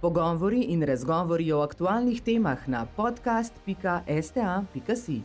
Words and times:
Pogovori 0.00 0.72
in 0.72 0.82
razgovori 0.82 1.52
o 1.52 1.60
aktualnih 1.60 2.22
temah 2.24 2.68
na 2.68 2.86
podcast.sta.si. 2.96 5.22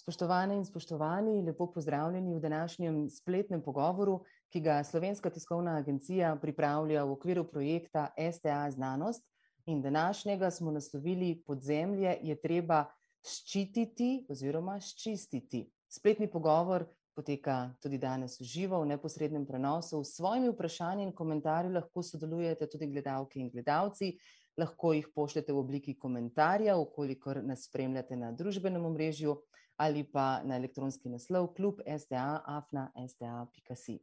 Spoštovane 0.00 0.56
in 0.56 0.64
spoštovani, 0.64 1.42
lepo 1.42 1.72
pozdravljeni 1.72 2.34
v 2.34 2.40
današnjem 2.40 3.10
spletnem 3.10 3.62
pogovoru, 3.62 4.24
ki 4.48 4.60
ga 4.60 4.84
Slovenska 4.84 5.30
tiskovna 5.30 5.76
agencija 5.76 6.36
pripravlja 6.40 7.04
v 7.04 7.12
okviru 7.12 7.44
projekta 7.44 8.08
STA 8.32 8.70
Znanost. 8.70 9.24
In 9.66 9.82
današnjega 9.82 10.50
smo 10.50 10.70
naslovili 10.70 11.42
podzemlje, 11.46 12.18
je 12.22 12.40
treba 12.40 12.84
ščititi 13.20 14.26
oziroma 14.30 14.80
ščistiti. 14.80 15.70
Spletni 15.88 16.30
pogovor 16.30 16.86
poteka 17.16 17.72
tudi 17.82 17.98
danes 17.98 18.40
v 18.40 18.44
živo, 18.44 18.80
v 18.82 18.86
neposrednem 18.92 19.46
prenosu. 19.48 20.04
S 20.04 20.16
svojimi 20.20 20.48
vprašanji 20.52 21.02
in 21.08 21.12
komentarji 21.16 21.72
lahko 21.72 22.02
sodelujete 22.04 22.66
tudi 22.68 22.86
gledalke 22.92 23.40
in 23.40 23.50
gledalci. 23.50 24.18
Lahko 24.56 24.92
jih 24.92 25.08
pošljete 25.14 25.52
v 25.52 25.58
obliki 25.60 25.94
komentarja, 25.98 26.76
ukolikor 26.80 27.42
nas 27.44 27.64
spremljate 27.68 28.16
na 28.16 28.32
družbenem 28.32 28.84
omrežju 28.84 29.42
ali 29.76 30.04
pa 30.08 30.40
na 30.44 30.56
elektronski 30.56 31.08
naslov 31.12 31.54
klub 31.56 31.80
sta.afna.sta.si. 31.84 33.98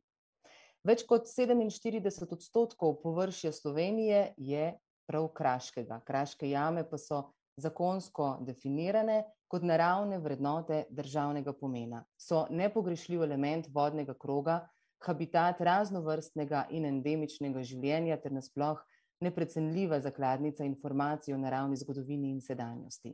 Več 0.83 1.03
kot 1.09 1.27
47 1.29 2.33
odstotkov 2.35 3.01
površja 3.01 3.51
Slovenije 3.55 4.33
je 4.37 4.73
prav 5.09 5.27
kraškega. 5.33 6.01
Kraške 6.05 6.49
jame 6.49 6.89
pa 6.89 6.97
so 6.97 7.23
zakonsko 7.57 8.37
definirane 8.41 9.23
kot 9.47 9.63
naravne 9.63 10.17
vrednote 10.19 10.83
državnega 10.89 11.53
pomena. 11.53 12.03
So 12.17 12.47
nepogrešljiv 12.49 13.23
element 13.23 13.67
vodnega 13.73 14.13
kroga, 14.13 14.67
habitat 15.05 15.61
raznovrstnega 15.61 16.67
in 16.71 16.85
endemičnega 16.85 17.63
življenja 17.63 18.17
ter 18.23 18.33
nasploh 18.33 18.79
neprecenljiva 19.23 19.99
zakladnica 19.99 20.63
informacij 20.63 21.33
o 21.33 21.37
naravni 21.37 21.77
zgodovini 21.77 22.29
in 22.31 22.41
sedanjosti. 22.41 23.13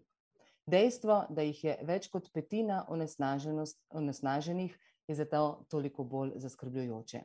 Dejstvo, 0.69 1.25
da 1.29 1.41
jih 1.41 1.63
je 1.63 1.77
več 1.85 2.07
kot 2.13 2.29
petina 2.33 2.85
onesnaženih, 2.89 4.77
je 5.09 5.15
zato 5.15 5.65
toliko 5.69 6.03
bolj 6.05 6.35
zaskrbljujoče. 6.37 7.23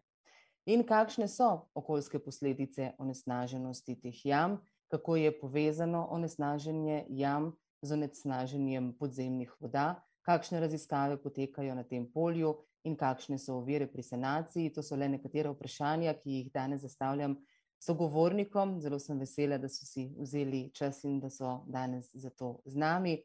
In 0.72 0.84
kakšne 0.88 1.28
so 1.28 1.68
okoljske 1.76 2.18
posledice 2.24 2.92
onesnaženosti 2.98 3.98
teh 4.00 4.22
jam, 4.24 4.56
kako 4.88 5.16
je 5.16 5.40
povezano 5.40 6.06
onesnaženje 6.10 7.04
jam 7.08 7.52
z 7.82 7.92
onesnaženjem 7.92 8.92
podzemnih 8.98 9.52
voda, 9.60 10.02
kakšne 10.22 10.60
raziskave 10.60 11.16
potekajo 11.22 11.74
na 11.74 11.84
tem 11.84 12.06
polju 12.12 12.54
in 12.84 12.96
kakšne 12.96 13.38
so 13.38 13.58
ovire 13.60 13.86
pri 13.86 14.02
sanaciji. 14.02 14.72
To 14.72 14.82
so 14.82 14.96
le 14.96 15.08
nekatera 15.08 15.52
vprašanja, 15.52 16.14
ki 16.20 16.38
jih 16.38 16.52
danes 16.52 16.80
zastavljam 16.84 17.36
sogovornikom. 17.80 18.78
Zelo 18.80 18.98
sem 18.98 19.18
vesela, 19.20 19.58
da 19.58 19.68
so 19.68 19.86
si 19.86 20.08
vzeli 20.18 20.70
čas 20.74 21.04
in 21.04 21.20
da 21.20 21.30
so 21.30 21.60
danes 21.66 22.10
zato 22.14 22.58
z 22.64 22.76
nami. 22.76 23.18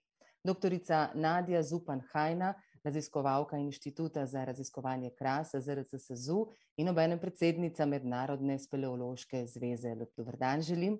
Doktorica 0.43 1.09
Nadja 1.15 1.63
Zupan 1.63 2.01
Hajna, 2.11 2.53
raziskovalka 2.83 3.57
Inštituta 3.57 4.25
za 4.25 4.45
raziskovanje 4.45 5.11
krasa 5.17 5.59
ZRC 5.59 5.99
SAZU 5.99 6.45
in 6.77 6.89
obenem 6.89 7.19
predsednica 7.19 7.85
Mednarodne 7.85 8.59
speleološke 8.59 9.45
zveze. 9.47 9.95
Lep 9.95 10.15
dober 10.17 10.37
dan 10.37 10.61
želim. 10.61 10.99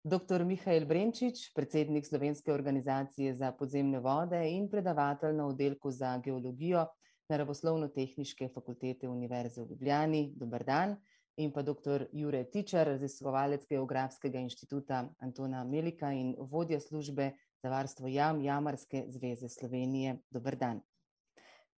Doktor 0.00 0.44
Mihael 0.48 0.86
Brenčič, 0.88 1.52
predsednik 1.52 2.06
Slovenske 2.06 2.52
organizacije 2.52 3.34
za 3.34 3.52
podzemne 3.52 3.98
vode 4.00 4.38
in 4.48 4.64
predavatelj 4.70 5.34
na 5.36 5.46
oddelku 5.46 5.90
za 5.92 6.14
geologijo 6.24 6.86
Naravoslovno-tehniške 7.28 8.48
fakultete 8.54 9.08
Univerze 9.08 9.60
v 9.62 9.66
Ljubljani. 9.70 10.32
Dober 10.36 10.64
dan. 10.64 10.96
In 11.36 11.52
pa 11.52 11.62
doktor 11.62 12.06
Jure 12.12 12.44
Tičar, 12.44 12.86
raziskovalec 12.86 13.66
Geografskega 13.68 14.40
inštituta 14.40 15.02
Antona 15.18 15.64
Melika 15.64 16.12
in 16.12 16.32
vodja 16.38 16.80
službe 16.80 17.32
za 17.62 17.68
varstvo 17.68 18.08
jam 18.08 18.40
Jamarske 18.40 19.04
zveze 19.08 19.48
Slovenije. 19.48 20.16
Dober 20.30 20.56
dan. 20.56 20.80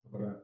Dober 0.03 0.21
dan. 0.21 0.37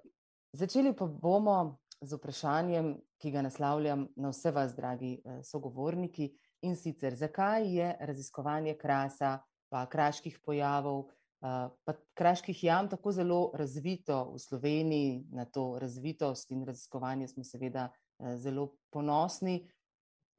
Začeli 0.51 0.95
pa 0.97 1.05
bomo 1.05 1.77
z 2.01 2.17
vprašanjem, 2.17 2.95
ki 3.21 3.31
ga 3.31 3.41
naslavljam 3.41 4.07
na 4.15 4.33
vse 4.33 4.51
vas, 4.51 4.75
dragi 4.75 5.21
sogovorniki, 5.43 6.31
in 6.61 6.75
sicer 6.75 7.15
zakaj 7.15 7.67
je 7.75 7.95
raziskovanje 7.99 8.77
krasa 8.77 9.39
pa 9.69 9.85
kraških 9.85 10.39
pojavov 10.45 11.05
pa 11.39 11.93
kraških 12.13 12.63
jam 12.63 12.89
tako 12.89 13.11
zelo 13.11 13.51
razvito 13.53 14.31
v 14.33 14.39
Sloveniji, 14.39 15.25
na 15.31 15.45
to 15.45 15.77
razvitost 15.79 16.51
in 16.51 16.65
raziskovanje 16.65 17.27
smo 17.27 17.43
seveda 17.43 17.89
zelo 18.35 18.73
ponosni. 18.89 19.67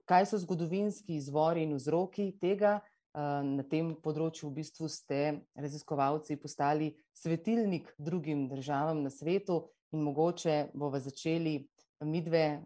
Kaj 0.05 0.27
so 0.27 0.39
zgodovinski 0.39 1.17
izvori 1.17 1.63
in 1.63 1.77
vzroki 1.77 2.33
tega? 2.41 2.81
Na 3.43 3.65
tem 3.71 3.95
področju 4.03 4.51
v 4.51 4.61
bistvu 4.61 4.89
ste 4.91 5.41
raziskovalci 5.59 6.37
postali 6.39 6.93
svetilnik 7.17 7.89
drugim 7.99 8.47
državam 8.51 9.03
na 9.03 9.11
svetu 9.11 9.63
in 9.93 10.05
mogoče 10.05 10.71
bova 10.75 11.01
začeli 11.01 11.61
midve, 12.05 12.63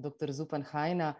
doktor 0.00 0.32
Zupan 0.32 0.62
Hajna, 0.64 1.14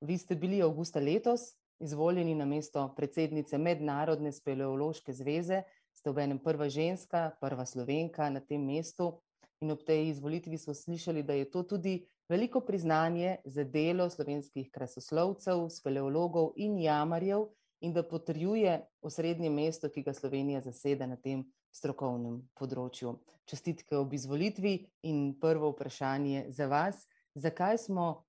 vi 0.00 0.18
ste 0.18 0.34
bili 0.34 0.62
avgusta 0.62 1.00
letos 1.00 1.40
izvoljeni 1.80 2.34
na 2.34 2.44
mesto 2.44 2.94
predsednice 2.96 3.58
Mednarodne 3.58 4.32
speleološke 4.32 5.12
zveze, 5.12 5.62
ste 5.92 6.10
obenem 6.10 6.38
prva 6.38 6.68
ženska, 6.68 7.30
prva 7.40 7.66
Slovenka 7.66 8.30
na 8.30 8.40
tem 8.40 8.64
mestu 8.64 9.12
in 9.60 9.70
ob 9.70 9.82
tej 9.84 10.08
izvolitvi 10.08 10.58
smo 10.58 10.74
slišali, 10.74 11.22
da 11.22 11.32
je 11.32 11.50
to 11.50 11.62
tudi 11.62 12.06
veliko 12.28 12.60
priznanje 12.60 13.36
za 13.44 13.64
delo 13.64 14.10
slovenskih 14.10 14.70
krasoslovcev, 14.72 15.68
speleologov 15.68 16.52
in 16.56 16.78
jamarjev 16.78 17.48
in 17.80 17.92
da 17.92 18.02
potrjuje 18.02 18.80
osrednje 19.02 19.50
mesto, 19.50 19.88
ki 19.88 20.02
ga 20.02 20.12
Slovenija 20.12 20.60
zaseda 20.60 21.06
na 21.06 21.16
tem 21.16 21.44
strokovnem 21.72 22.40
področju. 22.56 23.18
Čestitke 23.44 23.96
ob 23.96 24.12
izvolitvi 24.14 24.74
in 25.02 25.34
prvo 25.40 25.72
vprašanje 25.72 26.46
za 26.48 26.66
vas, 26.66 27.06
zakaj 27.34 27.78
smo, 27.78 28.24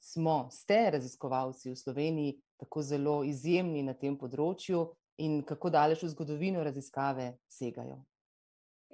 smo, 0.00 0.48
ste 0.50 0.90
raziskovalci 0.90 1.70
v 1.70 1.76
Sloveniji 1.76 2.36
tako 2.58 2.82
zelo 2.82 3.22
izjemni 3.24 3.82
na 3.82 3.94
tem 3.94 4.16
področju 4.18 4.86
in 5.18 5.42
kako 5.42 5.70
daleč 5.70 6.02
v 6.02 6.12
zgodovino 6.14 6.62
raziskave 6.64 7.32
segajo? 7.50 7.98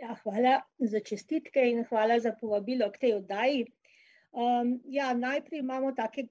Ja, 0.01 0.17
hvala 0.25 0.59
za 0.79 1.01
čestitke 1.01 1.63
in 1.71 1.85
hvala 1.89 2.19
za 2.21 2.35
povabilo 2.41 2.91
k 2.91 3.07
tej 3.07 3.19
oddaji. 3.21 3.65
ja, 4.91 5.15
najprej 5.15 5.61
imamo 5.61 5.93
take 5.95 6.27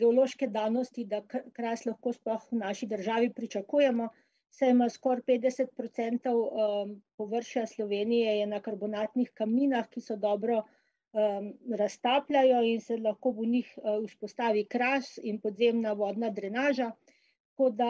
geološke 0.00 0.46
danosti, 0.48 1.04
da 1.04 1.20
Kras 1.52 1.84
lahko 1.86 2.12
sploh 2.12 2.46
v 2.50 2.56
naši 2.56 2.86
državi 2.86 3.32
pričakujemo, 3.36 4.08
saj 4.50 4.70
ima 4.70 4.88
skoraj 4.88 5.22
petdeset 5.26 5.74
procentov 5.76 6.40
površja 7.16 7.66
Slovenije 7.66 8.38
je 8.38 8.46
na 8.46 8.60
karbonatnih 8.60 9.30
kamninah, 9.34 9.88
ki 9.88 10.00
se 10.00 10.16
dobro 10.16 10.62
raztapljajo 11.78 12.62
in 12.62 12.80
se 12.80 12.96
lahko 12.96 13.30
v 13.30 13.46
njih 13.46 13.72
vzpostavi 14.08 14.64
kras 14.64 15.18
in 15.22 15.40
podzemna 15.40 15.92
vodna 15.92 16.30
drenaža. 16.30 16.90
Tako 17.52 17.70
da 17.70 17.88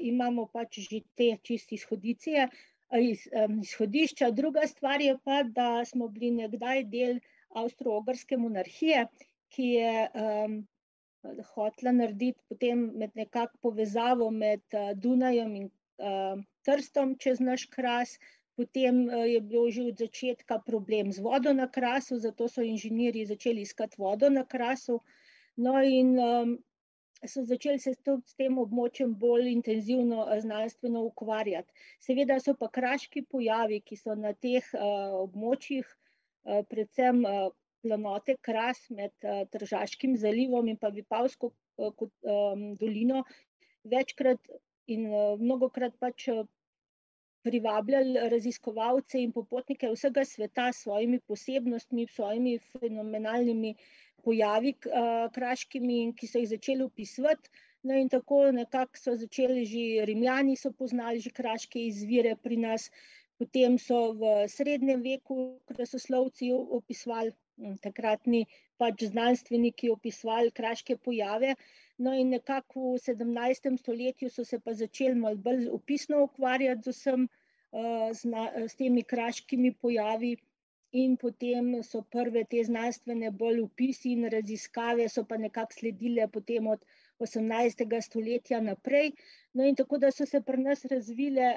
imamo 0.00 0.46
pač 0.46 0.78
že 0.78 1.00
te 1.16 1.36
čisto 1.42 1.74
izhodicije, 1.74 2.48
izhodišča, 3.62 4.30
druga 4.30 4.66
stvar 4.66 5.00
je 5.00 5.16
pa, 5.24 5.42
da 5.42 5.84
smo 5.84 6.08
bili 6.08 6.30
nekdaj 6.30 6.84
del 6.84 7.18
Avstro-Ogrske 7.50 8.36
monarhije, 8.36 9.06
ki 9.50 9.62
je 9.62 10.08
hotela 11.54 11.92
narediti 11.92 12.40
potem 12.48 12.90
med 12.94 13.10
nekako 13.14 13.58
povezavo 13.62 14.30
med 14.30 14.62
Dunajem 14.94 15.54
in 15.56 15.70
Trstom 16.64 17.16
čez 17.18 17.40
naš 17.40 17.66
Kras, 17.66 18.16
potem 18.60 19.08
je 19.24 19.40
bil 19.40 19.70
že 19.72 19.88
od 19.88 19.96
začetka 20.04 20.58
problem 20.60 21.12
z 21.12 21.24
vodo 21.24 21.52
na 21.56 21.64
Krasu, 21.64 22.18
zato 22.20 22.48
so 22.48 22.60
inženirji 22.60 23.24
začeli 23.32 23.64
iskati 23.64 23.96
vodo 23.96 24.28
na 24.28 24.44
Krasu. 24.44 25.00
No, 25.56 25.80
in 25.80 26.20
so 27.24 27.44
začeli 27.44 27.80
se 27.80 27.94
s 27.96 28.34
tem 28.36 28.58
območjem 28.60 29.14
bolj 29.16 29.48
intenzivno 29.52 30.26
znanstveno 30.44 31.04
ukvarjati. 31.08 31.72
Seveda 32.00 32.36
so 32.40 32.54
pa 32.60 32.68
kraški 32.68 33.24
pojavi, 33.32 33.80
ki 33.80 33.96
so 33.96 34.14
na 34.16 34.32
teh 34.32 34.64
območjih, 34.76 35.88
predvsem 36.44 37.24
planote 37.80 38.36
Kras 38.44 38.80
med 38.92 39.12
Tržaškim 39.52 40.16
zalivom 40.20 40.68
in 40.68 40.76
pa 40.80 40.92
Vipavsko 40.92 41.52
dolino, 42.80 43.24
večkrat 43.84 44.52
in 44.88 45.08
mnogokrat 45.40 45.96
pač 46.00 46.28
privabljali 47.42 48.28
raziskovalce 48.32 49.22
in 49.22 49.32
popotnike 49.32 49.88
vsega 49.92 50.24
sveta 50.24 50.68
s 50.72 50.84
svojimi 50.84 51.20
posebnostmi, 51.20 52.06
svojimi 52.06 52.58
fenomenalnimi 52.58 53.74
pojavi 54.24 54.74
kraškimi, 55.34 56.12
ki 56.16 56.26
so 56.28 56.42
jih 56.42 56.48
začeli 56.54 56.84
opisovati. 56.84 57.50
No, 57.82 57.96
in 57.96 58.10
tako 58.12 58.50
nekako 58.52 58.98
so 59.00 59.14
začeli 59.16 59.64
že 59.64 60.04
Rimljani 60.04 60.56
so 60.56 60.72
poznali 60.72 61.20
že 61.20 61.30
kraške 61.32 61.80
izvire 61.80 62.34
pri 62.36 62.58
nas, 62.60 62.90
Potem 63.40 63.80
so 63.80 64.12
v 64.20 64.44
srednjem 64.52 65.00
veku 65.00 65.64
krasoslovci 65.64 66.50
opisovali, 66.52 67.32
takratni 67.80 68.42
pač 68.76 69.06
znanstveniki 69.08 69.88
opisovali 69.88 70.52
kraške 70.52 70.98
pojave. 71.00 71.54
No 72.04 72.12
in 72.16 72.30
nekako 72.32 72.92
v 72.94 73.00
sedemnajstem 73.04 73.76
stoletju 73.78 74.30
so 74.34 74.44
se 74.50 74.58
pa 74.64 74.74
začeli 74.74 75.14
malo 75.22 75.36
bolj 75.48 75.66
opisno 75.78 76.22
ukvarjati 76.26 76.86
z 76.86 76.94
vsem, 76.96 77.26
s 78.70 78.74
temi 78.78 79.02
kraškimi 79.12 79.72
pojavi 79.82 80.30
in 81.02 81.16
potem 81.16 81.68
so 81.86 82.00
prve 82.14 82.42
te 82.50 82.62
znanstvene 82.66 83.30
bolj 83.42 83.60
opisi 83.66 84.14
in 84.16 84.26
raziskave 84.32 85.08
so 85.08 85.24
pa 85.24 85.36
nekako 85.38 85.76
sledile 85.78 86.26
potem 86.38 86.66
od 86.66 86.86
osemnajstega 87.26 88.00
stoletja 88.00 88.60
naprej. 88.60 89.12
No, 89.54 89.64
in 89.64 89.76
tako 89.76 89.98
da 89.98 90.10
so 90.10 90.26
se 90.26 90.40
pri 90.40 90.62
nas 90.62 90.84
razvile, 90.90 91.52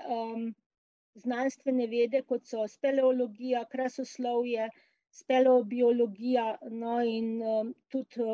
znanstvene 1.15 1.87
vede, 1.87 2.21
kot 2.29 2.45
so 2.49 2.67
speleologija, 2.67 3.63
krasoslovje, 3.71 4.69
speleobiologija, 5.13 6.45
no, 6.83 6.99
in, 7.05 7.39
tudi, 7.93 8.27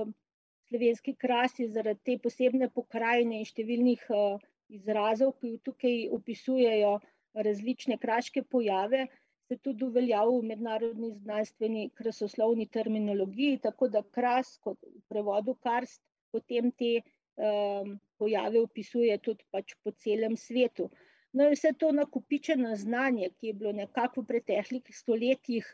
slovenski 0.69 1.16
Kras 1.18 1.60
je 1.60 1.68
zaradi 1.74 2.00
te 2.06 2.18
posebne 2.24 2.69
pokrajine 2.69 3.42
in 3.42 3.48
številnih, 3.50 4.06
izrazov, 4.69 5.33
ki 5.42 5.57
tukaj 5.66 5.95
opisujejo 6.13 7.00
različne 7.33 7.98
kraške 7.98 8.44
pojave, 8.44 9.07
se 9.50 9.57
tudi 9.66 9.88
uveljavil 9.88 10.44
v 10.44 10.50
mednarodni 10.51 11.10
znanstveni 11.24 11.88
krasoslovni 11.98 12.68
terminologiji, 12.69 13.62
tako 13.66 13.89
da 13.89 14.04
Kras 14.18 14.57
kot 14.62 14.77
v 14.86 15.01
prevodu 15.10 15.56
karst 15.66 16.04
potem 16.31 16.69
te, 16.77 17.00
pojave 18.19 18.62
opisuje 18.62 19.16
tudi 19.24 19.45
pač 19.51 19.74
po 19.83 19.94
celem 20.04 20.36
svetu. 20.38 20.89
No, 21.33 21.45
in 21.45 21.54
vse 21.54 21.71
to 21.80 21.92
nakopičeno 21.95 22.75
znanje, 22.75 23.30
ki 23.38 23.51
je 23.51 23.57
bilo 23.62 23.71
nekako 23.71 24.21
v 24.21 24.31
preteklih 24.33 24.95
stoletjih, 24.98 25.69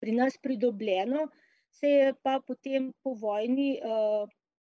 pri 0.00 0.12
nas 0.12 0.36
pridobljeno, 0.38 1.26
se 1.74 1.88
je 1.88 2.14
pa 2.22 2.40
potem 2.46 2.92
po 3.02 3.14
vojni, 3.14 3.80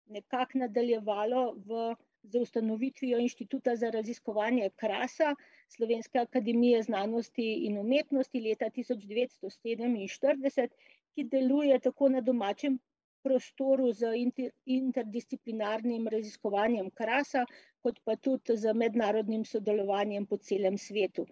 nekako 0.09 0.63
nadaljevalo 0.63 1.41
v, 1.65 1.95
z 2.23 2.41
ustanovitvijo 2.41 3.19
Inštituta 3.19 3.75
za 3.75 3.89
raziskovanje 3.89 4.69
Krasa 4.75 5.35
Slovenske 5.69 6.19
akademije 6.19 6.83
znanosti 6.83 7.47
in 7.65 7.77
umetnosti 7.77 8.41
leta 8.41 8.69
tisoč 8.69 9.05
devetsto 9.05 9.49
sedeminštirideset, 9.49 10.73
ki 11.15 11.23
deluje 11.23 11.79
tako 11.79 12.09
na 12.09 12.21
domačem 12.21 12.79
prostoru 13.23 13.91
z 13.93 14.13
interdisciplinarnim 14.65 16.07
raziskovanjem 16.07 16.89
Krasa 16.89 17.45
kot 17.83 17.99
pa 18.03 18.15
tudi 18.15 18.57
z 18.57 18.73
mednarodnim 18.73 19.45
sodelovanjem 19.45 20.25
po 20.25 20.37
celem 20.37 20.77
svetu. 20.77 21.25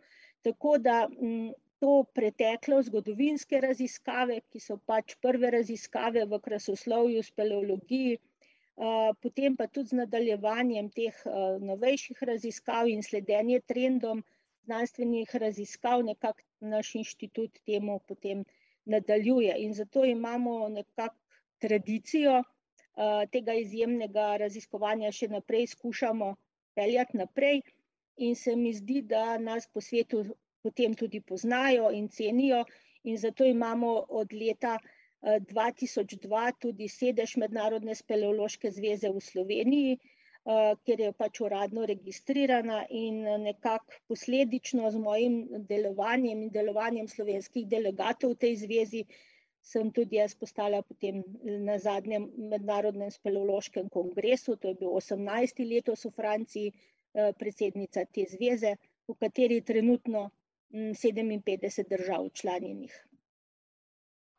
Tako 0.44 0.78
da, 0.78 1.08
to 1.80 2.06
preteklo, 2.14 2.80
zgodovinske 2.84 3.62
raziskave, 3.62 4.40
ki 4.52 4.60
so 4.60 4.78
pač 4.92 5.16
prve 5.22 5.52
raziskave 5.54 6.26
v 6.26 6.40
krasoslovju, 6.48 7.24
speleologiji, 7.24 8.18
potem 9.22 9.56
pa 9.58 9.68
tudi 9.68 9.94
z 9.94 10.00
nadaljevanjem 10.02 10.90
teh, 10.94 11.22
novejših 11.70 12.24
raziskav 12.32 12.90
in 12.90 13.04
sledenje 13.04 13.62
trendom 13.66 14.24
znanstvenih 14.68 15.36
raziskav 15.36 16.04
nekako 16.06 16.44
naš 16.60 16.96
inštitut 16.96 17.60
temu 17.66 18.00
potem 18.08 18.44
nadaljuje, 18.86 19.56
in 19.64 19.74
zato 19.74 20.06
imamo 20.06 20.70
nekako 20.70 21.18
tradicijo, 21.60 22.44
tega 23.32 23.54
izjemnega 23.54 24.28
raziskovanja 24.42 25.12
še 25.12 25.28
naprej 25.34 25.68
skušamo 25.74 26.36
peljati 26.76 27.18
naprej. 27.18 27.62
In 28.18 28.36
se 28.36 28.56
mi 28.56 28.74
zdi, 28.74 29.02
da 29.06 29.38
nas 29.38 29.68
po 29.74 29.82
svetu 29.82 30.24
potem 30.64 30.96
tudi 30.96 31.22
poznajo 31.22 31.92
in 31.92 32.10
cenijo. 32.10 32.64
In 33.04 33.18
zato 33.18 33.46
imamo 33.46 34.06
od 34.10 34.34
leta, 34.34 34.78
dva 35.52 35.72
tisoč 35.72 36.18
dva 36.24 36.52
tudi 36.52 36.88
sedež 36.88 37.38
Mednarodne 37.38 37.96
speleološke 37.96 38.72
zveze 38.72 39.10
v 39.10 39.22
Sloveniji, 39.22 39.94
kjer 40.84 41.00
je 41.06 41.14
pač 41.14 41.42
uradno 41.44 41.86
registrirana, 41.86 42.84
in 42.90 43.24
nekako 43.44 44.02
posledično 44.08 44.92
z 44.92 45.00
mojim 45.08 45.40
delovanjem 45.72 46.44
in 46.48 46.52
delovanjem 46.52 47.08
slovenskih 47.08 47.68
delegatov 47.68 48.36
v 48.36 48.40
tej 48.46 48.56
zvezi 48.66 49.04
sem 49.68 49.92
tudi 49.92 50.16
jaz 50.16 50.36
postala 50.36 50.82
potem 50.82 51.24
na 51.68 51.76
zadnjem 51.80 52.30
mednarodnem 52.52 53.12
speleološkem 53.12 53.90
kongresu, 53.90 54.56
to 54.56 54.72
je 54.72 54.80
bil 54.82 54.94
osemnajsti 54.96 55.66
letos 55.72 56.06
v 56.08 56.12
Franciji, 56.16 56.72
predsednica 57.40 58.06
te 58.14 58.24
zveze, 58.30 58.76
v 59.08 59.16
kateri 59.20 59.60
trenutno, 59.66 60.28
sedeminpetdeset 60.96 61.90
držav 61.90 62.30
članinih. 62.34 63.08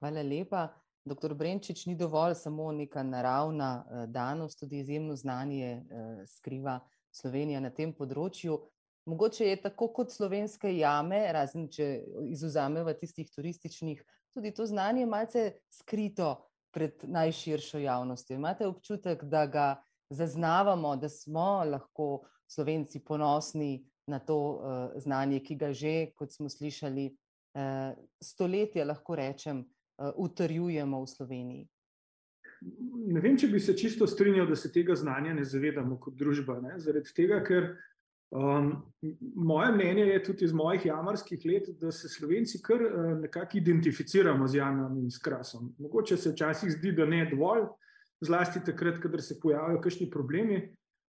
Hvala 0.00 0.22
lepa. 0.22 0.68
Doktor 1.08 1.34
Brenčič, 1.34 1.86
ni 1.86 1.94
dovolj 1.96 2.34
samo 2.34 2.72
neka 2.72 3.02
naravna, 3.02 3.84
danost, 4.06 4.58
tudi 4.60 4.78
izjemno 4.78 5.16
znanje, 5.16 5.82
skriva 6.26 6.80
Slovenija 7.10 7.60
na 7.64 7.70
tem 7.70 7.94
področju. 7.96 8.58
Mogoče 9.08 9.46
je 9.48 9.60
tako 9.62 9.88
kot 9.96 10.12
slovenske 10.12 10.74
jame, 10.76 11.22
razen 11.32 11.70
če 11.72 11.86
izvzameva 12.28 12.92
tistih 12.92 13.30
turističnih, 13.32 14.02
tudi 14.36 14.52
to 14.52 14.66
znanje 14.68 15.06
malce 15.08 15.44
skrito 15.72 16.34
pred 16.76 17.00
najširšo 17.08 17.80
javnostjo, 17.80 18.36
imate 18.36 18.68
občutek, 18.68 19.24
da 19.24 19.46
ga 19.46 19.68
zaznavamo, 20.12 20.96
da 20.96 21.08
smo 21.08 21.64
lahko 21.64 22.26
Slovenci 22.48 23.00
ponosni 23.04 23.78
na 24.08 24.18
to, 24.18 24.38
znanje, 24.96 25.40
ki 25.44 25.56
ga 25.60 25.72
že, 25.72 26.12
kot 26.16 26.32
smo 26.32 26.48
slišali, 26.48 27.10
stoletja, 28.22 28.86
lahko 28.88 29.16
rečem, 29.18 29.64
utrjujemo 29.98 31.02
v 31.02 31.10
Sloveniji? 31.10 31.66
Ne 33.08 33.20
vem, 33.22 33.36
če 33.38 33.50
bi 33.52 33.60
se 33.62 33.76
čisto 33.78 34.06
strinjal, 34.06 34.48
da 34.50 34.56
se 34.58 34.70
tega 34.74 34.96
znanja 34.98 35.34
ne 35.36 35.44
zavedamo 35.46 35.98
kot 36.02 36.16
družba, 36.18 36.58
ne, 36.62 36.78
zaradi 36.82 37.12
tega, 37.14 37.38
ker, 37.46 37.70
moje 39.34 39.72
mnenje 39.72 40.06
je, 40.10 40.22
tudi 40.26 40.44
iz 40.44 40.52
mojih 40.52 40.86
jamarskih 40.86 41.44
let, 41.48 41.70
da 41.80 41.92
se 41.94 42.08
Slovenci 42.08 42.60
kar, 42.62 42.82
nekako 43.22 43.58
identificiramo 43.58 44.48
z 44.48 44.58
jamami 44.58 45.06
in 45.06 45.10
s 45.10 45.22
Krasom, 45.22 45.72
mogoče 45.78 46.16
se 46.16 46.32
včasih 46.34 46.72
zdi, 46.72 46.92
da 46.92 47.06
ne 47.06 47.24
dovolj, 47.30 47.68
zlasti 48.20 48.60
takrat, 48.66 48.98
kadar 48.98 49.22
se 49.22 49.38
pojavijo 49.40 49.80
kakšni 49.80 50.10
problemi, 50.10 50.60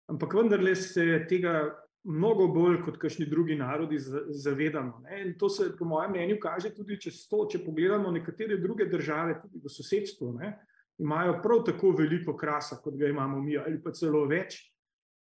ampak 0.09 0.33
vendarle 0.33 0.75
se 0.75 1.25
tega 1.29 1.73
mnogo 2.03 2.47
bolj 2.47 2.81
kot 2.85 2.97
kakšni 2.97 3.25
drugi 3.25 3.55
narodi 3.59 3.97
zavedamo, 4.29 4.99
ne, 5.03 5.21
in 5.25 5.37
to 5.37 5.49
se 5.49 5.71
po 5.77 5.85
mojem 5.85 6.11
mnenju 6.11 6.37
kaže 6.41 6.71
tudi 6.75 6.99
čez 7.01 7.25
to, 7.29 7.45
če 7.51 7.63
pogledamo 7.65 8.11
nekatere 8.11 8.57
druge 8.57 8.85
države 8.85 9.39
tudi 9.41 9.59
v 9.63 9.71
sosedstvu, 9.71 10.33
ne, 10.39 10.53
imajo 10.99 11.39
prav 11.43 11.63
tako 11.67 11.91
veliko 11.97 12.37
Krasa, 12.37 12.79
kot 12.83 12.95
ga 12.99 13.07
imamo 13.07 13.41
mi, 13.41 13.57
ali 13.57 13.81
pa 13.83 13.91
celo 13.91 14.25
več, 14.27 14.61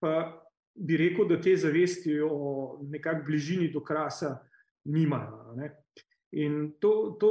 pa 0.02 0.14
bi 0.78 0.98
rekel, 0.98 1.26
da 1.30 1.40
te 1.42 1.56
zavesti 1.58 2.20
o 2.22 2.78
nekako 2.82 3.26
bližini 3.26 3.72
do 3.74 3.82
Krasa 3.86 4.38
nimajo, 4.86 5.56
ne. 5.58 5.74
In 6.38 6.74
to, 6.80 7.18
to 7.20 7.30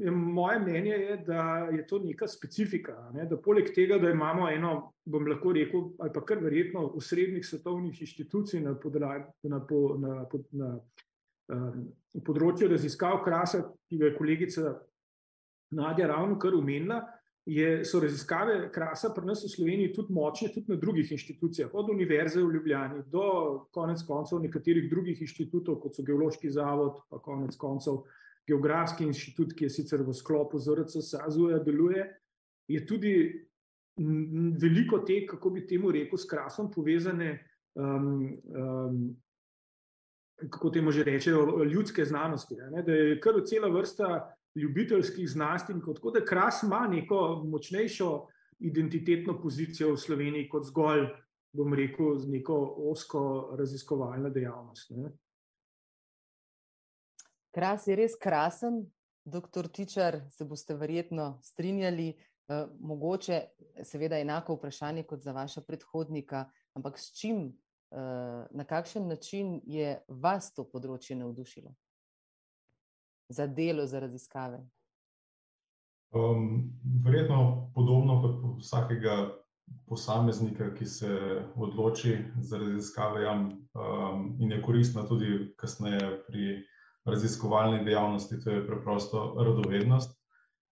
je 0.00 0.10
moje 0.10 0.58
mnenje 0.58 0.92
je, 0.92 1.16
da 1.26 1.68
je 1.72 1.86
to 1.86 1.98
neka 1.98 2.28
specifika, 2.28 2.94
ne, 3.12 3.26
da 3.28 3.36
poleg 3.36 3.68
tega, 3.74 3.98
da 4.00 4.10
imamo 4.10 4.48
eno, 4.48 4.92
bom 5.04 5.26
lahko 5.28 5.52
rekel, 5.52 5.90
ali 6.00 6.12
pa 6.14 6.22
kar 6.24 6.40
verjetno 6.40 6.86
osrednjih 6.96 7.44
svetovnih 7.44 8.00
inštitucij 8.00 8.60
na 8.64 8.72
na 9.42 9.60
na 9.98 10.26
na, 10.52 10.70
področju 12.24 12.70
raziskav 12.72 13.20
Krasa, 13.24 13.60
ki 13.90 14.00
ga 14.00 14.08
je 14.08 14.16
kolegica 14.16 14.72
Nadja 15.76 16.08
ravnokar 16.08 16.54
omenila, 16.54 17.02
je, 17.46 17.84
so 17.84 18.00
raziskave 18.02 18.70
Krasa 18.74 19.12
pri 19.14 19.26
nas 19.28 19.44
v 19.44 19.52
Sloveniji 19.52 19.92
tudi 19.94 20.14
močne 20.14 20.48
tudi 20.54 20.72
na 20.72 20.80
drugih 20.80 21.12
inštitucijah, 21.12 21.74
od 21.74 21.90
Univerze 21.92 22.42
v 22.42 22.56
Ljubljani 22.56 23.04
do 23.12 23.26
konec 23.74 24.02
koncev 24.06 24.40
nekaterih 24.42 24.88
drugih 24.90 25.20
inštitutov, 25.22 25.78
kot 25.82 25.94
so 25.94 26.06
Geološki 26.06 26.50
zavod 26.50 27.04
pa 27.10 27.20
konec 27.22 27.54
koncev 27.60 28.02
Geografski 28.46 29.04
inštitut, 29.04 29.54
ki 29.56 29.66
je 29.66 29.70
sicer 29.70 30.02
v 30.06 30.14
sklopu 30.14 30.58
ZRC 30.58 31.02
SAZU-ja 31.02 31.58
deluje, 31.66 32.04
je 32.68 32.86
tudi 32.86 33.14
veliko 34.60 34.98
te, 34.98 35.24
kako 35.26 35.50
bi 35.50 35.66
temu 35.66 35.90
rekel, 35.90 36.18
s 36.18 36.28
Krasom 36.28 36.70
povezane, 36.70 37.38
kako 40.50 40.70
temu 40.70 40.92
že 40.92 41.04
rečejo, 41.04 41.64
ljudske 41.64 42.04
znanosti, 42.04 42.56
ne, 42.70 42.82
da 42.82 42.92
je 42.92 43.20
kar 43.20 43.40
cela 43.46 43.68
vrsta 43.68 44.36
ljubiteljskih 44.56 45.28
znanstvenikov, 45.28 45.94
tako 45.94 46.10
da 46.10 46.24
Kras 46.24 46.62
ima 46.62 46.86
neko 46.88 47.42
močnejšo 47.44 48.26
identitetno 48.58 49.40
pozicijo 49.40 49.92
v 49.92 50.00
Sloveniji 50.00 50.48
kot 50.48 50.64
zgolj, 50.64 51.06
bom 51.52 51.74
rekel, 51.74 52.20
neko 52.28 52.56
ozko 52.90 53.20
raziskovalno 53.58 54.30
dejavnost, 54.30 54.90
ne. 54.96 55.12
Kras 57.56 57.86
je 57.88 57.96
res 57.96 58.18
krasen, 58.20 58.82
doktor 59.24 59.68
Tičar, 59.72 60.20
se 60.30 60.44
boste 60.44 60.76
verjetno 60.76 61.38
strinjali, 61.42 62.10
mogoče 62.78 63.40
seveda 63.82 64.18
enako 64.20 64.58
vprašanje 64.58 65.06
kot 65.08 65.24
za 65.24 65.32
vaša 65.32 65.64
predhodnika, 65.64 66.44
ampak 66.76 67.00
s 67.00 67.16
čim, 67.16 67.48
na 67.90 68.64
kakšen 68.68 69.08
način 69.08 69.56
je 69.64 69.96
vas 70.08 70.52
to 70.54 70.68
področje 70.68 71.16
navdušilo? 71.16 71.72
za 73.28 73.46
delo, 73.46 73.86
za 73.86 74.00
raziskave? 74.00 74.58
Um, 76.14 76.72
verjetno 77.04 77.70
podobno 77.74 78.22
kot 78.22 78.58
vsakega 78.58 79.32
posameznika, 79.86 80.74
ki 80.74 80.86
se 80.86 81.42
odloči 81.56 82.18
za 82.40 82.58
raziskave 82.58 83.22
jam 83.22 83.40
um, 83.74 84.36
in 84.40 84.52
je 84.52 84.62
koristna 84.62 85.06
tudi 85.06 85.52
kasneje 85.56 86.22
pri 86.26 86.62
raziskovalni 87.06 87.84
dejavnosti, 87.84 88.40
to 88.44 88.50
je 88.50 88.66
preprosto 88.66 89.34
radovednost. 89.38 90.16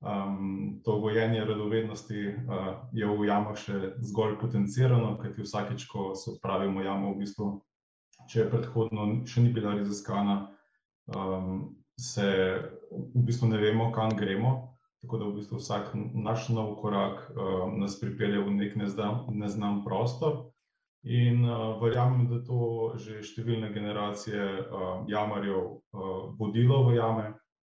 Um, 0.03 0.81
to 0.83 0.99
gojenje 0.99 1.45
radovednosti 1.45 2.27
uh, 2.27 2.67
je 2.91 3.07
v 3.07 3.27
jamah 3.27 3.55
še 3.55 3.93
zgolj 4.03 4.35
potencirano, 4.41 5.13
kajti 5.21 5.45
vsakeč, 5.45 5.85
ko 5.87 6.11
se 6.15 6.33
odpravimo 6.33 6.83
jamo, 6.83 7.13
v 7.13 7.21
bistvu, 7.23 7.47
če 8.27 8.49
predhodno 8.51 9.05
še 9.29 9.45
ni 9.45 9.53
bila 9.55 9.77
raziskana, 9.77 10.35
um, 11.15 11.77
se 11.95 12.27
v 12.91 13.23
bistvu 13.29 13.53
ne 13.53 13.61
vemo, 13.63 13.93
kam 13.95 14.11
gremo. 14.19 14.73
Tako 15.03 15.21
da 15.21 15.29
v 15.29 15.37
bistvu 15.39 15.61
vsak 15.61 15.93
naš 15.95 16.49
nov 16.51 16.75
korak 16.83 17.23
uh, 17.31 17.71
nas 17.71 17.95
pripelje 17.99 18.43
v 18.43 18.57
nek 18.59 18.75
neznan, 18.79 19.23
neznan 19.31 19.85
prostor. 19.87 20.49
In 21.03 21.43
uh, 21.43 21.81
verjamem, 21.81 22.27
da 22.31 22.39
to 22.47 22.93
že 22.95 23.19
številne 23.27 23.73
generacije 23.75 24.39
uh, 24.39 25.03
jamarjev 25.11 25.59
uh, 25.59 26.11
vodilo 26.39 26.83
v 26.87 26.95
jame. 26.95 27.33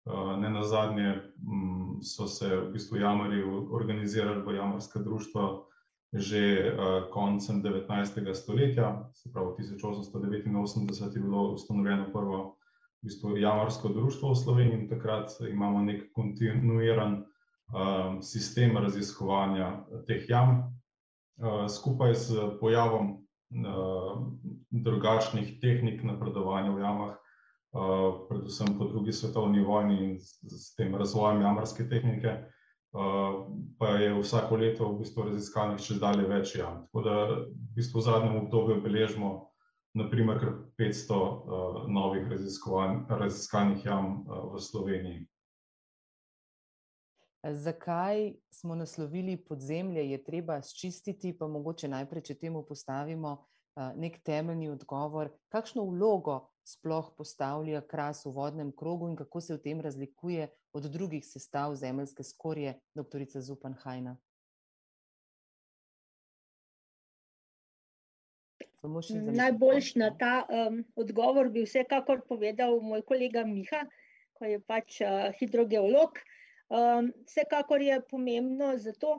Uh, 0.06 0.36
ne 0.38 0.50
na 0.54 0.62
zadnje 0.62 1.16
um, 1.42 1.98
so 2.06 2.28
se 2.30 2.46
v 2.46 2.70
bistvu 2.70 3.00
jamarji 3.02 3.42
organizirali 3.74 4.44
v 4.46 4.54
jamarska 4.54 5.02
društva 5.02 5.66
že 6.14 6.70
uh, 6.70 7.10
koncem 7.10 7.62
19. 7.62 8.34
stoletja, 8.34 9.10
se 9.12 9.32
pravi 9.32 9.58
1889 9.58 11.16
je 11.16 11.22
bilo 11.22 11.52
ustanovljeno 11.52 12.12
prvo 12.12 12.56
v 13.02 13.10
bistvu 13.10 13.36
jamarsko 13.36 13.88
društvo 13.88 14.30
v 14.30 14.36
Sloveniji 14.36 14.78
in 14.78 14.88
takrat 14.88 15.30
imamo 15.50 15.82
nek 15.82 16.12
kontinuiran 16.12 17.22
uh, 17.22 18.22
sistem 18.22 18.76
raziskovanja 18.78 19.84
teh 20.06 20.28
jam. 20.28 20.75
Uh, 21.36 21.66
skupaj 21.68 22.14
s 22.14 22.32
pojavom 22.60 23.10
uh, 23.12 24.26
drugačnih 24.70 25.60
tehnik 25.60 26.00
napredovanja 26.02 26.72
v 26.72 26.80
jamah, 26.80 27.12
uh, 27.12 28.24
predvsem 28.28 28.78
po 28.78 28.88
drugi 28.88 29.12
svetovni 29.12 29.60
vojni 29.60 29.98
in 30.04 30.14
s, 30.20 30.72
tem 30.76 30.94
razvojem 30.94 31.42
jamarske 31.42 31.88
tehnike, 31.88 32.38
pa 33.78 33.88
je 34.00 34.14
vsako 34.16 34.56
leto 34.56 34.86
v 34.88 35.02
bistvu 35.02 35.26
raziskanih 35.26 35.80
čez 35.84 35.98
dalje 36.00 36.24
več 36.30 36.54
jam. 36.56 36.86
Tako 36.86 37.02
da 37.04 37.16
v 37.28 37.74
bistvu 37.76 38.00
v 38.00 38.04
zadnjem 38.06 38.36
obdobju 38.40 38.80
beležimo 38.80 39.50
naprimer 39.92 40.40
kar 40.40 40.54
500 40.80 41.18
uh, 41.20 41.82
novih 41.92 42.24
raziskanih 43.08 43.84
jam 43.84 44.24
v 44.24 44.60
Sloveniji. 44.60 45.26
Zakaj 47.52 48.32
smo 48.50 48.74
naslovili 48.74 49.36
podzemlje, 49.36 50.10
je 50.10 50.24
treba 50.24 50.62
sčistiti, 50.62 51.38
pa 51.38 51.46
mogoče 51.46 51.88
najprej, 51.88 52.22
če 52.22 52.34
temu 52.34 52.62
postavimo 52.66 53.36
nek 53.76 54.18
temeljni 54.24 54.68
odgovor, 54.72 55.30
kakšno 55.52 55.84
vlogo 55.84 56.40
sploh 56.66 57.12
postavlja 57.16 57.82
kras 57.86 58.24
v 58.26 58.32
vodnem 58.34 58.72
krogu 58.72 59.08
in 59.08 59.16
kako 59.16 59.40
se 59.40 59.54
v 59.54 59.62
tem 59.62 59.80
razlikuje 59.80 60.48
od 60.72 60.88
drugih 60.90 61.26
sestav 61.26 61.74
zemeljske 61.74 62.24
skorje, 62.24 62.78
doktorica 62.94 63.40
Zupan 63.40 63.76
Hajna. 63.84 64.16
Najboljš 69.36 69.94
na 69.94 70.12
ta 70.18 70.46
um, 70.46 70.84
odgovor 70.94 71.48
bi 71.50 71.64
vsekakor 71.66 72.22
povedal 72.28 72.80
moj 72.80 73.02
kolega 73.02 73.42
Miha, 73.44 73.82
ko 74.38 74.44
je 74.46 74.60
pač 74.62 75.00
uh, 75.02 75.32
hidrogeolog. 75.40 76.18
Um, 76.68 77.12
vsekakor 77.26 77.82
je 77.82 78.00
pomembno 78.10 78.72
zato, 78.82 79.18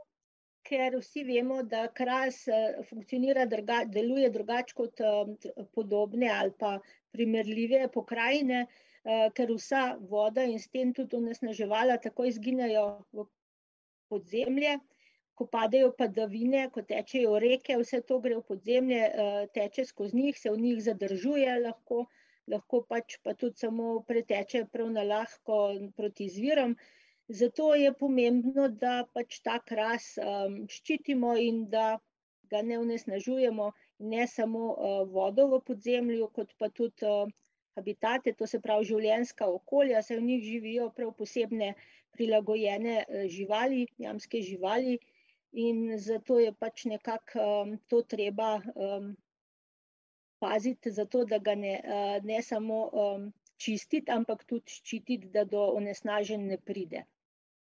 ker 0.68 0.98
vsi 1.00 1.24
vemo, 1.24 1.62
da 1.64 1.86
kras 2.00 2.42
uh, 2.52 2.82
funkcionira, 2.90 3.46
druga, 3.46 3.84
deluje 3.88 4.30
drugače 4.30 4.76
kot 4.76 5.00
um, 5.00 5.38
podobne 5.76 6.28
ali 6.34 6.52
pa 6.60 6.74
primerljive 7.16 7.88
pokrajine, 7.94 8.66
uh, 8.68 9.30
ker 9.34 9.54
vsa 9.56 9.86
voda 10.12 10.44
in 10.44 10.60
s 10.60 10.68
tem 10.68 10.94
tudi 10.94 11.16
onesnaževala 11.16 11.98
tako 12.04 12.28
izginejo 12.28 12.88
v 13.16 13.28
podzemlje 14.12 14.78
ko 15.38 15.46
padejo 15.46 15.92
padavine, 15.98 16.66
ko 16.74 16.82
tečejo 16.92 17.38
reke, 17.40 17.76
vse 17.78 18.02
to 18.10 18.18
gre 18.24 18.40
v 18.40 18.44
podzemlje, 18.52 19.02
eh, 19.06 19.42
teče 19.54 19.86
skozi 19.86 20.18
njih, 20.18 20.40
se 20.40 20.50
v 20.50 20.58
njih 20.64 20.80
zadržuje, 20.84 21.60
lahko, 21.66 22.06
lahko 22.50 22.82
pač 22.90 23.20
pa 23.24 23.36
tudi 23.38 23.62
samo 23.62 24.00
preteče 24.08 24.66
prav 24.74 24.90
na 24.96 25.04
lahko 25.06 25.60
proti 25.98 26.26
izvirom. 26.32 26.74
Zato 27.30 27.76
je 27.76 27.92
pomembno, 27.94 28.70
da 28.82 28.92
pač 29.14 29.42
ta 29.44 29.58
kras 29.60 30.04
um, 30.24 30.54
ščitimo 30.72 31.34
in 31.44 31.66
da 31.72 31.88
ga 32.52 32.62
ne 32.64 32.78
vnesnažujemo, 32.80 33.66
ne 34.12 34.28
samo 34.32 34.62
uh, 34.72 35.02
vodo 35.12 35.48
v 35.52 35.60
podzemlju, 35.70 36.30
kot 36.38 36.54
pa 36.58 36.70
tudi 36.70 37.04
uh, 37.04 37.28
habitate, 37.76 38.32
to 38.32 38.48
se 38.48 38.62
pravi 38.64 38.88
življenjska 38.92 39.50
okolja, 39.58 40.02
se 40.08 40.16
v 40.16 40.24
njih 40.30 40.46
živijo 40.46 40.88
prav 40.96 41.12
posebne 41.20 41.74
prilagojene 42.16 42.96
uh, 43.02 43.26
živali, 43.36 43.82
jamske 44.06 44.42
živali, 44.52 44.96
in 45.52 45.84
zato 46.08 46.40
je 46.40 46.56
pač 46.56 46.86
nekako 46.94 47.50
um, 47.58 47.76
to 47.92 48.02
treba 48.16 48.54
um, 48.72 49.12
paziti, 50.40 50.96
zato 51.02 51.26
da 51.26 51.44
ga 51.44 51.60
ne, 51.60 51.76
uh, 51.84 52.16
ne 52.24 52.40
samo 52.54 52.80
um, 52.88 53.30
čistiti, 53.60 54.16
ampak 54.16 54.48
tudi 54.48 54.80
ščititi, 54.80 55.34
da 55.36 55.44
do 55.44 55.68
onesnažen 55.76 56.48
ne 56.48 56.62
pride. 56.72 57.04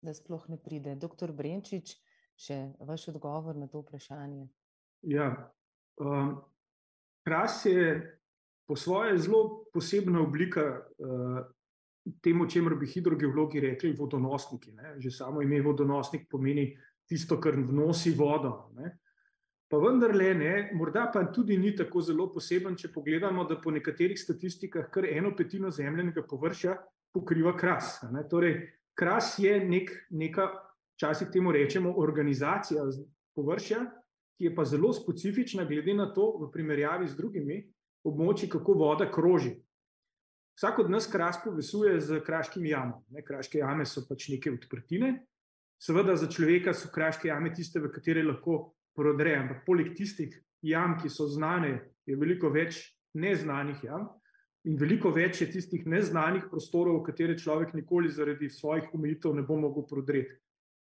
Da 0.01 0.13
sploh 0.13 0.45
ne 0.49 0.57
pride. 0.57 0.95
Doktor 0.95 1.33
Brenčič, 1.35 1.97
še 2.39 2.59
vaš 2.87 3.09
odgovor 3.11 3.57
na 3.59 3.67
to 3.67 3.81
vprašanje. 3.83 4.47
Ja, 5.11 5.51
um, 5.99 6.37
kras 7.27 7.65
je 7.65 7.99
po 8.67 8.75
svoje 8.75 9.17
zelo 9.17 9.65
posebna 9.73 10.21
oblika 10.21 10.63
uh, 10.79 11.41
temu, 12.23 12.47
čemer 12.49 12.75
bi 12.79 12.87
hidrogeologi 12.87 13.59
rekli 13.59 13.91
vodonosniki. 13.97 14.71
Ne? 14.71 14.95
Že 14.99 15.11
samo 15.11 15.41
ime 15.41 15.61
vodonosnik 15.61 16.29
pomeni 16.29 16.71
tisto, 17.09 17.39
kar 17.41 17.57
nosi 17.57 18.13
vodo. 18.15 18.69
Ne. 18.77 18.95
Pa 19.69 19.77
vendarle, 19.77 20.33
ne, 20.33 20.53
morda 20.73 21.11
pa 21.13 21.27
tudi 21.33 21.57
ni 21.57 21.75
tako 21.77 22.01
zelo 22.01 22.25
poseben, 22.33 22.77
če 22.77 22.89
pogledamo, 22.93 23.43
da 23.45 23.59
po 23.61 23.71
nekaterih 23.71 24.17
statistikah 24.17 24.87
kar 24.89 25.05
eno 25.05 25.35
petino 25.37 25.69
zemljenega 25.69 26.23
površja 26.29 26.73
pokriva 27.13 27.53
kras. 27.57 27.99
Torej, 28.29 28.55
kras 28.99 29.37
je 29.39 29.53
nek, 29.63 29.91
neka, 30.11 30.49
včasih 30.97 31.31
temu 31.31 31.53
rečemo, 31.55 31.93
organizacija 31.97 32.83
površja, 33.35 33.85
ki 34.37 34.49
je 34.49 34.55
pa 34.55 34.65
zelo 34.67 34.91
specifična, 34.93 35.63
glede 35.65 35.95
na 35.95 36.09
to, 36.13 36.33
v 36.41 36.51
primerjavi 36.51 37.07
z 37.07 37.15
drugimi 37.15 37.61
območji, 38.07 38.49
kako 38.51 38.75
voda 38.79 39.07
kroži. 39.11 39.55
Vsak 40.59 40.79
od 40.83 40.91
nas 40.91 41.07
kras 41.07 41.39
povezuje 41.43 41.99
z 42.03 42.19
kraškimi 42.25 42.69
jamami. 42.69 43.23
Kraške 43.23 43.61
jame 43.63 43.85
so 43.87 44.03
pač 44.07 44.27
neke 44.31 44.51
odprtine, 44.51 45.13
Seveda 45.79 46.15
za 46.15 46.27
človeka 46.27 46.73
so 46.73 46.89
kraške 46.91 47.29
jame 47.29 47.53
tiste, 47.55 47.79
v 47.79 47.87
katere 47.91 48.23
lahko 48.23 48.73
prodre, 48.95 49.37
ampak 49.39 49.63
poleg 49.65 49.93
tistih 49.95 50.33
jam, 50.61 50.97
ki 50.99 51.07
so 51.07 51.27
znane, 51.31 51.77
je 52.03 52.17
veliko 52.19 52.51
več 52.51 52.81
neznanih 53.15 53.79
jam 53.83 54.09
in 54.67 54.75
veliko 54.79 55.11
več 55.15 55.41
je 55.41 55.49
tistih 55.51 55.85
neznanih 55.87 56.49
prostorov, 56.51 56.99
v 56.99 57.07
katere 57.11 57.37
človek 57.39 57.73
nikoli 57.77 58.11
zaradi 58.11 58.49
svojih 58.49 58.89
omejitev 58.93 59.35
ne 59.35 59.43
bo 59.47 59.57
mogel 59.59 59.85
prodreti. 59.87 60.35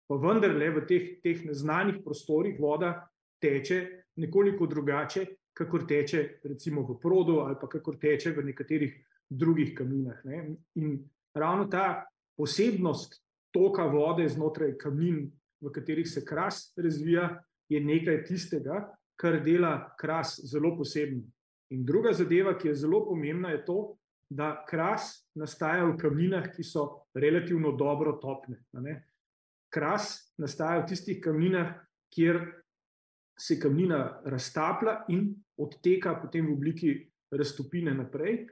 Pa 0.08 0.16
vendarle 0.16 0.70
v 0.72 0.86
teh, 0.88 1.08
teh 1.22 1.44
neznanih 1.46 2.00
prostorih 2.04 2.60
voda 2.60 2.96
teče 3.44 4.06
nekoliko 4.18 4.66
drugače, 4.68 5.26
kakor 5.58 5.86
teče 5.90 6.40
recimo 6.46 6.86
v 6.88 6.98
produ 7.02 7.42
ali 7.44 7.58
pa 7.60 7.68
kakor 7.68 7.98
teče 8.00 8.32
v 8.32 8.46
nekaterih 8.50 8.94
drugih 9.30 9.74
kamninah. 9.76 10.22
Ne? 10.26 10.56
In 10.80 11.00
ravno 11.36 11.68
ta 11.68 12.06
posebnost 12.38 13.20
toka 13.52 13.86
vode 13.90 14.28
znotraj 14.30 14.78
kamnin, 14.78 15.28
v 15.62 15.72
katerih 15.74 16.08
se 16.08 16.24
kras 16.26 16.72
razvija, 16.78 17.42
je 17.70 17.82
nekaj 17.84 18.24
tistega, 18.24 18.86
kar 19.20 19.42
dela 19.44 19.90
kras 20.00 20.38
zelo 20.46 20.76
poseben. 20.78 21.26
In 21.70 21.86
druga 21.86 22.14
zadeva, 22.14 22.56
ki 22.58 22.68
je 22.72 22.76
zelo 22.76 23.02
pomembna, 23.06 23.52
je 23.52 23.64
to, 23.66 23.80
da 24.30 24.64
kras 24.68 25.28
nastaja 25.36 25.86
v 25.88 25.98
kamninah, 26.00 26.52
ki 26.56 26.64
so 26.64 27.08
relativno 27.16 27.74
dobro 27.80 28.18
topne. 28.22 28.62
Kras 29.74 30.34
nastaja 30.40 30.82
v 30.84 30.88
tistih 30.92 31.20
kamninah, 31.24 31.76
kjer 32.14 32.40
se 33.38 33.60
kamnina 33.60 34.22
raztaplja 34.26 35.04
in 35.14 35.30
odteka 35.60 36.16
potem 36.22 36.48
v 36.48 36.54
obliki 36.56 36.94
raztopine 37.32 37.94
naprej, 37.94 38.48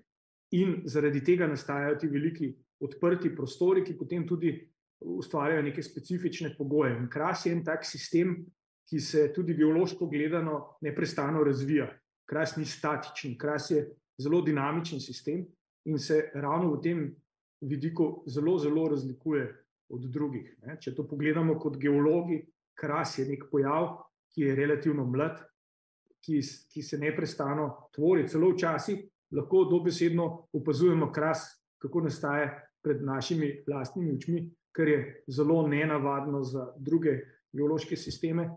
in 0.56 0.82
zaradi 0.86 1.24
tega 1.26 1.48
nastajajo 1.48 1.98
ti 2.00 2.08
veliki 2.08 2.52
odprti 2.86 3.32
prostori, 3.36 3.84
ki 3.84 3.96
potem 3.98 4.28
tudi 4.28 4.54
ustvarjajo 5.00 5.64
neke 5.64 5.84
specifične 5.84 6.54
pogoje. 6.58 6.96
In 6.98 7.10
kras 7.10 7.46
je 7.46 7.54
en 7.56 7.64
tak 7.64 7.86
sistem, 7.86 8.38
ki 8.86 9.00
se 9.00 9.32
tudi 9.34 9.56
geološko 9.58 10.08
gledano 10.08 10.78
neprestano 10.86 11.44
razvija. 11.44 11.88
Kras 12.26 12.56
ni 12.58 12.66
statičen, 12.66 13.38
kras 13.38 13.70
je 13.72 13.86
zelo 14.18 14.42
dinamičen 14.42 15.00
sistem 15.00 15.46
in 15.86 16.00
se 16.00 16.32
ravno 16.34 16.74
v 16.74 16.82
tem 16.82 17.06
vidiku 17.62 18.24
zelo, 18.28 18.58
zelo 18.60 18.88
razlikuje 18.90 19.46
od 19.90 20.06
drugih. 20.12 20.56
Ne. 20.66 20.78
Če 20.82 20.96
to 20.96 21.06
pogledamo 21.08 21.60
kot 21.60 21.78
geologi, 21.78 22.42
kras 22.74 23.20
je 23.20 23.28
nek 23.30 23.46
pojav, 23.52 23.92
ki 24.34 24.42
je 24.48 24.56
relativno 24.56 25.06
mlad, 25.06 25.38
ki, 26.26 26.42
ki 26.74 26.82
se 26.82 26.98
neprestano 26.98 27.90
tvori, 27.96 28.28
celo 28.28 28.50
včasih 28.54 29.04
lahko 29.36 29.66
dobesedno 29.70 30.48
opazujemo 30.54 31.12
kras, 31.14 31.46
kako 31.82 32.02
nastaja 32.08 32.50
pred 32.82 33.02
našimi 33.04 33.52
lastnimi 33.68 34.16
očmi, 34.16 34.44
kar 34.76 34.88
je 34.88 35.00
zelo 35.28 35.68
nenavadno 35.68 36.44
za 36.44 36.68
druge 36.78 37.20
geološke 37.54 37.96
sisteme. 37.96 38.50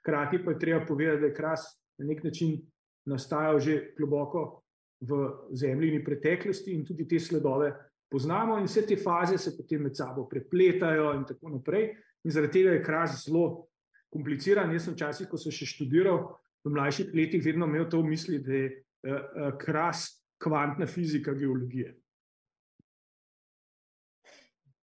Hkrati 0.00 0.42
pa 0.44 0.50
je 0.52 0.58
treba 0.58 0.86
povedati, 0.86 1.20
da 1.20 1.26
je 1.26 1.34
kras 1.34 1.64
na 1.98 2.06
nek 2.06 2.24
način 2.24 2.58
nastajal 3.06 3.60
že 3.60 3.94
globoko 3.98 4.62
v 5.00 5.28
zemljini 5.52 6.04
preteklosti 6.04 6.72
in 6.74 6.84
tudi 6.84 7.06
te 7.08 7.18
sledove 7.20 7.72
poznamo, 8.08 8.58
in 8.58 8.66
vse 8.66 8.86
te 8.86 8.96
faze 8.96 9.38
se 9.38 9.56
potem 9.56 9.82
med 9.82 9.96
sabo 9.96 10.26
prepletajo, 10.28 11.12
in 11.14 11.24
tako 11.26 11.50
naprej. 11.58 11.90
In 12.24 12.30
zaradi 12.30 12.60
tega 12.60 12.74
je 12.74 12.82
kras 12.84 13.22
zelo 13.24 13.68
kompliciran. 14.14 14.72
Jaz 14.72 14.86
sem 14.86 14.94
včasih, 14.94 15.28
ko 15.30 15.38
sem 15.38 15.54
še 15.54 15.68
študiral, 15.68 16.24
v 16.66 16.72
mlajših 16.74 17.12
letih, 17.14 17.44
vedno 17.44 17.68
imel 17.70 17.86
to 17.90 18.00
v 18.02 18.10
misli, 18.10 18.40
da 18.42 18.54
je 18.54 18.70
uh, 18.72 19.52
kras 19.60 20.08
kvantna 20.42 20.86
fizika 20.90 21.34
geologije. 21.34 21.92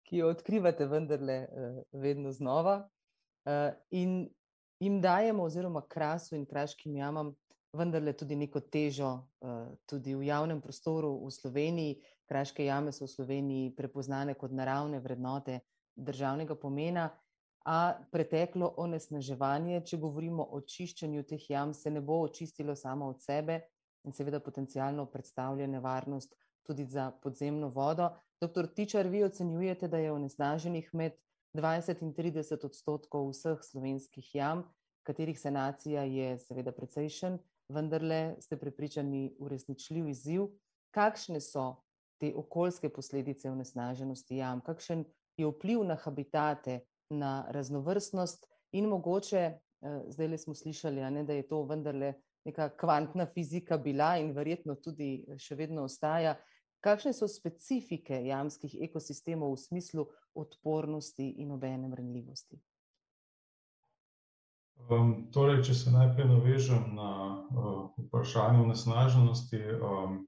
Ki 0.06 0.22
jo 0.22 0.30
odkrivate, 0.30 0.86
vendarle, 0.90 1.40
uh, 1.50 1.80
vedno 2.02 2.32
znova. 2.32 2.84
In 3.92 4.30
jim 4.80 5.02
dajemo, 5.04 5.44
oziroma 5.44 5.82
krasu 5.92 6.38
in 6.38 6.46
kraškim 6.48 6.96
jamam, 6.96 7.34
vendarle 7.74 8.14
tudi 8.14 8.36
neko 8.36 8.62
težo, 8.72 9.12
uh, 9.42 9.68
tudi 9.90 10.16
v 10.16 10.28
javnem 10.30 10.62
prostoru 10.62 11.16
v 11.26 11.32
Sloveniji. 11.32 12.00
Kraške 12.30 12.66
jame 12.66 12.94
so 12.96 13.06
v 13.06 13.12
Sloveniji 13.12 13.74
prepoznane 13.76 14.34
kot 14.40 14.54
naravne 14.56 15.02
vrednote 15.04 15.60
državnega 15.96 16.56
pomena, 16.56 17.10
a 17.66 17.96
preteklo 18.12 18.74
onesnaževanje, 18.78 19.84
če 19.88 20.00
govorimo 20.00 20.44
o 20.44 20.62
čiščenju 20.68 21.24
teh 21.28 21.44
jam, 21.50 21.74
se 21.74 21.92
ne 21.92 22.02
bo 22.02 22.22
očistilo 22.26 22.76
samo 22.76 23.08
od 23.12 23.22
sebe 23.24 23.62
in 24.04 24.12
seveda 24.12 24.40
potencialno 24.44 25.06
predstavlja 25.12 25.68
nevarnost 25.68 26.36
tudi 26.68 26.86
za 26.86 27.12
podzemno 27.24 27.70
vodo. 27.70 28.10
Doktor 28.42 28.68
Tičar, 28.68 29.08
vi 29.08 29.24
ocenjujete, 29.24 29.88
da 29.88 29.98
je 29.98 30.12
onesnaženih 30.12 30.90
med 30.94 31.16
20 31.56 32.04
in 32.04 32.14
30 32.14 32.66
odstotkov 32.66 33.30
vseh 33.32 33.64
slovenskih 33.64 34.36
jam, 34.36 34.64
katerih 35.04 35.40
sanacija 35.40 36.04
je 36.04 36.38
seveda 36.40 36.72
precejšen, 36.72 37.38
vendarle 37.74 38.36
ste 38.40 38.58
prepričani 38.58 39.36
uresničljiv 39.40 40.08
izziv. 40.10 40.48
Kakšne 40.94 41.42
so 41.42 41.84
te 42.22 42.34
okoljske 42.36 42.90
posledice 42.90 43.52
onesnaženosti 43.52 44.38
jam, 44.38 44.62
kakšen 44.62 45.04
je 45.38 45.48
vpliv 45.50 45.84
na 45.84 45.96
habitate, 45.96 46.80
na 47.10 47.46
raznovrstnost 47.50 48.48
in 48.72 48.86
mogoče, 48.90 49.38
eh, 49.38 50.04
zdaj 50.08 50.28
le 50.28 50.38
smo 50.38 50.56
slišali, 50.56 51.02
ne, 51.12 51.24
da 51.24 51.34
je 51.34 51.48
to 51.48 51.64
vendarle 51.64 52.14
neka 52.46 52.70
kvantna 52.78 53.26
fizika 53.26 53.78
bila 53.78 54.18
in 54.18 54.32
verjetno 54.32 54.76
tudi 54.76 55.26
eh, 55.28 55.38
še 55.38 55.56
vedno 55.56 55.84
ostaja. 55.84 56.36
Kakšne 56.84 57.14
so 57.16 57.28
specifike 57.32 58.18
jamskih 58.26 58.76
ekosistemov 58.84 59.54
v 59.54 59.62
smislu 59.62 60.06
odpornosti 60.36 61.30
in 61.40 61.52
obene 61.52 61.88
mrnljivosti? 61.88 62.60
Um, 64.92 65.30
torej, 65.32 65.64
če 65.64 65.74
se 65.74 65.92
najprej 65.92 66.28
navežem 66.28 66.96
na 66.98 67.12
uh, 67.40 67.90
vprašanje 67.98 68.60
onesnaženosti, 68.66 69.62
um, 69.80 70.24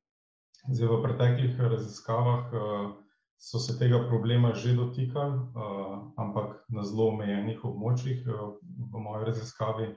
Zdaj, 0.66 0.88
v 0.90 1.02
preteklih 1.04 1.60
raziskavah 1.62 2.50
uh, 2.50 2.94
so 3.38 3.60
se 3.60 3.78
tega 3.78 4.00
problema 4.10 4.54
že 4.54 4.74
dotikali, 4.74 5.38
uh, 5.54 6.10
ampak 6.18 6.66
na 6.74 6.82
zelo 6.82 7.14
omejenih 7.14 7.62
območjih. 7.62 8.26
Uh, 8.26 8.58
v 8.66 9.02
moji 9.02 9.26
raziskavi, 9.30 9.92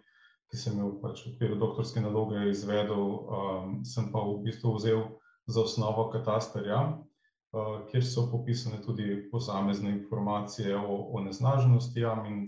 ki 0.53 0.61
sem 0.61 0.77
jo 0.77 0.91
pač 1.01 1.25
v 1.25 1.33
okviru 1.33 1.57
doktorske 1.57 2.03
naloge 2.05 2.51
izvedel, 2.51 3.01
um, 3.01 3.79
sem 3.85 4.13
pa 4.13 4.21
v 4.21 4.43
bistvu 4.45 4.75
vzel 4.77 5.01
za 5.49 5.65
osnovo 5.65 6.11
katastarja, 6.13 6.81
uh, 7.01 7.89
kjer 7.89 8.05
so 8.05 8.29
popisane 8.29 8.83
tudi 8.85 9.25
posamezne 9.33 9.95
informacije 9.97 10.77
o, 10.77 11.17
o 11.17 11.25
nesnaženosti 11.25 12.05
jam 12.05 12.29
in 12.29 12.45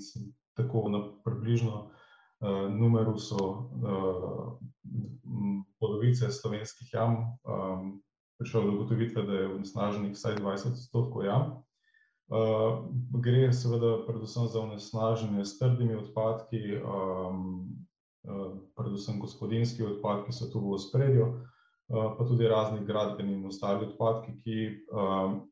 tako 0.61 0.91
na 0.93 1.07
približno. 1.25 1.89
Uh, 2.41 2.71
numeru 2.73 3.19
so 3.21 3.37
uh, 3.37 4.57
polovice 5.81 6.31
slovenskih 6.33 6.89
jam, 6.93 7.17
um, 7.45 8.03
prišel 8.39 8.65
do 8.65 8.73
ugotovitve, 8.73 9.23
da 9.23 9.33
je 9.33 9.55
onesnaženih 9.55 10.13
vsaj 10.13 10.37
20 10.37 10.73
odstotkov 10.73 11.25
jam. 11.25 11.43
Uh, 12.31 12.87
gre 13.21 13.53
seveda 13.53 14.07
predvsem 14.07 14.49
za 14.49 14.61
onesnaženje 14.61 15.45
s 15.45 15.59
trdimi 15.59 15.97
odpadki, 15.99 16.79
um, 16.79 17.69
uh, 18.25 18.53
predvsem 18.77 19.21
gospodinski 19.21 19.85
odpadki 19.85 20.33
so 20.33 20.49
tu 20.53 20.63
v 20.63 20.79
spredju, 20.79 21.27
uh, 21.27 22.15
pa 22.17 22.25
tudi 22.25 22.49
razni 22.49 22.87
gradbeni 22.87 23.35
in 23.35 23.47
ostali 23.47 23.85
odpadki, 23.87 24.37
ki 24.45 24.59
um, 24.93 25.43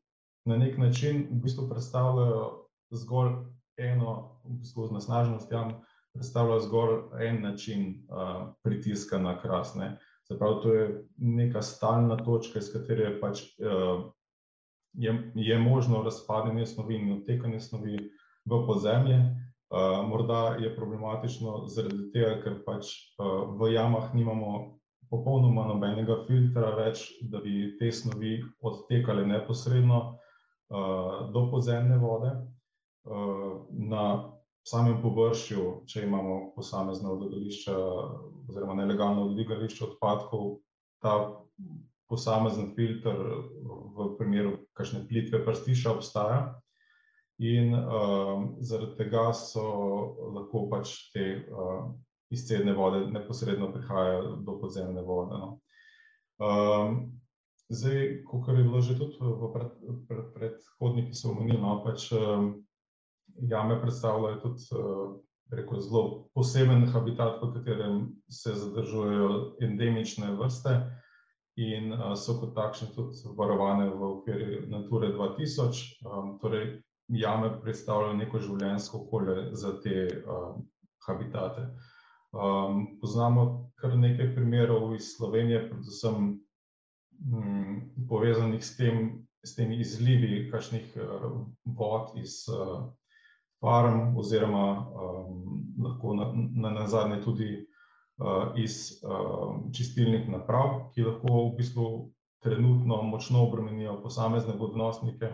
na 0.45 0.57
nek 0.57 0.77
način 0.77 1.27
v 1.31 1.41
bistvu 1.43 1.67
predstavljajo 1.69 2.65
zgolj 2.91 3.35
eno, 3.77 4.39
v 4.43 4.57
bistvu 4.63 4.87
onesnaženost 4.89 5.51
jam, 5.51 5.75
predstavljajo 6.19 6.67
zgolj 6.67 6.95
en 7.23 7.41
način 7.41 7.89
uh, 8.11 8.51
pritiska 8.63 9.17
na 9.17 9.37
krasne. 9.41 9.93
Uh, 9.95 10.09
Se 10.29 10.39
pravi, 10.39 10.61
to 10.61 10.73
je 10.73 11.05
neka 11.17 11.61
stalna 11.61 12.17
točka, 12.17 12.59
iz 12.59 12.73
katere 12.73 13.03
je, 13.03 13.13
pač, 13.21 13.39
uh, 13.65 14.11
je, 14.93 15.31
je 15.35 15.59
možno 15.59 16.03
razpadanje 16.03 16.65
snovi 16.65 16.95
in 16.95 17.13
odtekanje 17.13 17.59
snovi 17.59 17.97
v 18.45 18.59
podzemlje. 18.67 19.17
Uh, 19.69 20.05
morda 20.05 20.55
je 20.61 20.75
problematično 20.75 21.63
zaradi 21.73 22.11
tega, 22.13 22.35
ker 22.43 22.59
pač 22.65 22.93
uh, 23.17 23.57
v 23.57 23.71
jamah 23.73 24.13
nimamo 24.13 24.53
popolnoma 25.09 25.65
nobenega 25.65 26.19
filtra 26.27 26.75
več, 26.77 27.07
da 27.25 27.41
bi 27.41 27.73
te 27.81 27.89
snovi 27.91 28.37
odtekale 28.61 29.25
neposredno 29.25 29.99
uh, 30.13 31.25
do 31.33 31.47
podzemne 31.49 31.97
vode. 31.97 32.35
Uh, 33.09 33.65
na 33.73 34.05
samem 34.69 35.01
površju, 35.01 35.65
če 35.89 36.05
imamo 36.05 36.51
posamezna 36.55 37.11
odlagališča 37.15 37.75
oziroma 38.49 38.75
nelegalno 38.77 39.27
odlagališče 39.29 39.85
odpadkov, 39.87 40.59
ta 41.03 41.15
posamezen 42.09 42.73
filter 42.75 43.17
v 43.95 44.09
primeru 44.17 44.57
kakšne 44.77 45.05
plitve 45.09 45.43
prstiša 45.45 45.93
obstaja. 45.93 46.41
In 47.39 47.71
uh, 47.71 48.49
zaradi 48.67 48.97
tega 48.99 49.29
so 49.37 49.63
lahko 50.35 50.65
pač 50.73 50.91
te 51.13 51.27
uh, 51.39 51.85
izcedne 52.35 52.73
vode 52.75 53.05
neposredno 53.13 53.69
prihajajo 53.71 54.33
do 54.43 54.57
podzemne 54.59 55.05
vode. 55.07 55.39
No. 55.39 55.53
Um, 56.43 56.97
zdaj, 57.71 58.25
kot 58.27 58.49
je 58.51 58.63
bilo 58.63 58.81
že 58.81 58.97
tudi 58.99 59.21
v 59.21 59.51
pred, 59.53 59.71
pred, 60.09 60.25
predhodniki 60.35 61.15
so 61.15 61.31
omenili, 61.31 61.61
no, 61.61 61.79
pač 61.85 62.09
um, 62.11 62.51
jame 63.41 63.81
predstavljajo 63.81 64.39
tudi 64.41 64.63
eh, 64.71 65.57
rekel, 65.57 65.79
zelo 65.81 66.29
poseben 66.33 66.85
habitat, 66.93 67.41
v 67.41 67.53
katerem 67.53 68.01
se 68.29 68.53
zadržujejo 68.53 69.55
endemične 69.61 70.31
vrste 70.35 70.75
in 71.57 71.93
eh, 71.93 72.15
so 72.15 72.39
kot 72.41 72.55
takšne 72.55 72.91
tudi 72.95 73.33
varovane 73.37 73.89
v 73.89 74.11
okviru 74.11 74.67
Nature 74.67 75.13
2000. 75.15 75.85
Um, 76.05 76.37
torej, 76.41 76.81
jame 77.09 77.53
predstavljajo 77.61 78.17
neko 78.17 78.39
življenjsko 78.39 78.97
okolje 78.97 79.49
za 79.57 79.73
te 79.81 80.23
habitate. 81.07 81.63
Um, 82.31 82.99
poznamo 83.01 83.71
kar 83.81 83.95
nekaj 83.97 84.35
primerov 84.35 84.93
iz 84.95 85.15
Slovenije, 85.15 85.63
predvsem 85.71 86.27
um, 87.33 87.79
povezanih 88.09 88.61
s, 88.61 88.75
tem, 88.77 89.25
s 89.41 89.55
temi 89.57 89.79
izlivi, 89.81 90.43
kakšnih 90.51 90.93
uh, 91.01 91.39
vod 91.65 92.13
iz 92.21 92.43
uh, 92.53 92.85
farm, 93.59 94.17
oziroma 94.17 94.65
um, 94.79 95.39
lahko 95.83 96.13
na, 96.13 96.31
na, 96.33 96.69
na 96.69 96.87
zadnje 96.87 97.21
tudi 97.21 97.49
uh, 98.17 98.55
iz 98.55 99.01
uh, 99.03 99.59
čistilnih 99.75 100.29
naprav, 100.29 100.91
ki 100.93 101.03
lahko 101.03 101.49
v 101.49 101.55
bistvu 101.57 101.87
trenutno 102.43 103.01
močno 103.01 103.43
obremenijo 103.43 103.99
posamezne 104.03 104.53
vodnosnike 104.57 105.31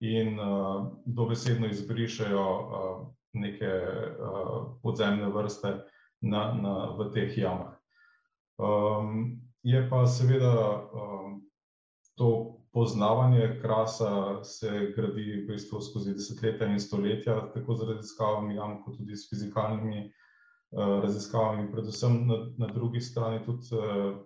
in 0.00 0.40
uh, 0.40 0.86
dobesedno 1.06 1.66
izbrišajo 1.66 2.46
uh, 2.60 3.06
neke 3.32 3.70
uh, 3.70 4.66
podzemne 4.82 5.30
vrste 5.30 5.78
na, 6.20 6.52
na, 6.54 6.74
v 6.98 7.10
teh 7.14 7.38
jamah. 7.38 7.78
Um, 8.58 9.40
je 9.62 9.88
pa 9.90 10.06
seveda 10.06 10.88
um, 10.92 11.42
to 12.18 12.61
poznavanje 12.72 13.58
krasa 13.62 14.44
se 14.44 14.92
gradi 14.96 15.42
v 15.42 15.46
bistvu 15.52 15.80
skozi 15.80 16.14
desetletja 16.16 16.66
in 16.72 16.80
stoletja, 16.80 17.36
tako 17.54 17.74
z 17.74 17.88
raziskavami, 17.92 18.56
kot 18.84 18.96
tudi 18.96 19.16
s 19.16 19.28
fizikalnimi 19.30 20.06
uh, 20.06 21.02
raziskavami. 21.04 21.68
Predvsem 21.72 22.26
na, 22.26 22.38
na 22.58 22.72
drugi 22.72 23.00
strani 23.00 23.44
tudi 23.44 23.76
uh, 23.76 24.16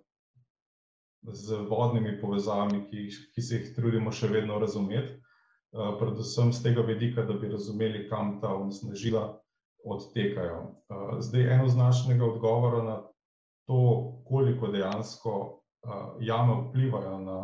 z 1.33 1.55
vodnimi 1.69 2.19
povezavami, 2.21 2.85
ki, 2.89 3.09
ki 3.35 3.41
se 3.41 3.59
jih 3.59 3.73
trudimo 3.75 4.11
še 4.11 4.29
vedno 4.31 4.59
razumeti, 4.59 5.17
predvsem 5.99 6.53
z 6.53 6.63
tega 6.63 6.85
vidika, 6.87 7.25
da 7.27 7.33
bi 7.33 7.49
razumeli, 7.51 8.05
kam 8.09 8.37
ta 8.41 8.53
onesnažila 8.55 9.25
odtekajo. 9.83 10.61
Zdaj, 11.19 11.49
enoznačnega 11.57 12.25
odgovora 12.25 12.83
na 12.83 12.95
to, 13.67 13.79
koliko 14.29 14.71
dejansko 14.71 15.33
jame 16.23 16.61
vplivajo 16.61 17.19
na 17.19 17.39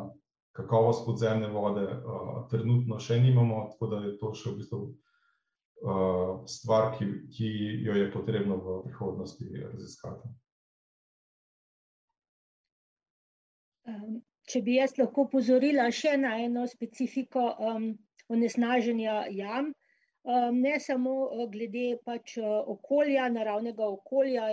kakovost 0.54 1.06
podzemne 1.06 1.50
vode, 1.54 1.88
trenutno 2.52 3.00
še 3.02 3.18
nimamo, 3.22 3.66
tako 3.74 3.90
da 3.94 4.02
je 4.06 4.14
to 4.22 4.34
še 4.38 4.52
v 4.52 4.60
bistvu 4.62 4.82
stvar, 6.48 6.94
ki, 6.98 7.10
ki 7.34 7.50
jo 7.84 7.98
je 7.98 8.12
potrebno 8.14 8.58
v 8.62 8.78
prihodnosti 8.86 9.50
raziskati. 9.66 10.32
Če 14.48 14.62
bi 14.64 14.78
jaz 14.78 14.96
lahko 15.00 15.26
opozorila 15.28 15.90
še 15.92 16.16
na 16.20 16.38
eno 16.40 16.64
specifiko 16.72 17.50
onesnaženja 18.32 19.26
jam, 19.36 19.74
ne 20.56 20.74
samo 20.80 21.16
glede 21.52 21.98
pač 22.06 22.38
okolja, 22.40 23.28
naravnega 23.32 23.88
okolja, 23.98 24.48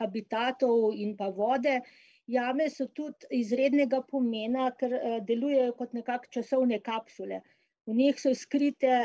habitatov 0.00 0.94
in 0.96 1.16
pa 1.16 1.28
vode, 1.28 1.80
jame 2.28 2.68
so 2.70 2.86
tudi 2.98 3.28
izrednega 3.40 4.02
pomena, 4.10 4.68
ker 4.80 4.94
delujejo 5.28 5.72
kot 5.80 5.94
nekako 5.96 6.30
časovne 6.38 6.80
kapsule. 6.84 7.40
V 7.88 7.94
njih 7.96 8.18
so 8.20 8.34
skrite 8.36 8.96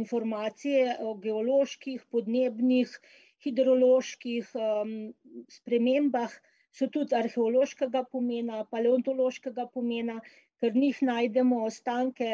informacije 0.00 0.96
o 1.04 1.14
geoloških, 1.24 2.06
podnebnih, 2.10 2.94
hidroloških 3.44 4.48
spremembah, 5.58 6.32
so 6.72 6.88
tudi 6.94 7.16
arheološkega 7.18 8.06
pomena, 8.12 8.62
paleontološkega 8.72 9.68
pomena, 9.74 10.16
ker 10.60 10.72
v 10.72 10.86
njih 10.86 11.02
najdemo 11.10 11.60
ostanke 11.68 12.30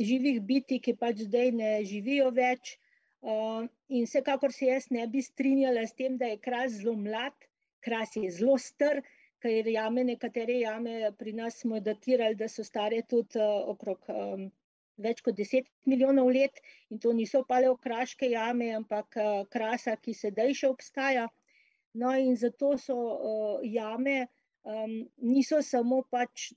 živih 0.00 0.40
bitij, 0.48 0.80
ki 0.80 0.96
pač 0.96 1.26
zdaj 1.28 1.52
ne 1.60 1.72
živijo 1.84 2.32
več. 2.32 2.78
In 3.22 4.08
vsekakor 4.08 4.52
se 4.56 4.72
jaz 4.72 4.88
ne 4.90 5.04
bi 5.06 5.20
strinjala 5.22 5.84
s 5.86 5.94
tem, 5.98 6.16
da 6.18 6.32
je 6.32 6.40
Kras 6.40 6.80
zelo 6.80 6.96
mlad, 6.98 7.36
Kras 7.84 8.16
je 8.16 8.30
zelo 8.30 8.56
star, 8.58 9.02
ker 9.42 9.68
jame, 9.68 10.04
nekatere 10.06 10.60
jame 10.60 11.10
pri 11.18 11.32
nas 11.38 11.60
smo 11.60 11.80
datirali, 11.80 12.38
da 12.38 12.48
so 12.48 12.64
stare 12.64 13.02
tudi 13.08 13.42
okrog 13.42 14.06
več 15.02 15.22
kot 15.26 15.34
deset 15.38 15.66
milijonov 15.90 16.30
let, 16.36 16.60
in 16.90 17.00
to 17.02 17.12
niso 17.16 17.42
paleokraške 17.48 18.28
jame, 18.30 18.70
ampak 18.76 19.18
Krasa, 19.50 19.96
ki 19.96 20.14
sedaj 20.14 20.54
še 20.60 20.70
obstaja. 20.70 21.26
No, 21.94 22.12
in 22.16 22.36
zato 22.36 22.76
so 22.78 22.96
jame 23.66 24.28
niso 25.18 25.58
samo 25.62 26.02
pač 26.10 26.52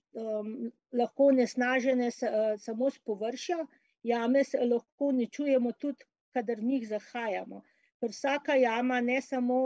lahko 0.94 1.32
onesnažene 1.32 2.12
samo 2.12 2.92
s 2.92 3.00
površja, 3.00 3.66
jame 4.04 4.44
lahko 4.74 5.10
uničujemo 5.16 5.74
tudi, 5.80 6.06
kadar 6.36 6.62
v 6.62 6.70
njih 6.70 6.88
zahajamo. 6.88 7.64
Ker 8.00 8.12
vsaka 8.12 8.56
jama 8.60 9.02
ne 9.02 9.22
samo 9.22 9.60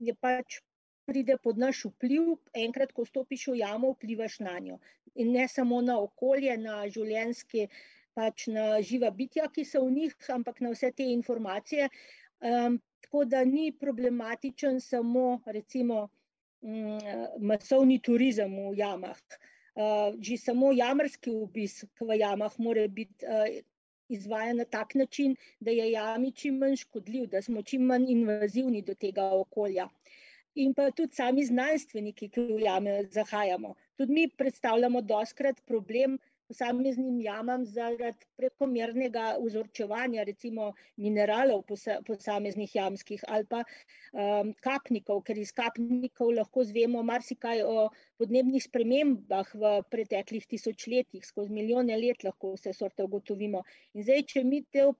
je 0.00 0.14
pač 0.14 0.58
pride 1.06 1.36
pod 1.42 1.58
naš 1.58 1.84
vpliv, 1.84 2.36
enkrat, 2.54 2.92
ko 2.92 3.04
vstopiš 3.06 3.48
v 3.52 3.58
jamo, 3.60 3.92
vplivaš 3.96 4.38
nanjo. 4.40 4.78
In 5.14 5.32
ne 5.32 5.48
samo 5.48 5.80
na 5.82 5.98
okolje, 6.00 6.56
na 6.56 6.82
življenjske, 6.88 7.68
pač 8.14 8.46
na 8.52 8.80
živa 8.84 9.10
bitja, 9.10 9.48
ki 9.52 9.64
so 9.64 9.84
v 9.86 9.92
njih, 9.98 10.16
ampak 10.34 10.60
na 10.60 10.72
vse 10.72 10.92
te 10.96 11.06
informacije. 11.12 11.88
Tako 12.40 13.24
da 13.28 13.44
ni 13.44 13.72
problematičen 13.72 14.80
samo 14.80 15.40
recimo 15.46 16.08
masovni 17.40 17.98
turizem 17.98 18.54
v 18.70 18.76
jamah. 18.78 19.18
Že 20.20 20.36
samo 20.38 20.72
jamarski 20.76 21.32
obisk 21.32 22.00
v 22.00 22.18
jamah 22.20 22.58
mora 22.58 22.86
biti 22.88 23.26
izvajan 24.12 24.56
na 24.56 24.64
tak 24.64 24.94
način, 24.94 25.36
da 25.60 25.70
je 25.70 25.90
jami 25.90 26.32
čim 26.32 26.58
manj 26.60 26.76
škodljiv, 26.76 27.26
da 27.32 27.42
smo 27.42 27.62
čim 27.62 27.82
manj 27.88 28.10
invazivni 28.12 28.82
do 28.82 28.94
tega 28.94 29.30
okolja. 29.32 29.88
In 30.54 30.74
pa 30.76 30.90
tudi 30.92 31.16
sami 31.16 31.46
znanstveniki, 31.48 32.28
ki 32.28 32.42
v 32.48 32.60
jame 32.66 32.98
zahajamo. 33.14 33.74
Tudi 33.96 34.12
mi 34.12 34.28
predstavljamo 34.28 35.00
dostikrat 35.00 35.62
problem 35.64 36.18
posameznim 36.52 37.20
jamam 37.24 37.64
zaradi 37.64 38.26
prekomernega 38.36 39.22
vzorčevanja, 39.40 40.24
recimo 40.28 40.72
mineralov 41.00 41.62
posameznih 42.08 42.74
jamskih 42.76 43.24
ali 43.28 43.48
pa 43.48 43.62
kapnikov, 44.66 45.22
ker 45.28 45.40
iz 45.40 45.52
kapnikov 45.56 46.34
lahko 46.36 46.66
izvemo 46.66 47.02
marsikaj 47.12 47.62
o 47.64 47.86
podnebnih 48.20 48.66
spremembah 48.66 49.54
v 49.62 49.72
preteklih 49.94 50.44
tisočletjih, 50.50 51.24
skozi 51.24 51.56
milijone 51.60 51.96
let 51.96 52.28
lahko 52.28 52.52
vse 52.58 52.76
sorte 52.76 53.08
ugotovimo. 53.08 53.64
In 53.96 54.04
zdaj, 54.04 54.26
če 54.34 54.44
mi 54.44 54.60
to 54.68 54.92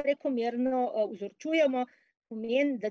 prekomerno 0.00 0.86
vzorčujemo, 1.12 1.84
pomeni, 2.34 2.78
da 2.82 2.90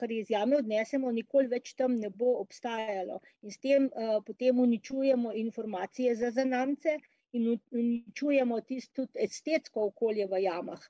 kar 0.00 0.12
iz 0.12 0.30
jame 0.30 0.60
odnesemo, 0.60 1.10
nikoli 1.12 1.48
več 1.48 1.72
tam 1.80 1.96
ne 2.00 2.10
bo 2.12 2.36
obstajalo. 2.42 3.20
In 3.42 3.50
s 3.50 3.58
tem 3.64 3.88
potem 4.26 4.60
uničujemo 4.60 5.32
informacije 5.32 6.14
za 6.20 6.30
zanamce 6.30 6.98
in 7.32 7.48
uničujemo 7.72 8.60
tisto 8.68 9.06
estetsko 9.14 9.88
okolje 9.90 10.28
v 10.28 10.44
jamah, 10.44 10.82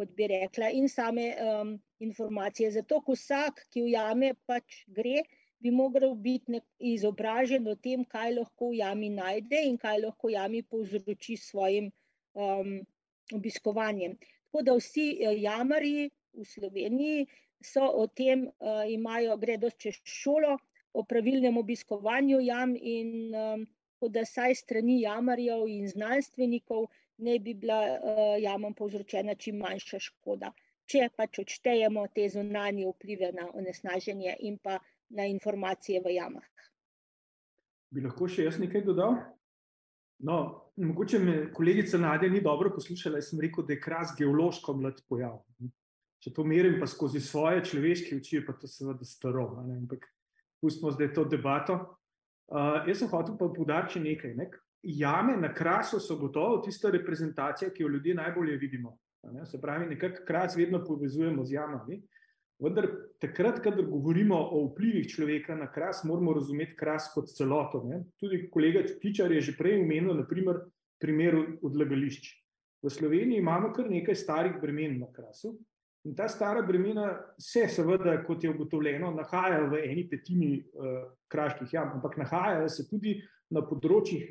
kot 0.00 0.12
bi 0.16 0.28
rekla, 0.32 0.70
in 0.72 0.88
same 0.88 1.26
informacije, 2.00 2.70
zato 2.78 3.00
ko 3.04 3.16
vsak, 3.16 3.66
ki 3.72 3.84
v 3.84 3.94
jame 3.96 4.34
pač 4.48 4.84
gre, 4.88 5.24
bi 5.60 5.68
mogel 5.70 6.14
biti 6.16 6.60
izobražen 6.88 7.68
o 7.68 7.74
tem, 7.76 8.04
kaj 8.08 8.32
lahko 8.38 8.70
v 8.70 8.78
jami 8.80 9.10
najde 9.12 9.60
in 9.68 9.76
kaj 9.80 9.98
lahko 10.06 10.30
v 10.30 10.38
jami 10.38 10.62
povzroči 10.62 11.36
s 11.36 11.50
svojim 11.50 11.90
obiskovanjem. 13.34 14.16
Tako 14.48 14.64
da 14.64 14.72
vsi 14.78 15.10
jamarji 15.42 16.08
v 16.32 16.44
Sloveniji 16.44 17.26
so 17.62 17.84
o 17.84 18.06
tem, 18.06 18.48
imajo, 18.88 19.36
gredo 19.36 19.70
čez 19.70 20.00
šolo 20.04 20.56
o 20.92 21.04
pravilnem 21.04 21.56
obiskovanju 21.56 22.40
jam 22.40 22.74
in 22.76 23.32
tako 24.00 24.08
da 24.08 24.24
vsaj 24.24 24.54
s 24.54 24.64
strani 24.64 25.00
jamarjev 25.02 25.66
in 25.68 25.88
znanstvenikov 25.88 26.86
naj 27.20 27.38
bi 27.38 27.54
bila 27.54 27.80
jamam 28.40 28.74
povzročena 28.74 29.34
čim 29.34 29.60
manjša 29.60 29.98
škoda. 30.00 30.52
Če 30.88 31.10
pač 31.16 31.38
odštejemo 31.42 32.06
te 32.14 32.24
zunanje 32.32 32.86
vplive 32.88 33.28
na 33.36 33.50
onesnaženje 33.54 34.36
in 34.40 34.56
pa 34.58 34.78
na 35.10 35.26
informacije 35.26 36.00
v 36.00 36.14
jamah. 36.16 36.48
Bi 37.90 38.00
lahko 38.00 38.28
še 38.30 38.48
jaz 38.48 38.58
nekaj 38.62 38.82
dodal? 38.88 39.18
No, 40.26 40.70
mogoče 40.76 41.18
me 41.18 41.34
kolegica 41.52 41.98
Nadja 41.98 42.30
ni 42.30 42.40
dobro 42.40 42.72
poslušala, 42.74 43.20
jaz 43.20 43.30
sem 43.30 43.40
rekel, 43.40 43.66
da 43.66 43.72
je 43.72 43.80
Kras 43.80 44.14
geološko 44.18 44.74
mlad 44.80 45.00
pojav. 45.08 45.38
Če 46.20 46.32
to 46.36 46.44
merim 46.44 46.76
pa 46.80 46.86
skozi 46.90 47.20
svoje 47.24 47.62
človeške 47.64 48.18
oči, 48.20 48.42
pa 48.44 48.52
to 48.52 48.68
seveda 48.68 49.06
staro, 49.08 49.46
ampak 49.62 50.04
pustimo 50.60 50.92
zdaj 50.92 51.14
to 51.16 51.24
debato. 51.24 51.78
Jaz 52.86 53.00
sem 53.00 53.08
hotel 53.08 53.38
pa 53.40 53.48
poudariti 53.48 53.96
še 53.96 54.02
nekaj, 54.04 54.34
ne. 54.36 54.50
Jame 54.84 55.36
na 55.40 55.52
Krasu 55.54 56.00
so 56.00 56.16
gotovo 56.20 56.60
tista 56.64 56.90
reprezentacija, 56.92 57.70
ki 57.72 57.84
jo 57.84 57.90
ljudje 57.92 58.16
najbolje 58.16 58.56
vidimo, 58.60 58.94
ne, 59.32 59.44
se 59.46 59.60
pravi, 59.60 59.88
nekako 59.90 60.24
Kras 60.28 60.56
vedno 60.56 60.80
povezujemo 60.84 61.44
z 61.44 61.56
jamami, 61.56 62.00
vendar 62.60 62.88
takrat, 63.20 63.60
kadar 63.64 63.84
govorimo 63.88 64.36
o 64.36 64.62
vplivih 64.70 65.08
človeka 65.08 65.56
na 65.56 65.68
Kras, 65.72 66.02
moramo 66.08 66.34
razumeti 66.36 66.76
Kras 66.80 67.10
kot 67.14 67.32
celoto, 67.32 67.84
ne. 67.88 68.02
Tudi 68.20 68.46
kolega 68.52 68.84
Tičar 68.88 69.32
je 69.32 69.40
že 69.50 69.56
prej 69.56 69.80
omenil 69.82 70.16
na 70.16 70.26
primer 70.28 70.64
primer 71.00 71.34
odlagališč. 71.64 72.28
V 72.84 72.92
Sloveniji 72.92 73.40
imamo 73.40 73.72
kar 73.72 73.88
nekaj 73.90 74.16
starih 74.16 74.60
bremen 74.60 75.00
na 75.00 75.08
Krasu 75.12 75.56
in 76.04 76.14
ta 76.16 76.28
stara 76.28 76.62
bremena 76.62 77.12
se 77.38 77.66
seveda, 77.68 78.16
kot 78.24 78.44
je 78.44 78.50
ugotovljeno, 78.50 79.10
nahajajo 79.14 79.70
v 79.70 79.82
eni 79.84 80.06
petini 80.08 80.52
kraških 81.28 81.72
jam, 81.72 81.90
ampak 81.98 82.16
nahajajo 82.16 82.68
se 82.68 82.88
tudi 82.88 83.18
na 83.50 83.62
področjih, 83.66 84.28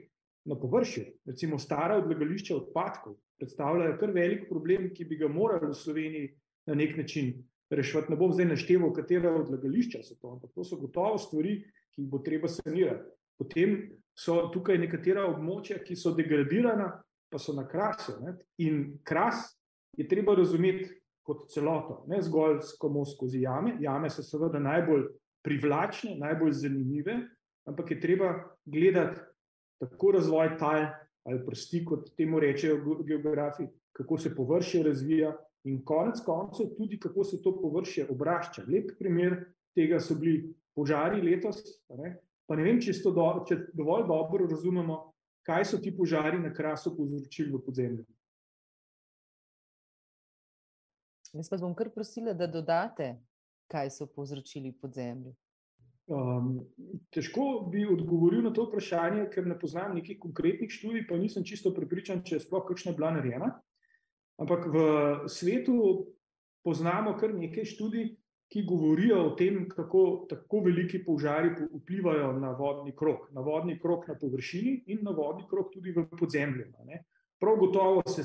na 0.50 0.56
površju, 0.58 1.04
recimo 1.30 1.60
stara 1.60 2.00
odlagališča 2.00 2.56
odpadkov 2.56 3.20
predstavljajo 3.40 3.98
kar 4.00 4.12
velik 4.12 4.48
problem, 4.50 4.90
ki 4.96 5.06
bi 5.06 5.18
ga 5.20 5.28
morali 5.32 5.72
v 5.72 5.78
Sloveniji 5.78 6.32
na 6.68 6.76
neki 6.76 7.00
način 7.00 7.32
reševati. 7.70 8.12
Ne 8.12 8.18
bom 8.20 8.34
zdaj 8.34 8.50
našteval, 8.52 8.92
katera 8.94 9.32
odlagališča 9.36 10.04
so 10.04 10.18
to, 10.20 10.34
ampak 10.36 10.52
to 10.56 10.64
so 10.64 10.80
gotovo 10.82 11.18
stvari, 11.18 11.60
ki 11.96 12.04
jih 12.04 12.10
bo 12.12 12.20
treba 12.26 12.52
sanirati. 12.52 13.08
Potem 13.40 13.78
so 14.18 14.50
tukaj 14.54 14.78
nekatera 14.82 15.24
območja, 15.30 15.80
ki 15.84 15.96
so 15.96 16.12
degradirana, 16.16 16.92
pa 17.30 17.40
so 17.40 17.54
na 17.56 17.64
Krasu, 17.68 18.18
ne, 18.20 18.36
in 18.60 19.00
Kras 19.06 19.46
je 19.98 20.08
treba 20.08 20.36
razumeti 20.36 20.90
kot 21.30 21.46
celoto, 21.54 22.04
ne 22.10 22.22
zgolj 22.26 22.60
samo 22.66 23.06
skozi 23.06 23.44
jame, 23.46 23.76
jame 23.84 24.10
so 24.10 24.26
seveda 24.26 24.60
najbolj 24.60 25.06
privlačne, 25.46 26.16
najbolj 26.20 26.56
zanimive, 26.64 27.20
ampak 27.70 27.92
je 27.94 28.00
treba 28.02 28.34
gledati 28.66 29.22
tako 29.80 30.16
razvoj 30.18 30.58
tal 30.60 30.88
ali 31.30 31.44
prsti, 31.46 31.84
kot 31.86 32.08
temu 32.18 32.40
rečejo 32.42 33.04
geografi, 33.06 33.68
kako 33.94 34.18
se 34.18 34.32
površje 34.36 34.84
razvija, 34.84 35.34
in 35.68 35.84
konec 35.86 36.22
koncev 36.26 36.72
tudi, 36.78 36.98
kako 37.00 37.24
se 37.24 37.42
to 37.44 37.52
površje 37.62 38.08
obrašča. 38.10 38.64
Lep 38.68 38.96
primer 38.98 39.36
tega 39.76 40.00
so 40.00 40.16
bili 40.16 40.56
požari 40.74 41.22
letos, 41.22 41.60
ne, 41.92 42.16
Pa 42.50 42.58
ne 42.58 42.66
vem, 42.66 42.80
če, 42.82 42.96
do, 43.14 43.26
če 43.46 43.60
dovolj 43.78 44.08
dobro 44.10 44.48
razumemo, 44.50 44.96
kaj 45.46 45.68
so 45.70 45.78
ti 45.78 45.92
požari 45.94 46.40
na 46.42 46.50
krasu 46.50 46.96
povzročili 46.96 47.54
v 47.54 47.60
podzemlju. 47.62 48.06
Jaz 51.34 51.50
pa 51.50 51.60
bom 51.62 51.76
kar 51.78 51.92
prosila, 51.94 52.34
da 52.34 52.48
dodate, 52.48 53.14
kaj 53.70 53.92
so 53.94 54.08
povzročili 54.10 54.72
podzemlju. 54.82 55.36
Um, 56.10 56.54
težko 57.14 57.70
bi 57.70 57.84
odgovoril 57.86 58.42
na 58.48 58.50
to 58.54 58.66
vprašanje, 58.66 59.28
ker 59.30 59.46
ne 59.46 59.58
poznam 59.60 59.94
nekih 60.00 60.18
konkretnih 60.24 60.72
študij, 60.74 61.06
pa 61.10 61.20
nisem 61.22 61.46
čisto 61.46 61.70
prepričan, 61.76 62.24
če 62.26 62.40
je 62.40 62.46
sploh 62.48 62.66
kakšna 62.66 62.96
bila 62.98 63.12
narejena. 63.20 63.52
Ampak 64.42 64.66
v 64.74 64.80
svetu 65.30 65.76
poznamo 66.66 67.14
kar 67.20 67.36
nekaj 67.38 67.68
študij, 67.76 68.10
ki 68.50 68.64
govorijo 68.66 69.20
o 69.28 69.36
tem, 69.38 69.68
kako 69.70 70.26
tako 70.30 70.64
veliki 70.66 71.04
požari 71.06 71.52
vplivajo 71.70 72.32
na 72.42 72.56
vodni 72.58 72.96
krok, 72.98 73.28
na 73.32 73.44
vodni 73.46 73.78
krok 73.80 74.08
na 74.10 74.16
površini 74.18 74.72
in 74.90 75.04
na 75.06 75.14
vodni 75.14 75.46
krok 75.50 75.70
tudi 75.74 75.94
v 75.94 76.08
podzemlju. 76.18 76.66
Prav 77.40 77.56
gotovo 77.56 78.04
se 78.08 78.24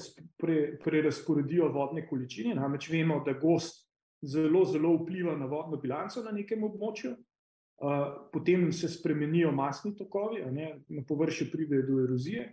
prerasporedijo 0.84 1.68
pre 1.68 1.74
vodne 1.74 2.06
količine, 2.06 2.54
namreč 2.54 2.88
vemo, 2.90 3.20
da 3.26 3.32
gost 3.38 3.84
zelo, 4.22 4.64
zelo 4.64 4.96
vpliva 4.96 5.36
na 5.36 5.46
vodno 5.46 5.78
bilanco 5.78 6.22
na 6.22 6.32
nekem 6.34 6.64
območju. 6.66 7.14
Potem 8.32 8.72
se 8.72 8.88
spremenijo 8.88 9.52
masni 9.52 9.94
tokovi, 9.96 10.42
na 10.88 11.02
površju 11.08 11.50
pride 11.52 11.82
do 11.86 12.02
erozije. 12.02 12.52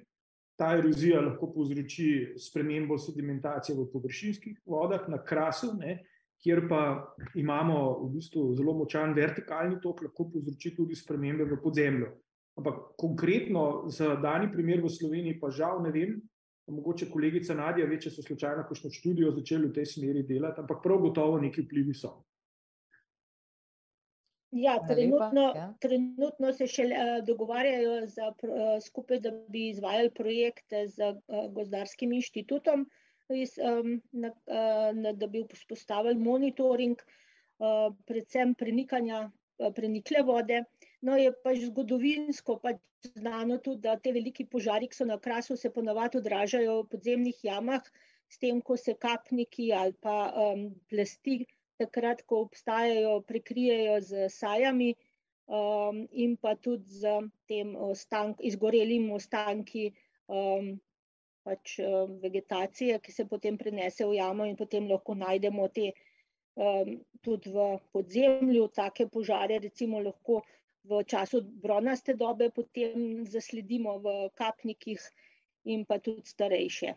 Ta 0.57 0.75
erozija 0.77 1.21
lahko 1.21 1.49
povzroči 1.53 2.35
spremembo 2.37 2.97
sedimentacije 2.97 3.75
v 3.77 3.87
površinskih 3.93 4.59
vodah 4.65 5.07
na 5.09 5.17
krasu, 5.25 5.71
ne, 5.77 6.03
kjer 6.41 6.67
pa 6.69 6.81
imamo 7.37 7.77
v 8.03 8.09
bistvu 8.17 8.51
zelo 8.57 8.73
močan 8.77 9.15
vertikalni 9.17 9.79
tok, 9.81 10.03
lahko 10.05 10.27
povzroči 10.33 10.75
tudi 10.75 10.97
spremembe 10.97 11.47
v 11.49 11.57
podzemlju. 11.63 12.11
Ampak 12.59 12.81
konkretno 12.97 13.87
za 13.89 14.15
dani 14.21 14.51
primer 14.51 14.83
v 14.83 14.89
Sloveniji 14.89 15.39
pa 15.39 15.49
žal 15.49 15.81
ne 15.81 15.93
vem, 15.93 16.19
mogoče 16.67 17.09
kolegica 17.09 17.55
Nadja 17.57 17.85
ve, 17.85 17.97
če 18.01 18.11
so 18.11 18.23
slučajno 18.25 18.65
kakšno 18.69 18.91
študijo 18.93 19.31
začeli 19.35 19.69
v 19.69 19.75
tej 19.79 19.87
smeri 19.95 20.23
delati, 20.27 20.61
ampak 20.61 20.83
prav 20.83 21.01
gotovo 21.01 21.39
neki 21.41 21.65
vplivi 21.65 21.95
so. 21.97 22.19
Ja, 24.51 24.75
trenutno, 24.87 25.43
ja. 25.55 25.69
trenutno 25.79 26.51
se 26.53 26.67
še 26.67 26.89
uh, 26.91 27.11
dogovarjajo 27.23 27.93
za, 28.11 28.33
uh, 28.35 28.73
skupaj, 28.83 29.21
da 29.23 29.31
bi 29.47 29.69
izvajali 29.69 30.11
projekte 30.11 30.83
z 30.91 31.13
uh, 31.13 31.45
gozdarskim 31.55 32.11
inštitutom, 32.17 32.83
iz, 33.31 33.55
um, 33.63 34.01
na, 34.11 34.33
uh, 34.51 34.89
na, 34.97 35.13
da 35.15 35.29
bi 35.31 35.45
vzpostavili 35.53 36.19
monitoring, 36.19 36.99
uh, 36.99 37.93
predvsem 38.07 38.51
prenikanja 38.59 39.23
uh, 39.29 39.71
prenikle 39.75 40.25
vode. 40.27 40.65
No, 41.01 41.17
je 41.17 41.31
pač 41.43 41.63
zgodovinsko 41.65 42.59
pač 42.61 42.81
znano 43.17 43.57
tudi, 43.57 43.81
da 43.87 43.95
te 43.97 44.13
veliki 44.13 44.45
požari, 44.45 44.89
ki 44.89 44.97
so 44.99 45.07
na 45.09 45.17
krasu, 45.17 45.57
se 45.57 45.71
ponavadi 45.73 46.19
odražajo 46.19 46.81
v 46.83 46.89
podzemnih 46.91 47.39
jamah, 47.47 47.87
s 48.29 48.37
tem, 48.41 48.61
ko 48.61 48.77
se 48.77 48.93
kapniki 48.93 49.71
ali 49.73 49.95
pa 50.05 50.29
um, 50.43 50.67
plasti, 50.91 51.41
takrat, 51.81 52.21
ko 52.29 52.43
obstajajo, 52.45 53.15
prekrijejo 53.27 53.97
z 54.05 54.29
sajami 54.29 54.91
um, 55.49 56.05
in 56.11 56.37
pa 56.37 56.53
tudi 56.55 57.01
z 57.01 57.17
tem 57.49 57.73
ostank, 57.75 58.39
izgorelim 58.45 59.09
ostanki 59.17 59.89
um, 60.29 60.77
pač, 61.43 61.79
um, 61.81 62.15
vegetacije, 62.21 63.01
ki 63.01 63.11
se 63.11 63.25
potem 63.25 63.57
prenese 63.57 64.05
v 64.05 64.21
jamo, 64.21 64.45
in 64.45 64.55
potem 64.55 64.87
lahko 64.87 65.17
najdemo 65.17 65.67
te 65.73 65.89
um, 66.55 66.95
tudi 67.25 67.51
v 67.51 67.67
podzemlju, 67.91 68.69
take 68.77 69.09
požare, 69.09 69.59
recimo 69.59 69.99
lahko 69.99 70.43
v 70.83 71.03
času 71.05 71.41
bronaste 71.41 72.13
dobe, 72.17 72.49
potem 72.49 73.25
zasledimo 73.25 73.99
v 74.01 74.29
kapnikih 74.37 75.01
in 75.69 75.85
pa 75.85 75.99
tudi 76.01 76.25
starejše. 76.25 76.95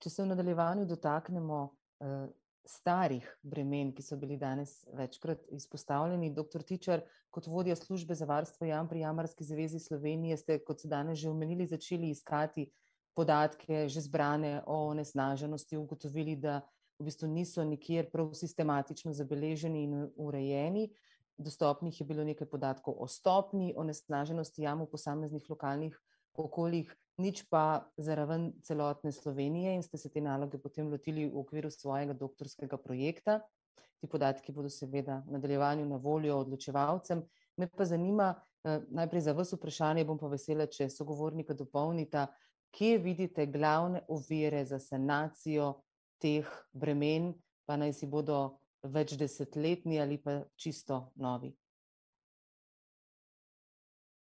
Če 0.00 0.10
se 0.10 0.22
v 0.22 0.28
nadaljevanju 0.32 0.86
dotaknemo 0.88 1.60
uh, 1.64 2.28
starih 2.64 3.24
bremen, 3.42 3.92
ki 3.96 4.04
so 4.04 4.16
bili 4.20 4.36
danes 4.40 4.84
večkrat 4.96 5.48
izpostavljeni, 5.56 6.32
doktor 6.36 6.62
Tičar, 6.62 7.02
kot 7.30 7.46
vodja 7.46 7.76
službe 7.76 8.14
za 8.14 8.28
varstvo 8.28 8.66
jam 8.66 8.88
pri 8.88 9.00
Jamarski 9.04 9.44
zvezi 9.44 9.80
Slovenije, 9.80 10.36
ste, 10.36 10.58
kot 10.64 10.80
se 10.80 10.88
danes 10.88 11.18
že 11.18 11.30
omenili, 11.30 11.66
začeli 11.66 12.10
iskati 12.10 12.68
podatke, 13.16 13.88
že 13.88 14.00
zbrane 14.00 14.60
o 14.66 14.86
onesnaženosti, 14.90 15.76
ugotovili, 15.76 16.36
da 16.36 16.60
v 17.00 17.08
bistvu 17.08 17.28
niso 17.28 17.64
nikjer 17.64 18.10
prav 18.12 18.34
sistematično 18.36 19.12
zabeleženi 19.16 19.84
in 19.84 19.94
urejeni. 20.16 20.90
Dostopnih 21.40 22.00
je 22.00 22.04
bilo 22.04 22.24
nekaj 22.24 22.48
podatkov 22.52 22.98
o 23.00 23.06
stopni 23.08 23.72
onesnaženosti 23.76 24.62
jam 24.62 24.82
v 24.84 24.90
posameznih 24.92 25.46
lokalnih 25.48 25.96
okoljih, 26.36 26.90
nič 27.18 27.42
pa 27.48 27.88
za 27.96 28.14
raven 28.14 28.52
celotne 28.62 29.12
Slovenije 29.12 29.74
in 29.74 29.82
ste 29.82 29.98
se 29.98 30.10
te 30.12 30.20
naloge 30.20 30.58
potem 30.58 30.90
lotili 30.92 31.26
v 31.28 31.40
okviru 31.40 31.70
svojega 31.70 32.12
doktorskega 32.12 32.76
projekta. 32.76 33.40
Ti 34.00 34.08
podatki 34.08 34.52
bodo 34.52 34.68
seveda 34.68 35.22
v 35.26 35.36
nadaljevanju 35.36 35.88
na 35.88 35.96
voljo 35.96 36.36
odločevalcem. 36.40 37.22
Me 37.56 37.68
pa 37.68 37.84
zanima, 37.84 38.34
eh, 38.64 38.80
najprej 38.88 39.20
za 39.20 39.32
vas 39.32 39.52
vprašanje, 39.52 40.04
bom 40.04 40.18
pa 40.18 40.28
vesela, 40.28 40.66
če 40.66 40.88
sogovornika 40.88 41.54
dopolnita, 41.54 42.26
kje 42.70 42.98
vidite 42.98 43.46
glavne 43.46 44.04
ovire 44.08 44.64
za 44.64 44.78
sanacijo 44.78 45.74
teh 46.20 46.48
bremen, 46.72 47.34
pa 47.66 47.76
naj 47.76 47.92
si 47.92 48.06
bodo 48.06 48.59
več 48.82 49.16
desetletni 49.18 50.00
ali 50.00 50.18
pa 50.18 50.40
čisto 50.56 51.10
novi. 51.16 51.52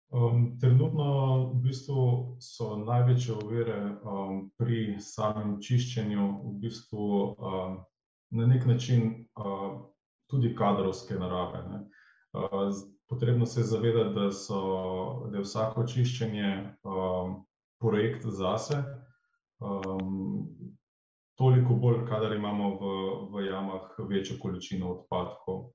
Um, 0.09 0.57
trenutno 0.57 1.05
v 1.53 1.59
bistvu 1.69 2.03
so 2.41 2.79
največje 2.81 3.35
ovire 3.35 3.77
um, 4.01 4.47
pri 4.57 4.95
samem 4.97 5.59
čiščenju, 5.61 6.23
v 6.47 6.53
bistvu 6.63 7.09
um, 7.37 7.75
na 8.33 8.47
nek 8.49 8.65
način 8.65 9.27
uh, 9.37 9.85
tudi 10.25 10.55
kadrovske 10.57 11.13
narave. 11.13 11.61
Uh, 12.33 12.73
potrebno 13.09 13.45
se 13.45 13.61
je 13.61 13.69
zavedati, 13.69 14.15
da, 14.15 14.31
so, 14.31 14.63
da 15.29 15.37
je 15.37 15.45
vsako 15.45 15.85
čiščenje 15.85 16.49
um, 16.81 17.43
projekt 17.77 18.25
zase. 18.25 18.81
Um, 19.61 20.73
toliko 21.39 21.75
bolj, 21.79 22.03
kadar 22.09 22.35
imamo 22.35 22.69
v, 22.75 22.93
v 23.31 23.45
jamah 23.47 23.93
večjo 24.09 24.35
količino 24.41 24.91
odpadkov. 24.91 25.69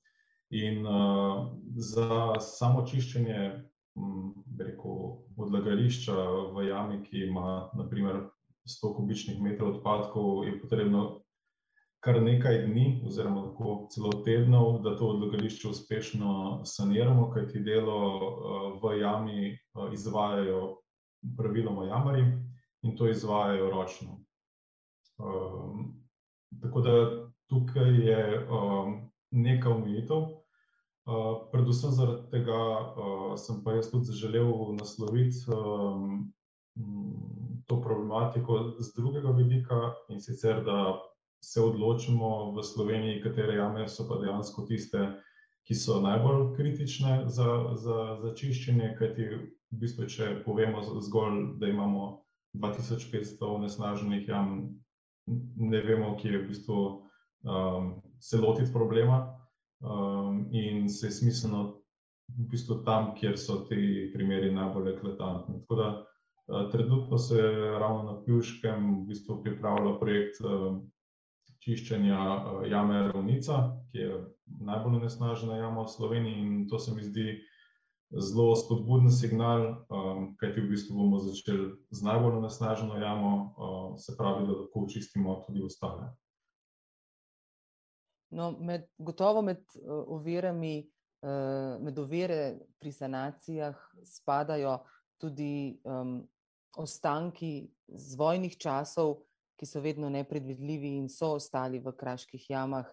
In 0.53 0.85
uh, 0.87 1.47
za 1.81 2.37
samo 2.41 2.85
čiščenje 2.87 3.39
rekel, 4.59 4.99
odlagališča 5.37 6.15
v 6.55 6.69
jami, 6.69 7.01
ki 7.07 7.27
ima 7.31 7.71
naprimer 7.75 8.27
100 8.69 8.93
kubičnih 8.97 9.41
metrov 9.43 9.77
odpadkov, 9.77 10.45
je 10.47 10.59
potrebno 10.61 11.05
kar 12.05 12.21
nekaj 12.23 12.67
dni, 12.67 13.01
oziroma 13.07 13.47
celo 13.91 14.13
tednov, 14.25 14.83
da 14.85 14.97
to 14.97 15.09
odlagališče 15.15 15.69
uspešno 15.69 16.61
saniramo, 16.69 17.31
kajti 17.33 17.65
delo 17.65 18.01
v 18.83 18.99
jami 19.01 19.57
izvajajo 19.93 20.77
praviloma 21.39 21.87
jamari 21.89 22.27
in 22.83 22.97
to 22.97 23.09
izvajajo 23.09 23.71
ročno. 23.71 24.24
Um, 25.19 26.03
tako 26.63 26.81
da 26.81 26.95
tukaj 27.51 27.93
je 28.09 28.47
um, 28.49 28.97
nekaj 29.31 29.73
omejitev. 29.73 30.23
Uh, 31.05 31.49
predvsem 31.53 31.91
zaradi 31.93 32.31
tega 32.31 32.61
uh, 32.81 33.35
sem 33.37 33.61
pa 33.65 33.75
jaz 33.77 33.91
tudi 33.91 34.13
želel 34.17 34.73
nasloviti 34.79 35.45
um, 35.53 36.33
to 37.67 37.81
problematiko 37.81 38.75
z 38.79 38.95
drugega 38.97 39.31
vidika 39.31 39.93
in 40.09 40.21
sicer, 40.21 40.65
da 40.65 41.01
se 41.45 41.61
odločimo 41.61 42.53
v 42.53 42.63
Sloveniji, 42.63 43.23
katere 43.23 43.55
jame 43.55 43.89
so 43.89 44.09
pa 44.09 44.17
dejansko 44.21 44.65
tiste, 44.69 45.01
ki 45.65 45.75
so 45.75 46.01
najbolj 46.01 46.55
kritične 46.57 47.25
za, 47.29 47.77
za, 47.77 47.99
za 48.23 48.33
čiščenje. 48.37 48.95
Kajti, 48.99 49.29
v 49.73 49.81
bistvu, 49.81 50.09
če 50.09 50.31
povemo 50.45 50.83
zgolj, 51.05 51.57
da 51.61 51.69
imamo 51.69 52.25
2500 52.57 53.49
onesnaženih 53.49 54.29
jam, 54.29 54.51
ne 55.57 55.81
vemo, 55.83 56.17
kje 56.17 56.33
je 56.33 56.43
v 56.43 56.49
bistvu 56.49 56.81
um, 57.45 58.03
se 58.21 58.39
lotiti 58.39 58.73
problema 58.73 59.37
um, 59.81 60.49
in 60.53 60.89
se 60.89 61.07
je 61.07 61.11
smiselno 61.11 61.65
v 62.29 62.49
bistvu 62.51 62.83
tam, 62.85 63.13
kjer 63.15 63.39
so 63.39 63.63
ti 63.69 64.11
primeri 64.15 64.53
najbolj 64.55 64.95
eklatantni. 64.95 65.61
Tako 65.61 65.75
da 65.75 65.89
uh, 66.01 66.71
trenutno 66.73 67.19
se 67.19 67.43
ravno 67.81 68.03
na 68.03 68.21
Pjuškem 68.25 68.91
v 69.01 69.07
bistvu 69.09 69.43
pripravlja 69.43 69.99
projekt 70.01 70.41
uh, 70.41 70.79
čiščenja 71.65 72.21
uh, 72.21 72.63
jame 72.69 73.09
Ravnica, 73.09 73.65
ki 73.93 73.99
je 73.99 74.23
najbolj 74.61 75.01
onesnažena 75.03 75.57
jama 75.57 75.85
v 75.85 75.97
Sloveniji 75.97 76.41
in 76.41 76.69
to 76.69 76.79
se 76.79 76.95
mi 76.95 77.03
zdi 77.03 77.39
zelo 78.11 78.57
spodbuden 78.57 79.11
signal, 79.11 79.87
um, 79.89 80.35
kajti 80.41 80.61
v 80.61 80.71
bistvu 80.75 80.97
bomo 80.97 81.19
začeli 81.25 81.73
z 81.91 82.03
najbolj 82.03 82.37
onesnaženo 82.43 82.99
jamo, 82.99 83.33
uh, 83.35 83.95
se 83.99 84.17
pravi, 84.17 84.47
da 84.47 84.59
lahko 84.59 84.85
očistimo 84.85 85.43
tudi 85.47 85.63
ostale. 85.65 86.11
No, 88.31 88.51
med, 88.59 88.89
gotovo 88.99 89.43
med 89.43 89.63
uh, 89.79 90.05
ovirami 90.19 90.91
med 91.81 91.99
ovire 91.99 92.59
pri 92.79 92.93
sanacijah 92.93 93.77
spadajo 94.05 94.79
tudi 95.17 95.81
um, 95.85 96.19
ostanki 96.77 97.71
z 97.89 98.17
vojnih 98.17 98.57
časov, 98.59 99.23
ki 99.57 99.67
so 99.67 99.81
vedno 99.81 100.11
nepredvidljivi 100.11 100.97
in 100.99 101.09
so 101.09 101.35
ostali 101.39 101.79
v 101.79 101.95
kraških 101.97 102.51
jamah 102.51 102.89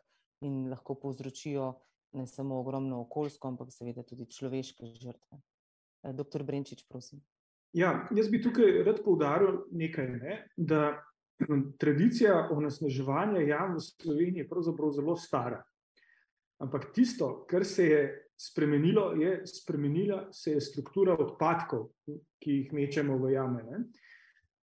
in 0.45 0.69
lahko 0.69 0.95
povzročijo 0.95 1.73
ne 2.13 2.27
samo 2.27 2.59
ogromno 2.59 3.01
okoljsko, 3.01 3.47
ampak 3.47 3.71
seveda 3.71 4.03
tudi 4.03 4.25
človeške 4.25 4.93
žrtve. 4.99 5.41
Doktor 6.17 6.43
Brenčič, 6.43 6.83
prosim. 6.89 7.21
Ja, 7.73 8.07
jaz 8.11 8.27
bi 8.29 8.41
tukaj 8.41 8.81
rad 8.83 8.99
poudaril 9.05 9.61
nekaj, 9.71 10.07
ne, 10.17 10.37
da 10.57 10.97
tradicija 11.79 12.49
onesnaževanja 12.51 13.41
jam 13.47 13.75
v 13.75 13.83
Sloveniji 13.85 14.43
je 14.43 14.49
pravzaprav 14.49 14.91
zelo 14.91 15.15
stara. 15.15 15.61
Ampak 16.61 16.91
tisto, 16.93 17.45
kar 17.49 17.65
se 17.65 17.85
je 17.85 18.01
spremenilo, 18.37 19.11
je 19.13 19.41
spremenila 19.47 20.27
se 20.33 20.51
je 20.51 20.61
struktura 20.61 21.13
odpadkov, 21.13 21.89
ki 22.41 22.51
jih 22.51 22.73
mečemo 22.73 23.17
v 23.17 23.33
jame. 23.33 23.63
Ne. 23.63 23.83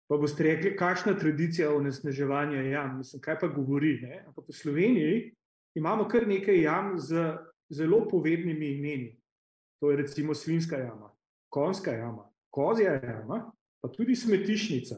Pa 0.07 0.19
boste 0.19 0.45
rekli, 0.45 0.77
kakšna 0.77 1.15
tradicija 1.19 1.73
onesnaževanja 1.75 2.63
jam, 2.63 2.99
mislim, 2.99 3.23
kaj 3.23 3.39
pa 3.41 3.49
govori. 3.49 3.97
Ne. 4.03 4.25
Ampak 4.27 4.49
v 4.49 4.57
Sloveniji 4.57 5.21
imamo 5.75 6.09
kar 6.09 6.27
nekaj 6.29 6.63
jam 6.63 6.99
z 6.99 7.37
zelo 7.71 8.09
povednimi 8.09 8.73
imeni. 8.77 9.21
To 9.81 9.91
je 9.91 9.97
recimo 9.97 10.35
svinska 10.35 10.77
jama, 10.77 11.11
konska 11.49 11.93
jama, 11.93 12.29
kozja 12.51 12.93
jama, 12.93 13.53
pa 13.81 13.89
tudi 13.89 14.17
smetišnica. 14.17 14.97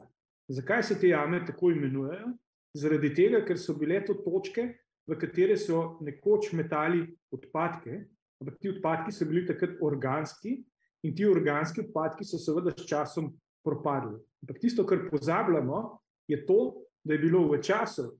Zakaj 0.49 0.83
se 0.83 0.99
te 1.01 1.09
jame 1.09 1.45
tako 1.47 1.71
imenujejo? 1.71 2.35
Zaradi 2.75 3.15
tega, 3.15 3.41
ker 3.47 3.59
so 3.59 3.77
bile 3.79 4.03
to 4.05 4.15
točke, 4.15 4.67
v 5.07 5.17
katere 5.21 5.57
so 5.57 5.99
nekoč 6.05 6.53
metali 6.53 7.05
odpadke, 7.33 8.05
ampak 8.43 8.59
ti 8.61 8.73
odpadki 8.73 9.13
so 9.13 9.29
bili 9.29 9.45
takrat 9.47 9.79
organski 9.81 10.59
in 11.05 11.15
ti 11.17 11.27
organski 11.29 11.85
odpadki 11.85 12.25
so 12.25 12.41
seveda 12.41 12.73
s 12.75 12.87
časom 12.89 13.31
propadli. 13.65 14.19
Ampak 14.45 14.61
tisto, 14.61 14.85
kar 14.85 15.07
pozabljamo, 15.11 15.99
je 16.29 16.41
to, 16.47 16.75
da 17.05 17.15
je 17.15 17.21
bilo 17.21 17.45
v 17.49 17.61
času, 17.63 18.11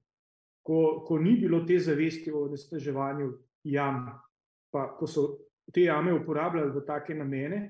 ko, 0.65 1.05
ko 1.07 1.19
ni 1.19 1.37
bilo 1.37 1.61
te 1.69 1.79
zavesti 1.79 2.33
o 2.33 2.47
nestaževanju 2.49 3.33
jam, 3.69 4.07
pa 4.73 4.89
ko 4.97 5.07
so 5.07 5.27
te 5.73 5.85
jame 5.85 6.13
uporabljali 6.13 6.73
v 6.73 6.85
take 6.87 7.15
namene, 7.15 7.61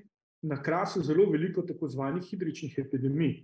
na 0.45 0.61
krasu 0.63 1.01
zelo 1.03 1.25
veliko 1.31 1.61
tako 1.61 1.87
zvanih 1.87 2.23
hidričnih 2.23 2.79
epidemij. 2.79 3.35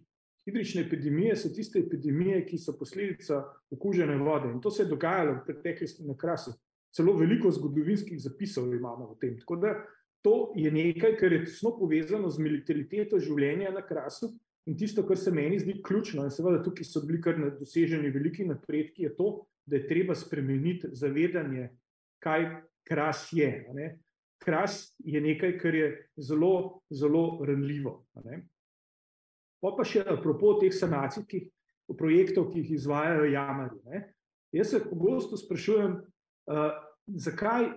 Hidrične 0.46 0.82
epidemije 0.82 1.36
so 1.36 1.50
tiste 1.54 1.80
epidemije, 1.80 2.46
ki 2.46 2.58
so 2.58 2.74
posledica 2.78 3.44
okužene 3.72 4.18
vode. 4.18 4.50
In 4.52 4.62
to 4.62 4.72
se 4.72 4.84
je 4.84 4.90
dogajalo 4.90 5.34
v 5.34 5.46
preteklosti 5.46 6.06
na 6.06 6.16
krasu. 6.18 6.54
Celo 6.96 7.14
veliko 7.18 7.52
zgodovinskih 7.52 8.20
zapisov 8.20 8.74
imamo 8.74 9.12
o 9.12 9.16
tem. 9.22 9.38
Tako 9.40 9.56
da 9.56 9.76
to 10.22 10.54
je 10.56 10.72
nekaj, 10.72 11.16
kar 11.18 11.34
je 11.34 11.46
tesno 11.46 11.76
povezano 11.78 12.30
z 12.30 12.42
militariteto 12.42 13.20
življenja 13.20 13.72
na 13.72 13.86
krasu. 13.86 14.32
In 14.70 14.78
tisto, 14.78 15.04
kar 15.08 15.18
se 15.18 15.32
meni 15.32 15.60
zdi 15.60 15.80
ključno, 15.84 16.24
in 16.26 16.34
seveda 16.34 16.62
tukaj 16.64 16.86
so 16.86 17.02
bili 17.06 17.22
kar 17.22 17.40
doseženi 17.60 18.12
veliki 18.14 18.46
napredki, 18.46 19.08
je 19.08 19.16
to, 19.18 19.32
da 19.66 19.80
je 19.80 19.88
treba 19.88 20.16
spremeniti 20.16 20.90
zavedanje, 20.94 21.70
kaj 22.22 22.46
kras 22.88 23.30
je. 23.34 23.52
Kras 24.42 24.96
je 25.00 25.22
nekaj, 25.22 25.58
kar 25.62 25.76
je 25.76 25.90
zelo, 26.18 26.82
zelo 26.90 27.42
ranljivo. 27.46 28.06
Pa 29.62 29.74
pa 29.78 29.86
še 29.86 30.06
apropo 30.10 30.56
teh 30.62 30.74
sanacijskih 30.74 31.50
projektov, 31.98 32.52
ki 32.52 32.62
jih 32.62 32.78
izvajajo 32.78 33.30
jamari. 33.30 33.78
Ne. 33.90 34.04
Jaz 34.52 34.74
se 34.74 34.82
pogosto 34.84 35.38
sprašujem, 35.38 35.98
uh, 35.98 36.72
zakaj 37.08 37.70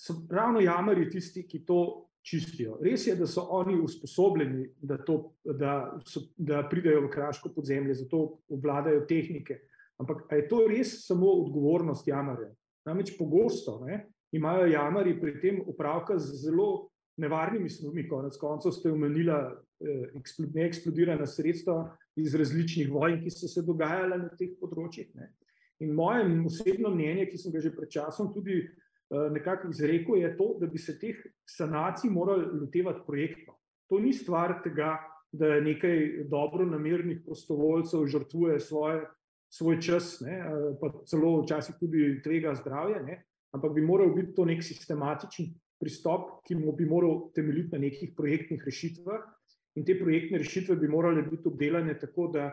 so 0.00 0.16
ravno 0.30 0.60
jamari 0.60 1.10
tisti, 1.10 1.46
ki 1.48 1.64
to 1.66 2.09
čistijo. 2.22 2.78
Res 2.82 3.06
je, 3.06 3.14
da 3.16 3.26
so 3.26 3.46
oni 3.56 3.78
usposobljeni, 3.80 4.68
da, 4.82 4.98
to, 5.04 5.32
da, 5.44 5.74
so, 6.06 6.22
da 6.36 6.62
pridejo 6.68 7.06
v 7.06 7.10
kraško 7.12 7.52
podzemlje, 7.54 7.94
zato 8.02 8.40
obvladajo 8.48 9.06
tehnike. 9.08 9.60
Ampak 10.00 10.24
je 10.32 10.46
to 10.48 10.64
res 10.68 10.94
samo 11.06 11.32
odgovornost 11.44 12.08
jamarja? 12.08 12.50
Namreč 12.88 13.12
pogosto 13.18 13.80
ne, 13.84 14.06
imajo 14.32 14.68
jamari 14.70 15.18
pri 15.20 15.40
tem 15.40 15.60
upravka 15.66 16.18
z 16.18 16.38
zelo 16.44 16.90
nevarnimi 17.20 17.70
snovmi. 17.70 18.08
Konec 18.08 18.36
koncev 18.40 18.72
ste 18.72 18.92
omenili 18.92 19.32
eh, 19.32 20.46
neeksplodirana 20.54 21.26
sredstva 21.26 21.82
iz 22.16 22.34
različnih 22.34 22.90
vojn, 22.92 23.20
ki 23.24 23.32
so 23.32 23.48
se 23.48 23.64
dogajale 23.66 24.18
na 24.24 24.30
teh 24.38 24.56
področjih. 24.60 25.12
Ne. 25.16 25.32
In 25.80 25.94
moje 25.96 26.24
osebno 26.46 26.92
mnenje, 26.92 27.28
ki 27.30 27.40
sem 27.40 27.52
ga 27.52 27.60
že 27.60 27.72
pred 27.76 27.92
časom 27.92 28.32
tudi 28.34 28.62
nekako 29.10 29.70
izrekel, 29.70 30.16
je 30.16 30.36
to, 30.36 30.56
da 30.60 30.66
bi 30.66 30.78
se 30.78 30.98
teh 30.98 31.16
sanacij 31.48 32.10
morali 32.10 32.46
lotevati 32.60 33.00
projektno. 33.06 33.56
To 33.90 33.98
ni 33.98 34.12
stvar 34.12 34.60
tega, 34.64 34.98
da 35.32 35.60
nekaj 35.60 36.24
dobro 36.30 36.66
namernih 36.66 37.22
prostovoljcev 37.24 38.06
žrtvuje 38.06 38.60
svoje, 38.60 39.06
svoj 39.50 39.80
čas, 39.80 40.20
ne, 40.20 40.38
eh, 40.38 40.76
pa 40.80 40.92
celo 41.06 41.40
včasih 41.42 41.74
tudi 41.80 42.20
tvega 42.22 42.54
zdravje, 42.54 43.02
ne, 43.02 43.24
ampak 43.54 43.74
bi 43.74 43.82
moral 43.82 44.14
biti 44.14 44.34
to 44.34 44.44
nek 44.44 44.62
sistematičen 44.62 45.54
pristop, 45.80 46.42
ki 46.46 46.54
bi 46.54 46.86
moral 46.86 47.30
temeljiti 47.34 47.72
na 47.72 47.78
nekih 47.78 48.12
projektnih 48.16 48.62
rešitvah. 48.66 49.26
In 49.78 49.84
te 49.86 49.94
projektne 49.98 50.38
rešitve 50.38 50.76
bi 50.76 50.88
morale 50.88 51.22
biti 51.22 51.48
obdelane 51.48 51.98
tako, 51.98 52.26
da 52.34 52.50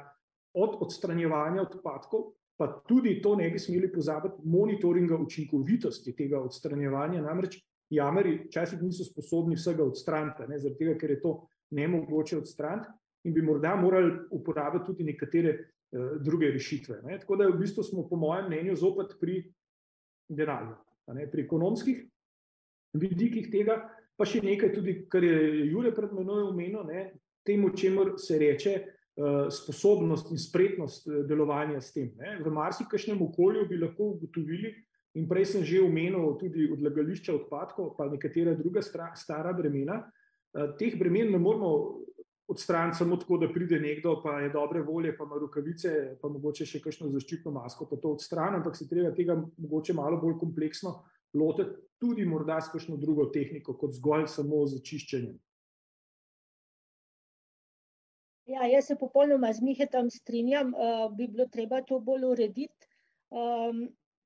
od 0.54 0.78
odstranjevanja 0.86 1.62
odpadkov, 1.62 2.32
pa 2.58 2.68
tudi 2.88 3.20
to 3.22 3.36
ne 3.36 3.50
bi 3.50 3.60
smeli 3.60 3.92
pozabiti, 3.92 4.42
monitoringa 4.44 5.18
učinkovitosti 5.18 6.16
tega 6.16 6.40
odstranjevanja. 6.42 7.22
Namreč 7.22 7.60
jameri 7.90 8.40
včasih 8.48 8.82
niso 8.82 9.06
sposobni 9.06 9.56
vsega 9.56 9.86
odstraniti, 9.86 10.48
ne, 10.50 10.60
zaradi 10.60 10.80
tega, 10.80 10.98
ker 10.98 11.14
je 11.14 11.20
to 11.22 11.34
ne 11.78 11.88
mogoče 11.88 12.42
odstraniti 12.42 12.90
in 13.28 13.34
bi 13.34 13.42
morda 13.42 13.76
morali 13.76 14.12
uporabiti 14.32 14.86
tudi 14.86 15.04
nekatere 15.04 15.54
uh, 15.54 16.18
druge 16.24 16.50
rešitve. 16.52 17.02
Ne. 17.04 17.20
Tako 17.20 17.36
da 17.36 17.48
v 17.48 17.60
bistvu 17.60 17.84
smo, 17.84 18.08
po 18.10 18.16
mojem 18.16 18.48
mnenju, 18.48 18.76
zopet 18.76 19.18
pri 19.20 19.42
denarju, 20.30 20.76
pri 21.32 21.44
ekonomskih 21.44 22.04
vidikih 22.98 23.52
tega, 23.52 23.82
pa 24.18 24.26
še 24.26 24.42
nekaj, 24.42 24.74
tudi, 24.74 24.96
kar 25.12 25.24
je 25.24 25.68
Jure 25.70 25.94
pred 25.96 26.14
menoj 26.16 26.50
omenil, 26.50 26.88
temu, 27.48 27.70
čemu 27.76 28.18
se 28.18 28.40
reče 28.40 28.74
sposobnost 29.50 30.32
in 30.32 30.38
spretnost 30.38 31.08
eh, 31.08 31.24
delovanja 31.28 31.82
s 31.82 31.94
tem. 31.94 32.12
Ne. 32.18 32.38
V 32.44 32.54
marsikšnem 32.54 33.22
okolju 33.22 33.66
bi 33.70 33.80
lahko 33.82 34.14
ugotovili, 34.16 34.76
in 35.18 35.26
prej 35.28 35.46
sem 35.54 35.64
že 35.66 35.82
omenil 35.82 36.38
tudi 36.38 36.68
odlagališča 36.70 37.34
odpadkov, 37.34 37.96
pa 37.98 38.06
nekatera 38.10 38.54
druga 38.54 38.82
stara 38.82 39.54
bremena. 39.54 40.04
Uh, 40.54 40.78
teh 40.78 40.94
bremen 40.98 41.32
ne 41.32 41.40
moramo 41.42 42.00
odstraniti 42.48 42.98
samo 42.98 43.18
tako, 43.18 43.38
da 43.38 43.50
pride 43.50 43.80
nekdo, 43.80 44.22
pa 44.24 44.40
je 44.40 44.50
dobre 44.54 44.82
volje, 44.82 45.18
pa 45.18 45.26
ima 45.26 45.36
rokavice, 45.42 46.18
pa 46.22 46.30
mogoče 46.30 46.66
še 46.66 46.80
kakšno 46.80 47.10
zaščitno 47.12 47.52
masko, 47.52 47.90
pa 47.90 47.98
to 47.98 48.14
odstrani, 48.16 48.62
ampak 48.62 48.78
se 48.78 48.88
treba 48.88 49.12
tega 49.12 49.36
mogoče 49.58 49.94
malo 49.98 50.22
bolj 50.22 50.38
kompleksno 50.40 50.94
lotiti 51.34 51.76
tudi 52.00 52.26
morda 52.26 52.62
s 52.62 52.72
kakšno 52.72 52.98
drugo 52.98 53.26
tehniko, 53.34 53.74
kot 53.74 53.98
zgolj 53.98 54.28
samo 54.30 54.64
z 54.70 54.82
čiščenjem. 54.86 55.36
Ja, 58.48 58.64
jaz 58.64 58.86
se 58.88 58.96
popolnoma 58.96 59.50
z 59.54 59.60
Mihetom 59.60 60.10
strinjam, 60.10 60.70
uh, 60.72 61.10
bi 61.12 61.26
bilo 61.28 61.46
treba 61.52 61.82
to 61.88 61.98
bolj 62.00 62.24
urediti. 62.30 62.88
Um, 63.28 63.82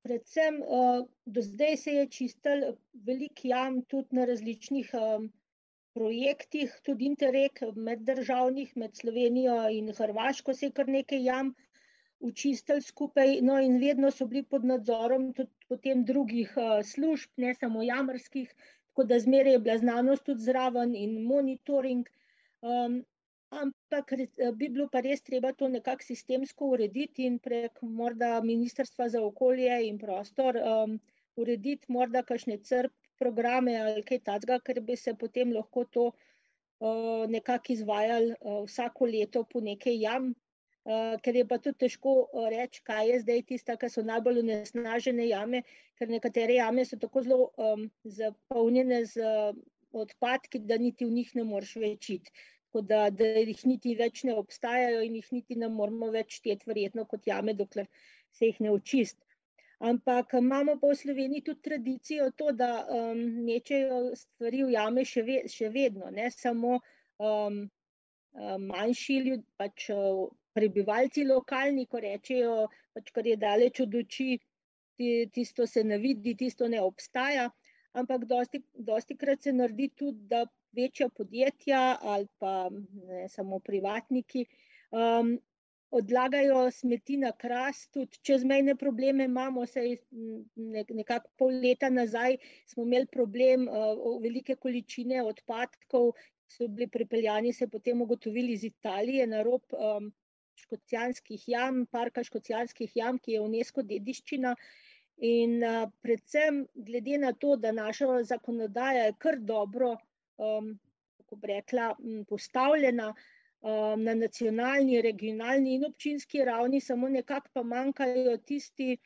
predvsem 0.06 0.60
uh, 0.62 1.00
do 1.26 1.42
zdaj 1.42 1.76
se 1.76 1.94
je 1.96 2.04
čistil 2.16 2.62
velik 3.08 3.42
jam 3.44 3.80
tudi 3.90 4.18
na 4.20 4.28
različnih 4.30 4.94
um, 4.94 5.26
projektih, 5.98 6.78
tudi 6.86 7.10
interreg 7.10 7.64
meddržavnih, 7.74 8.76
med 8.76 8.94
Slovenijo 8.96 9.58
in 9.74 9.90
Hrvaško 9.98 10.54
se 10.54 10.70
je 10.70 10.76
kar 10.78 10.88
nekaj 10.88 11.24
jam 11.26 11.54
učistili 12.22 12.82
skupaj, 12.82 13.40
no 13.42 13.58
in 13.58 13.80
vedno 13.82 14.14
so 14.14 14.30
bili 14.30 14.46
pod 14.46 14.64
nadzorom 14.64 15.32
tudi 15.34 15.66
potem 15.68 16.04
drugih 16.06 16.54
uh, 16.56 16.78
služb, 16.94 17.34
ne 17.42 17.56
samo 17.58 17.82
jamrskih, 17.82 18.54
tako 18.86 19.10
da 19.10 19.18
zmeraj 19.18 19.58
je 19.58 19.66
bila 19.66 19.78
znanost 19.82 20.30
tudi 20.30 20.46
zraven 20.46 20.94
in 20.94 21.24
monitoring. 21.26 22.06
Um, 22.62 23.02
ampak 23.60 24.12
bi 24.58 24.68
bilo 24.68 24.88
pa 24.92 25.02
res 25.04 25.22
treba 25.22 25.52
to 25.52 25.68
nekako 25.68 26.06
sistemsko 26.06 26.72
urediti 26.76 27.26
in 27.28 27.38
prek 27.38 27.82
morda 27.82 28.40
Ministrstva 28.44 29.08
za 29.12 29.22
okolje 29.22 29.78
in 29.88 29.98
prostor 29.98 30.56
um, 30.56 30.98
urediti 31.36 31.92
morda 31.92 32.22
kakšne 32.22 32.58
crp 32.68 32.92
programe 33.20 33.76
ali 33.78 34.02
kaj 34.02 34.22
takega, 34.28 34.58
ker 34.66 34.80
bi 34.80 34.96
se 34.96 35.14
potem 35.14 35.52
lahko 35.52 35.84
to 35.84 36.06
uh, 36.12 37.26
nekako 37.28 37.76
izvajali 37.76 38.32
uh, 38.40 38.62
vsako 38.66 39.10
leto 39.16 39.44
po 39.44 39.60
nekaj 39.60 40.00
jam, 40.00 40.32
Uh, 40.82 41.14
ker 41.22 41.36
je 41.38 41.42
pa 41.46 41.60
tudi 41.62 41.78
težko 41.78 42.12
reči, 42.50 42.80
kaj 42.82 43.06
je 43.06 43.18
zdaj 43.22 43.42
tista, 43.46 43.76
ki 43.78 43.86
so 43.86 44.02
najbolj 44.02 44.40
unesnažene 44.40 45.28
jame, 45.28 45.60
ker 45.94 46.10
nekatere 46.10 46.56
jame 46.56 46.82
so 46.82 46.98
tako 46.98 47.22
zelo 47.22 47.44
um, 47.54 47.84
zapolnjene 48.02 48.98
z 49.06 49.22
uh, 49.22 49.52
odpadki, 49.92 50.58
da 50.66 50.80
niti 50.82 51.06
v 51.06 51.14
njih 51.20 51.30
ne 51.38 51.44
moreš 51.46 51.76
več 51.84 52.10
iti. 52.16 52.34
Tako 52.72 52.86
da, 52.88 53.10
da 53.12 53.26
jih 53.36 53.58
niti 53.68 53.90
več 53.98 54.22
ne 54.24 54.32
obstajajo 54.40 55.02
in 55.04 55.18
jih 55.18 55.26
niti 55.36 55.56
ne 55.60 55.68
moramo 55.68 56.06
več 56.14 56.38
šteti, 56.38 56.64
verjetno 56.70 57.02
kot 57.04 57.26
jame, 57.28 57.52
dokler 57.52 57.84
se 58.32 58.48
jih 58.48 58.60
ne 58.64 58.70
očist. 58.72 59.18
Ampak 59.90 60.32
imamo 60.38 60.78
pa 60.80 60.88
v 60.88 60.96
Sloveniji 60.96 61.44
tudi 61.48 61.60
tradicijo 61.68 62.30
to, 62.38 62.48
da 62.56 62.70
um, 62.86 63.20
mečejo 63.44 63.98
stvari 64.16 64.62
v 64.64 64.72
jame 64.72 65.04
še, 65.04 65.24
ve, 65.26 65.36
še 65.52 65.68
vedno, 65.74 66.08
ne 66.16 66.30
samo 66.32 66.78
um, 66.78 67.58
manjši 68.70 69.18
ljudje, 69.26 69.44
pač 69.60 69.90
prebivalci 70.56 71.26
lokalni, 71.28 71.84
ko 71.92 72.00
rečejo, 72.00 72.56
pač 72.96 73.12
kar 73.12 73.28
je 73.28 73.36
daleč 73.36 73.82
od 73.84 74.00
oči, 74.00 74.30
tisto 75.36 75.68
se 75.68 75.84
ne 75.84 76.00
vidi, 76.00 76.38
tisto 76.40 76.72
ne 76.72 76.80
obstaja. 76.80 77.50
Ampak 77.92 78.24
dosti, 78.24 78.64
dosti 78.72 79.20
krat 79.20 79.44
se 79.44 79.52
naredi 79.52 79.90
tudi, 79.92 80.24
da 80.32 80.46
večja 80.72 81.08
podjetja 81.08 81.98
ali 82.00 82.26
pa 82.38 82.70
ne 83.08 83.28
samo 83.28 83.58
privatniki 83.58 84.46
um, 84.90 85.38
odlagajo 85.92 86.70
smeti 86.70 87.16
na 87.20 87.32
kras, 87.36 87.86
tudi 87.92 88.18
čezmejne 88.24 88.74
probleme 88.80 89.24
imamo, 89.28 89.66
saj 89.68 89.96
nekako 90.88 91.28
pol 91.38 91.58
leta 91.64 91.90
nazaj 91.92 92.38
smo 92.66 92.86
imeli 92.86 93.06
problem 93.12 93.66
uh, 93.68 94.16
velike 94.22 94.56
količine 94.56 95.22
odpadkov, 95.22 96.14
so 96.48 96.68
bili 96.68 96.88
pripeljani, 96.88 97.52
se 97.52 97.68
potem 97.68 98.00
ugotovili 98.02 98.52
iz 98.52 98.64
Italije 98.64 99.26
na 99.26 99.42
rob 99.42 99.76
um, 99.76 100.08
škocijanskih 100.64 101.44
jam, 101.48 101.84
parka 101.90 102.24
škocijanskih 102.24 102.96
jam, 102.96 103.18
ki 103.18 103.36
je 103.36 103.40
UNESCO 103.40 103.82
dediščina. 103.82 104.56
In 105.28 105.60
uh, 105.60 105.84
predvsem 106.02 106.64
glede 106.74 107.18
na 107.20 107.32
to, 107.32 107.56
da 107.56 107.72
naša 107.72 108.22
zakonodaja 108.32 109.04
je 109.10 109.18
kar 109.18 109.38
dobro 109.38 109.96
um, 110.36 110.78
kako 111.16 111.36
bi 111.36 111.46
rekla, 111.46 111.94
postavljena 112.28 113.08
um, 113.62 114.02
na 114.02 114.14
nacionalni, 114.14 115.02
regionalni 115.02 115.74
in 115.74 115.84
občinski 115.84 116.44
ravni, 116.44 116.80
samo 116.80 117.08
nekako 117.08 117.48
pa 117.52 117.62
manjkajo 117.62 118.36
tisti, 118.36 118.96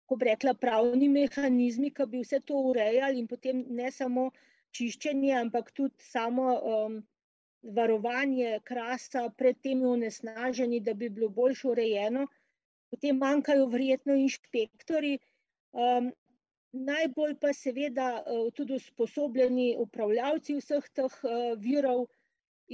kako 0.00 0.16
bi 0.16 0.24
rekla, 0.24 0.54
pravni 0.54 1.08
mehanizmi, 1.08 1.90
ki 1.90 2.06
bi 2.06 2.22
vse 2.24 2.40
to 2.40 2.60
urejali 2.70 3.18
in 3.18 3.26
potem 3.28 3.64
ne 3.68 3.90
samo 3.92 4.30
čiščenje, 4.72 5.32
ampak 5.40 5.72
tudi 5.72 6.10
samo 6.10 6.54
um, 6.58 7.00
varovanje 7.62 8.60
krasa 8.64 9.28
pred 9.36 9.58
temi 9.62 9.86
onesnaženji, 9.86 10.80
da 10.80 10.94
bi 10.94 11.08
bilo 11.08 11.28
boljše 11.28 11.68
urejeno. 11.68 12.26
Potem 12.90 13.18
manjkajo 13.20 13.66
verjetno 13.68 14.14
inšpektori, 14.16 15.18
um, 15.72 16.12
najbolj 16.86 17.34
pa 17.40 17.52
seveda 17.52 18.06
eh, 18.20 18.50
tudi 18.54 18.74
usposobljeni 18.74 19.74
upravljavci 19.78 20.56
vseh 20.60 20.88
teh 20.94 21.18
eh, 21.24 21.52
virov 21.64 22.06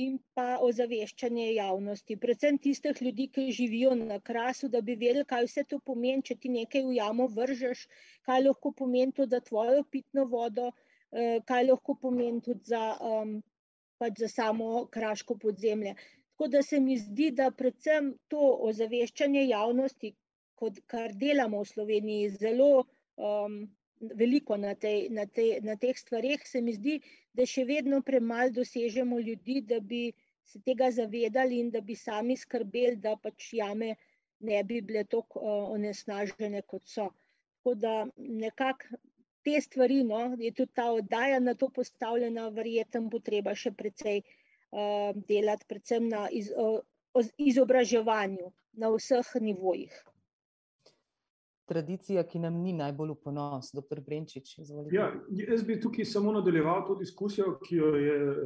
in 0.05 0.17
pa 0.35 0.59
ozaveščanje 0.67 1.45
javnosti, 1.55 2.17
predvsem 2.19 2.59
tistih 2.59 3.03
ljudi, 3.07 3.29
ki 3.35 3.53
živijo 3.59 3.93
na 3.95 4.19
krasu, 4.21 4.69
da 4.69 4.81
bi 4.81 4.97
vedeli, 4.99 5.23
kaj 5.33 5.47
vse 5.47 5.65
to 5.71 5.79
pomeni, 5.79 6.25
če 6.27 6.35
ti 6.43 6.51
nekaj 6.51 6.83
v 6.89 6.97
jamo 6.97 7.29
vržeš, 7.37 7.85
kaj 8.27 8.43
lahko 8.49 8.73
pomeni 8.81 9.15
to 9.15 9.27
za 9.31 9.41
tvojo 9.41 9.85
pitno 9.97 10.25
vodo, 10.33 10.73
eh, 11.13 11.39
kaj 11.47 11.69
lahko 11.71 11.95
pomeni 11.95 12.43
tudi 12.43 12.75
za, 12.75 12.83
pač 14.03 14.19
za 14.25 14.29
samo 14.29 14.87
kraško 14.91 15.39
podzemlje. 15.39 15.95
Tako 16.35 16.49
da 16.51 16.63
se 16.63 16.81
mi 16.81 16.99
zdi, 16.99 17.31
da 17.31 17.53
predvsem 17.55 18.11
to 18.29 18.43
ozaveščanje 18.69 19.47
javnosti, 19.47 20.11
kot 20.59 20.83
kar 20.91 21.15
delamo 21.15 21.63
v 21.63 21.71
Sloveniji, 21.71 22.31
zelo 22.41 22.71
um, 23.17 23.61
veliko 24.15 24.57
na, 24.57 24.75
tej, 24.75 25.09
na, 25.11 25.27
tej, 25.27 25.61
na 25.63 25.77
teh 25.77 25.99
stvarih, 25.99 26.43
se 26.47 26.61
mi 26.61 26.75
zdi, 26.77 26.99
da 27.35 27.47
še 27.47 27.65
vedno 27.69 28.01
premalo 28.03 28.53
dosežemo 28.61 29.19
ljudi, 29.21 29.61
da 29.69 29.81
bi 29.81 30.13
se 30.45 30.61
tega 30.67 30.91
zavedali 30.91 31.59
in 31.61 31.71
da 31.71 31.81
bi 31.81 31.97
sami 31.97 32.37
skrbeli, 32.37 33.01
da 33.01 33.17
pač 33.17 33.53
jame 33.59 33.95
ne 34.45 34.63
bi 34.65 34.81
bile 34.83 35.05
tako 35.05 35.41
uh, 35.41 35.71
onesnažene, 35.75 36.63
kot 36.69 36.87
so. 36.87 37.09
Tako 37.57 37.75
da 37.81 37.93
nekako 38.17 39.01
te 39.45 39.61
stvari, 39.61 40.03
no, 40.05 40.21
je 40.39 40.53
tudi 40.53 40.73
ta 40.75 40.91
oddaja 40.93 41.41
na 41.41 41.55
to 41.55 41.69
postavljena, 41.69 42.49
verjetno 42.49 43.07
bo 43.13 43.21
treba 43.25 43.55
še 43.55 43.73
precej 43.73 44.21
uh, 44.25 45.13
delati, 45.29 45.69
predvsem 45.69 46.09
na 46.13 46.27
iz, 46.33 46.51
uh, 46.53 46.81
izobraževanju 47.39 48.51
na 48.81 48.91
vseh 48.97 49.37
nivojih 49.41 50.03
tradicija, 51.67 52.23
ki 52.29 52.39
nam 52.39 52.57
ni 52.63 52.73
najbolj 52.77 53.15
v 53.15 53.17
ponos, 53.25 53.71
doktor 53.75 54.01
Brenčič. 54.05 54.55
Ja, 54.93 55.09
jaz 55.33 55.65
bi 55.65 55.79
tukaj 55.81 56.05
samo 56.05 56.33
nadaljeval 56.33 56.85
to 56.89 56.97
diskusijo, 57.01 57.59
ki 57.65 57.77
jo 57.77 57.91
je 57.97 58.15
eh, 58.15 58.41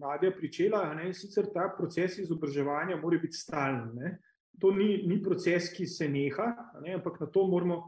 Nadja 0.00 0.32
pričela. 0.36 0.84
Ne? 0.94 1.12
Sicer 1.14 1.50
ta 1.54 1.68
proces 1.78 2.18
izobraževanja 2.18 2.96
mora 3.00 3.20
biti 3.22 3.36
stalen. 3.36 3.90
Ne? 3.96 4.18
To 4.60 4.72
ni, 4.72 5.02
ni 5.08 5.20
proces, 5.22 5.70
ki 5.76 5.86
se 5.86 6.08
neha, 6.08 6.48
ne? 6.84 6.96
ampak 6.98 7.20
na 7.20 7.30
to 7.32 7.46
moramo 7.46 7.82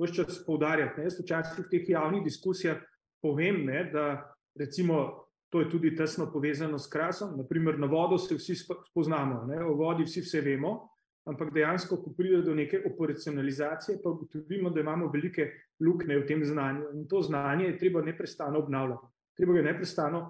vse 0.00 0.22
čas 0.22 0.44
poudarjati. 0.46 1.04
Jaz 1.04 1.20
včasih 1.20 1.64
v 1.64 1.68
teh 1.70 1.88
javnih 1.94 2.24
diskusijah 2.24 2.80
povem, 3.22 3.64
ne, 3.66 3.84
da 3.92 4.34
recimo. 4.58 5.26
To 5.50 5.58
je 5.58 5.66
tudi 5.66 5.90
tesno 5.98 6.28
povezano 6.30 6.78
s 6.78 6.86
krasom. 6.86 7.32
Naprimer, 7.34 7.74
na 7.78 7.88
vodo 7.90 8.18
se 8.22 8.36
vsi 8.38 8.54
spoznamo, 8.54 9.40
ne? 9.48 9.56
o 9.66 9.72
vodi 9.74 10.04
vsi 10.06 10.20
vse 10.22 10.40
vemo, 10.46 10.89
ampak 11.28 11.52
dejansko, 11.54 12.00
ko 12.02 12.12
pride 12.16 12.42
do 12.42 12.54
neke 12.54 12.80
operacionalizacije, 12.86 13.98
pa 14.02 14.10
ugotovimo, 14.10 14.70
da 14.70 14.80
imamo 14.80 15.10
velike 15.12 15.50
luknje 15.80 16.18
v 16.18 16.26
tem 16.26 16.44
znanju. 16.44 16.92
In 16.94 17.08
to 17.08 17.22
znanje 17.22 17.66
je 17.66 17.78
treba 17.78 18.02
neprestano 18.02 18.58
obnavljati. 18.58 19.06
Treba 19.36 19.52
ga 19.52 19.62
neprestano 19.62 20.20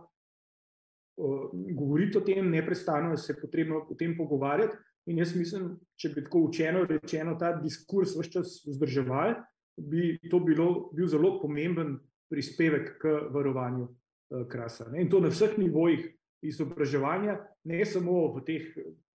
uh, 1.16 1.50
govoriti 1.76 2.18
o 2.18 2.20
tem, 2.20 2.50
neprestano 2.50 3.16
se 3.16 3.32
je 3.32 3.40
potrebno 3.40 3.86
o 3.90 3.94
tem 3.94 4.16
pogovarjati. 4.16 4.76
In 5.06 5.18
jaz 5.18 5.34
mislim, 5.36 5.72
če 5.96 6.12
bi 6.14 6.24
tako 6.24 6.44
učeno 6.50 6.84
rečeno 6.84 7.34
ta 7.38 7.54
diskurs 7.56 8.12
vse 8.18 8.30
čas 8.30 8.60
vzdrževali, 8.66 9.34
bi 9.80 10.18
to 10.30 10.40
bilo, 10.44 10.90
bil 10.94 11.08
zelo 11.08 11.38
pomemben 11.40 11.96
prispevek 12.30 12.98
k 13.00 13.14
varovanju 13.32 13.86
uh, 13.86 14.46
krasa. 14.48 14.90
Ne? 14.90 15.02
In 15.02 15.10
to 15.10 15.20
na 15.20 15.32
vseh 15.32 15.56
nivojih 15.58 16.04
izobraževanja, 16.42 17.38
ne 17.64 17.84
samo 17.84 18.26
v 18.36 18.44
teh 18.44 18.68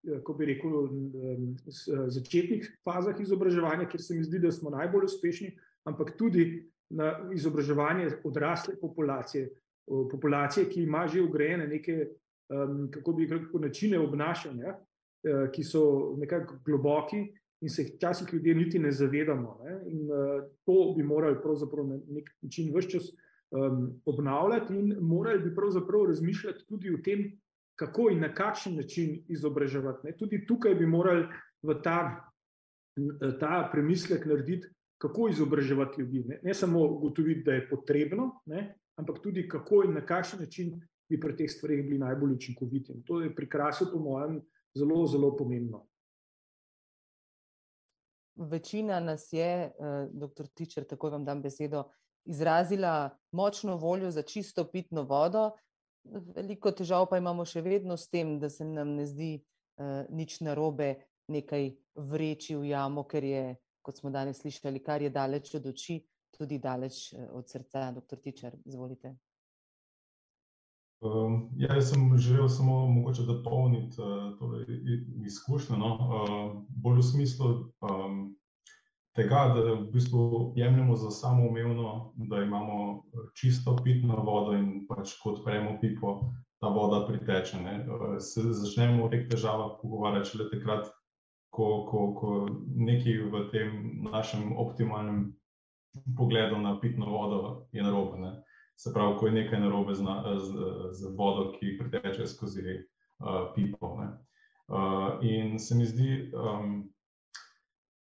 kako 0.06 0.34
bi 0.34 0.46
rekel, 0.46 0.70
začetnih 2.08 2.68
fazah 2.84 3.20
izobraževanja, 3.20 3.88
kjer 3.90 4.02
se 4.02 4.14
mi 4.14 4.24
zdi, 4.24 4.38
da 4.38 4.52
smo 4.52 4.70
najbolj 4.70 5.08
uspešni, 5.10 5.52
ampak 5.84 6.14
tudi 6.18 6.66
na 6.90 7.12
izobraževanje 7.34 8.10
odrasle 8.24 8.76
populacije, 8.80 9.48
populacije, 9.86 10.68
ki 10.68 10.82
ima 10.82 11.06
že 11.08 11.22
ugrajene 11.22 11.66
neke, 11.68 12.08
kako 12.90 13.12
bi 13.12 13.26
rekel, 13.26 13.60
načine 13.60 13.98
obnašanja, 13.98 14.76
e, 14.76 15.34
ki 15.52 15.64
so 15.64 16.14
nekako 16.18 16.60
globoki 16.64 17.24
in 17.60 17.70
se 17.70 17.82
jih 17.82 17.94
včasih 17.96 18.28
ljudje 18.32 18.54
niti 18.54 18.78
ne 18.78 18.92
zavedamo. 18.92 19.58
Ne? 19.64 19.78
In 19.90 20.10
e, 20.10 20.42
to 20.64 20.94
bi 20.96 21.02
morali 21.02 21.40
pravzaprav 21.42 21.86
na 21.86 21.98
nek 22.08 22.30
način 22.42 22.74
vse 22.74 22.90
čas 22.90 23.14
obnavljati 24.04 24.74
in 24.74 24.96
morali 25.00 25.38
bi 25.38 25.54
pravzaprav 25.54 26.04
razmišljati 26.06 26.64
tudi 26.66 26.90
o 26.94 26.98
tem, 27.04 27.30
kako 27.76 28.08
in 28.12 28.20
na 28.20 28.34
kakšen 28.34 28.76
način 28.76 29.24
izobraževati. 29.28 30.06
Ne. 30.06 30.16
Tudi 30.16 30.46
tukaj 30.46 30.74
bi 30.74 30.86
morali 30.86 31.26
v 31.62 31.76
ta, 31.82 31.98
ta 33.40 33.68
premislek 33.72 34.26
narediti, 34.26 34.68
kako 34.98 35.28
izobraževati 35.28 36.00
ljudi. 36.00 36.24
Ne, 36.28 36.40
ne 36.42 36.54
samo 36.54 36.84
ugotoviti, 36.84 37.42
da 37.44 37.52
je 37.52 37.68
potrebno, 37.68 38.30
ne, 38.46 38.78
ampak 38.96 39.20
tudi 39.22 39.48
kako 39.48 39.82
in 39.84 39.94
na 39.94 40.06
kakšen 40.06 40.40
način 40.40 40.80
bi 41.08 41.20
pri 41.20 41.36
teh 41.36 41.50
stvarih 41.50 41.84
bili 41.84 41.98
najbolj 41.98 42.32
učinkoviti. 42.32 42.92
In 42.92 43.02
to 43.02 43.20
je 43.20 43.34
pri 43.34 43.48
krasu, 43.48 43.90
po 43.92 43.98
mojem, 43.98 44.40
zelo, 44.74 45.06
zelo 45.06 45.36
pomembno. 45.36 45.84
Večina 48.36 49.00
nas 49.00 49.28
je, 49.32 49.72
doktor 50.12 50.46
Tičer, 50.46 50.84
tako 50.84 51.10
vam 51.10 51.24
dam 51.24 51.42
besedo, 51.42 51.84
izrazila 52.24 53.18
močno 53.32 53.76
voljo 53.76 54.10
za 54.10 54.22
čisto 54.22 54.64
pitno 54.70 55.02
vodo, 55.02 55.50
veliko 56.36 56.72
težav 56.72 57.06
pa 57.10 57.18
imamo 57.18 57.44
še 57.44 57.62
vedno 57.64 57.96
s 57.96 58.08
tem, 58.08 58.36
da 58.40 58.50
se 58.50 58.64
nam 58.64 58.94
ne 58.96 59.06
zdi 59.06 59.34
uh, 59.36 60.04
nič 60.10 60.40
narobe 60.46 60.94
nekaj 61.32 61.70
vreči 62.10 62.56
v 62.56 62.70
jamo, 62.70 63.06
ker 63.08 63.24
je, 63.24 63.44
kot 63.82 63.98
smo 63.98 64.10
danes 64.14 64.40
slišali, 64.42 64.82
kar 64.84 65.02
je 65.02 65.10
daleč 65.10 65.54
od 65.58 65.66
oči, 65.72 66.00
tudi 66.36 66.58
daleč 66.62 67.12
uh, 67.14 67.30
od 67.38 67.48
srca. 67.48 67.90
Doktor 67.96 68.22
Tičar, 68.22 68.56
izvolite. 68.64 69.16
Um, 71.04 71.50
ja, 71.60 71.74
jaz 71.76 71.90
sem 71.92 72.08
želel 72.18 72.48
samo 72.48 72.86
mogoče 72.88 73.26
dopolniti 73.28 74.00
uh, 74.00 74.32
torej, 74.38 74.64
izkušnjo, 75.26 75.76
no? 75.76 75.90
uh, 75.92 76.62
bolj 76.68 77.02
v 77.02 77.08
smislu 77.10 77.50
um, 77.84 78.30
tega, 79.16 79.52
da 79.54 79.62
v 79.72 79.86
bistvu 79.92 80.52
jemljemo 80.56 80.96
za 80.96 81.10
samoumevno, 81.10 82.12
da 82.16 82.42
imamo 82.42 82.76
eh, 82.96 83.28
čisto 83.34 83.76
pitno 83.84 84.16
vodo 84.16 84.56
in 84.56 84.86
pač 84.88 85.16
ko 85.22 85.32
odpremo 85.36 85.78
pipo, 85.80 86.32
ta 86.60 86.68
voda 86.68 87.06
priteče. 87.06 87.60
Ne. 87.60 87.74
Eh, 87.80 88.20
se 88.20 88.42
začnemo 88.42 89.04
o 89.04 89.08
teh 89.08 89.28
težavah 89.28 89.78
pogovarjati 89.82 90.30
šele 90.30 90.50
takrat, 90.52 90.92
ko, 91.50 91.86
ko, 91.90 92.00
ko 92.20 92.32
nekaj 92.76 93.22
v 93.32 93.44
tem 93.52 93.70
našem 94.12 94.52
optimalnem 94.56 95.30
pogledu 96.16 96.58
na 96.60 96.76
pitno 96.80 97.08
vodo 97.10 97.66
je 97.72 97.82
narobe. 97.82 98.20
Ne. 98.20 98.32
Se 98.76 98.92
pravi, 98.92 99.16
ko 99.18 99.26
je 99.26 99.32
nekaj 99.32 99.60
narobe 99.60 99.94
z, 99.94 100.04
z, 100.44 100.52
z 100.92 101.14
vodo, 101.16 101.52
ki 101.56 101.78
priteče 101.78 102.26
skozi 102.28 102.60
uh, 102.76 103.48
pipo. 103.54 103.96
Uh, 104.68 105.16
in 105.24 105.58
se 105.58 105.74
mi 105.74 105.86
zdi, 105.88 106.32
um, 106.36 106.82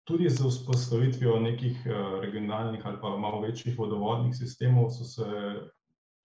tudi 0.07 0.31
z 0.31 0.47
vzpostavitvijo 0.49 1.41
nekih 1.41 1.87
regionalnih 2.23 2.87
ali 2.87 2.99
pa 3.03 3.17
malo 3.17 3.41
večjih 3.41 3.79
vodovodnih 3.79 4.37
sistemov 4.37 4.91
so 4.91 5.05
se, 5.05 5.27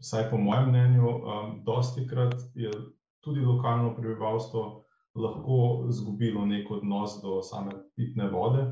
vsaj 0.01 0.29
po 0.29 0.37
mojem 0.37 0.69
mnenju, 0.69 1.09
dosti 1.65 2.07
krat 2.07 2.35
tudi 3.21 3.41
lokalno 3.41 3.95
prebivalstvo 3.95 4.83
lahko 5.15 5.85
izgubilo 5.89 6.45
nek 6.45 6.71
odnos 6.71 7.21
do 7.21 7.41
same 7.41 7.71
pitne 7.95 8.29
vode. 8.29 8.65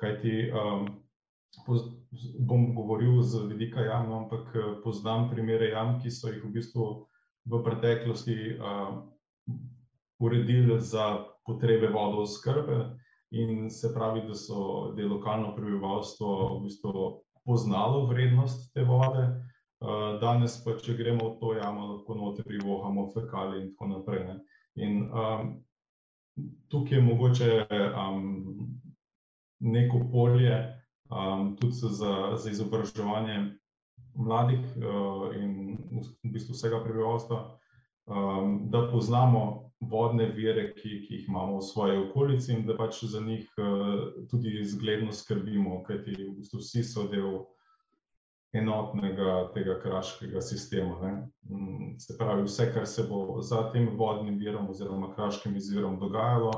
Kajti 0.00 0.50
bom 2.38 2.74
govoril 2.74 3.22
z 3.22 3.44
vidika 3.46 3.80
jam, 3.80 4.12
ampak 4.12 4.54
poznam 4.84 5.28
primere 5.30 5.70
jam, 5.70 5.98
ki 6.00 6.10
so 6.10 6.32
jih 6.32 6.42
v 6.44 6.52
bistvu 6.56 6.86
v 7.44 7.62
preteklosti 7.64 8.56
uredili 10.20 10.80
za 10.80 11.24
potrebe 11.46 11.88
vodooskrbe. 11.92 12.96
In 13.30 13.70
se 13.70 13.92
pravi, 13.94 14.24
da 14.26 14.34
so, 14.34 14.92
da 14.96 15.02
je 15.02 15.08
lokalno 15.08 15.54
prebivalstvo 15.56 16.58
v 16.58 16.62
bistvu 16.64 17.22
poznalo 17.44 18.06
vrednost 18.06 18.72
te 18.74 18.82
vode. 18.84 19.28
Danes 20.20 20.58
pa, 20.64 20.74
če 20.76 20.96
gremo 20.98 21.30
v 21.30 21.36
to 21.40 21.52
jamo, 21.56 21.86
lahko 21.94 22.14
noter 22.18 22.44
privohamo 22.44 23.06
fekalije 23.14 23.62
in 23.62 23.70
tako 23.70 23.86
naprej, 23.94 24.24
ne. 24.26 24.34
In 24.76 24.98
tukaj 26.68 26.98
je 26.98 27.04
mogoče 27.04 27.48
neko 29.60 30.02
polje 30.12 30.58
tudi 31.60 31.72
za, 31.72 32.12
za 32.36 32.50
izobraževanje 32.50 33.38
mladih 34.14 34.60
in 35.40 35.78
v 35.90 36.34
bistvu 36.34 36.54
vsega 36.54 36.82
prebivalstva, 36.84 37.40
da 38.70 38.86
poznamo 38.92 39.69
vodne 39.80 40.26
vire, 40.36 40.72
ki, 40.74 41.00
ki 41.06 41.14
jih 41.14 41.28
imamo 41.28 41.58
v 41.58 41.64
svoji 41.64 41.96
okolici, 41.98 42.52
in 42.52 42.66
da 42.68 42.76
pač 42.76 43.04
za 43.04 43.20
njih 43.20 43.48
tudi 44.30 44.60
zgledno 44.64 45.12
skrbimo, 45.12 45.82
kajti 45.86 46.16
v 46.20 46.34
bistvu 46.36 46.60
vsi 46.60 46.84
so 46.84 47.06
del 47.08 47.46
enotnega 48.52 49.50
tega 49.54 49.78
kraškega 49.80 50.42
sistema, 50.42 50.98
ne. 51.00 51.12
Se 51.98 52.16
pravi, 52.18 52.44
vse, 52.48 52.72
kar 52.74 52.86
se 52.86 53.06
bo 53.08 53.40
za 53.42 53.70
tem 53.72 53.88
vodnim 53.96 54.38
virom 54.38 54.68
oziroma 54.70 55.14
kraškim 55.14 55.56
izvirom 55.56 55.98
dogajalo, 56.00 56.52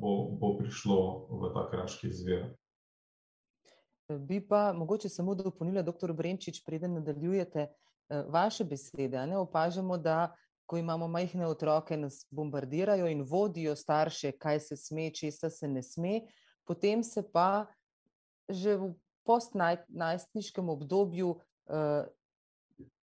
bo, 0.00 0.14
bo 0.40 0.56
prišlo 0.58 1.00
v 1.30 1.52
ta 1.54 1.68
kraški 1.70 2.10
izvir. 2.10 2.48
Bi 4.08 4.40
pa 4.40 4.72
mogoče 4.72 5.08
samo 5.08 5.34
dopolnila, 5.36 5.82
doktor 5.82 6.12
Brenčič, 6.12 6.62
preden 6.66 6.94
nadaljujete, 6.98 7.68
vaše 8.28 8.64
besede, 8.64 9.20
ne, 9.26 9.36
opažamo, 9.38 9.96
da 9.96 10.34
ko 10.68 10.76
imamo 10.76 11.08
majhne 11.08 11.46
otroke, 11.48 11.96
nas 11.96 12.26
bombardirajo 12.30 13.08
in 13.08 13.22
vodijo 13.24 13.72
starše, 13.76 14.34
kaj 14.36 14.60
se 14.60 14.76
sme, 14.76 15.08
česa 15.10 15.48
se 15.50 15.68
ne 15.68 15.82
sme, 15.82 16.20
potem 16.68 17.02
se 17.02 17.24
pa 17.32 17.66
že 18.48 18.76
v 18.76 18.94
najstniškem 19.88 20.68
obdobju 20.68 21.34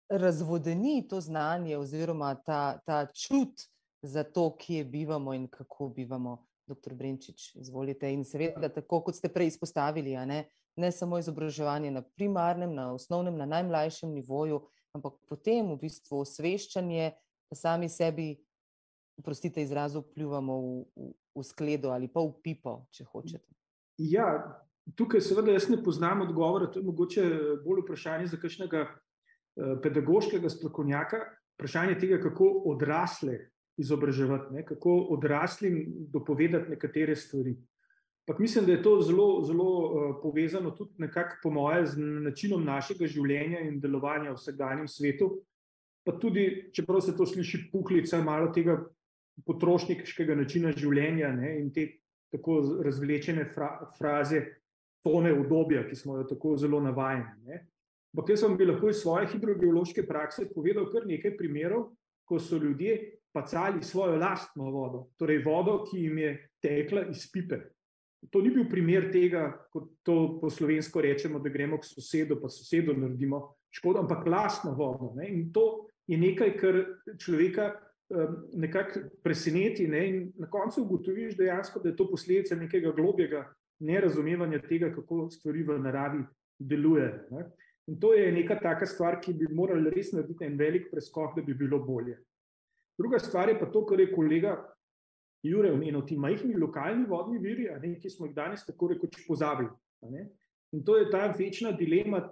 razvodeni 0.09 1.09
to 1.09 1.21
znanje 1.21 1.77
oziroma 1.77 2.35
ta, 2.35 2.79
ta 2.87 3.07
čut 3.13 3.61
za 4.03 4.25
to, 4.25 4.57
kje 4.57 4.85
bivamo 4.85 5.35
in 5.35 5.49
kako 5.49 5.89
bivamo. 5.89 6.45
Doktor 6.69 6.93
Brenčič, 6.95 7.55
izvolite, 7.57 8.11
in 8.13 8.27
seveda 8.29 8.69
tako, 8.69 9.01
kot 9.01 9.17
ste 9.17 9.31
prej 9.33 9.55
izpostavili, 9.55 10.13
ne, 10.29 10.43
ne 10.77 10.91
samo 10.93 11.17
izobraževanje 11.19 11.91
na 11.91 12.03
primarnem, 12.03 12.75
na 12.77 12.91
osnovnem, 12.93 13.39
na 13.41 13.47
najmlajšem 13.49 14.13
nivoju, 14.13 14.61
ampak 14.93 15.17
potem 15.29 15.71
v 15.73 15.79
bistvu 15.81 16.21
osveščanje, 16.27 17.07
da 17.09 17.28
sami 17.55 17.89
sebi, 17.89 18.37
oprostite 19.19 19.63
izrazu, 19.63 20.03
pljuvamo 20.15 20.61
v, 20.61 20.85
v, 20.97 21.11
v 21.35 21.45
skledo 21.45 21.91
ali 21.91 22.09
pa 22.09 22.21
v 22.21 22.33
pipo, 22.43 22.87
če 22.95 23.05
hočete. 23.05 23.47
Ja, 23.99 24.29
tukaj 24.95 25.21
seveda 25.21 25.53
jaz 25.53 25.69
ne 25.69 25.81
poznam 25.83 26.23
odgovora, 26.29 26.71
to 26.71 26.79
je 26.79 26.87
mogoče 26.87 27.25
bolj 27.65 27.83
vprašanje 27.83 28.31
za 28.31 28.39
kakšnega 28.39 28.87
pedagoškega 29.83 30.51
strokovnjaka, 30.51 31.19
vprašanje 31.59 31.99
tega, 31.99 32.21
kako 32.23 32.51
odrasle 32.71 33.39
izobraževati, 33.79 34.55
ne, 34.55 34.65
kako 34.67 34.95
odraslim 35.15 35.85
dopovedati 36.13 36.71
nekatere 36.71 37.17
stvari. 37.17 37.57
Ampak 38.29 38.41
mislim, 38.41 38.67
da 38.67 38.73
je 38.73 38.83
to 38.83 39.01
zelo, 39.01 39.45
zelo 39.45 39.69
povezano 40.23 40.71
tudi 40.71 40.95
nekako 40.99 41.37
po 41.43 41.51
moje 41.51 41.87
z 41.87 41.99
načinom 41.99 42.65
našega 42.65 43.07
življenja 43.07 43.63
in 43.65 43.81
delovanja 43.81 44.35
v 44.35 44.37
vsakdanjem 44.37 44.89
svetu. 44.89 45.31
Pa 46.07 46.15
tudi, 46.21 46.71
čeprav 46.73 47.01
se 47.05 47.17
to 47.17 47.27
sliši 47.27 47.69
puhlica 47.73 48.23
malo 48.25 48.53
tega 48.55 48.79
potrošniškega 49.47 50.37
načina 50.39 50.73
življenja, 50.75 51.33
ne, 51.37 51.59
in 51.61 51.73
te 51.75 51.87
tako 52.33 52.61
razvlečene 52.85 53.47
fraze 53.99 54.43
tone 55.05 55.33
udobja, 55.33 55.85
ki 55.89 55.97
smo 55.97 56.19
jo 56.19 56.27
tako 56.29 56.57
zelo 56.61 56.81
navajeni. 56.85 57.61
Ampak 58.15 58.33
jaz 58.33 58.43
vam 58.45 58.57
bi 58.57 58.67
lahko 58.67 58.91
iz 58.91 59.03
svoje 59.03 59.29
hidrogeološke 59.33 60.07
prakse 60.09 60.49
povedal 60.55 60.89
kar 60.93 61.07
nekaj 61.07 61.37
primerov, 61.39 61.91
ko 62.29 62.41
so 62.41 62.59
ljudje 62.61 62.97
pacali 63.33 63.83
svojo 63.85 64.17
lastno 64.21 64.71
vodo, 64.73 65.07
torej 65.17 65.43
vodo, 65.45 65.83
ki 65.85 66.05
jim 66.07 66.19
je 66.19 66.33
tekla 66.65 67.07
iz 67.13 67.29
pipe. 67.33 67.61
To 68.33 68.43
ni 68.43 68.51
bil 68.51 68.67
primer 68.69 69.13
tega, 69.13 69.53
kot 69.71 69.93
to 70.03 70.41
po 70.41 70.51
slovensko 70.51 71.01
rečemo, 71.05 71.39
da 71.39 71.53
gremo 71.53 71.79
k 71.79 71.87
sosedu 71.87 72.41
pa 72.41 72.51
sosedu 72.51 72.97
naredimo 72.97 73.55
škodo, 73.71 74.03
ampak 74.03 74.27
lastno 74.27 74.75
vodo, 74.75 75.13
ne, 75.17 75.29
in 75.31 75.53
to 75.53 75.88
je 76.09 76.19
nekaj, 76.19 76.57
kar 76.57 76.81
človeka 77.21 77.75
nekako 78.57 79.01
preseneti, 79.23 79.87
ne, 79.89 80.31
na 80.41 80.49
koncu 80.51 80.83
ugotoviš 80.83 81.37
dejansko, 81.37 81.83
da 81.85 81.91
je 81.91 81.97
to 81.97 82.09
posledica 82.11 82.57
nekega 82.57 82.93
globljega 82.97 83.45
nerazumevanja 83.85 84.63
tega, 84.65 84.89
kako 84.95 85.29
stvari 85.31 85.63
v 85.63 85.77
naravi 85.85 86.23
delujejo, 86.59 87.27
ne. 87.31 87.45
In 87.89 88.01
to 88.01 88.13
je 88.13 88.33
neka 88.33 88.59
taka 88.61 88.87
stvar, 88.87 89.21
ki 89.21 89.33
bi 89.33 89.47
morali 89.55 89.91
res 89.95 90.11
narediti 90.13 90.45
en 90.45 90.59
velik 90.61 90.91
preskok, 90.91 91.37
da 91.37 91.45
bi 91.45 91.55
bilo 91.57 91.79
bolje. 91.85 92.19
Druga 92.99 93.19
stvar 93.19 93.49
je 93.49 93.59
pa 93.61 93.69
to, 93.73 93.85
kar 93.87 94.01
je 94.01 94.11
kolega 94.13 94.59
Jure 95.43 95.71
omenil, 95.73 96.03
ti 96.05 96.17
majhni 96.19 96.57
lokalni 96.59 97.07
vodni 97.07 97.39
viri, 97.39 97.69
ne, 97.81 97.95
ki 98.01 98.11
smo 98.11 98.27
jih 98.27 98.35
danes 98.35 98.67
tako 98.67 98.91
rekoč 98.93 99.21
pozabili. 99.29 99.71
In 100.73 100.83
to 100.85 100.97
je 100.99 101.11
ta 101.11 101.29
večna 101.39 101.73
dilema 101.73 102.25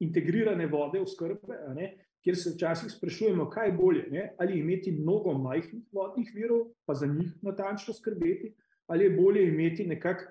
integrirane 0.00 0.66
vodooskrbe, 0.70 1.58
a 1.66 1.74
ne, 1.74 1.90
kjer 2.24 2.36
se 2.36 2.52
včasih 2.54 2.92
sprašujemo, 2.92 3.48
kaj 3.50 3.68
je 3.68 3.72
bolje, 3.72 4.06
ne, 4.10 4.34
ali 4.38 4.58
imeti 4.58 4.92
mnogo 4.92 5.32
majhnih 5.32 5.84
vodnih 5.92 6.32
virov 6.34 6.66
pa 6.86 6.94
za 6.94 7.06
njih 7.06 7.32
natančno 7.42 7.94
skrbeti 7.94 8.54
ali 8.86 9.04
je 9.04 9.10
bolje 9.10 9.48
imeti 9.48 9.86
nekako 9.86 10.24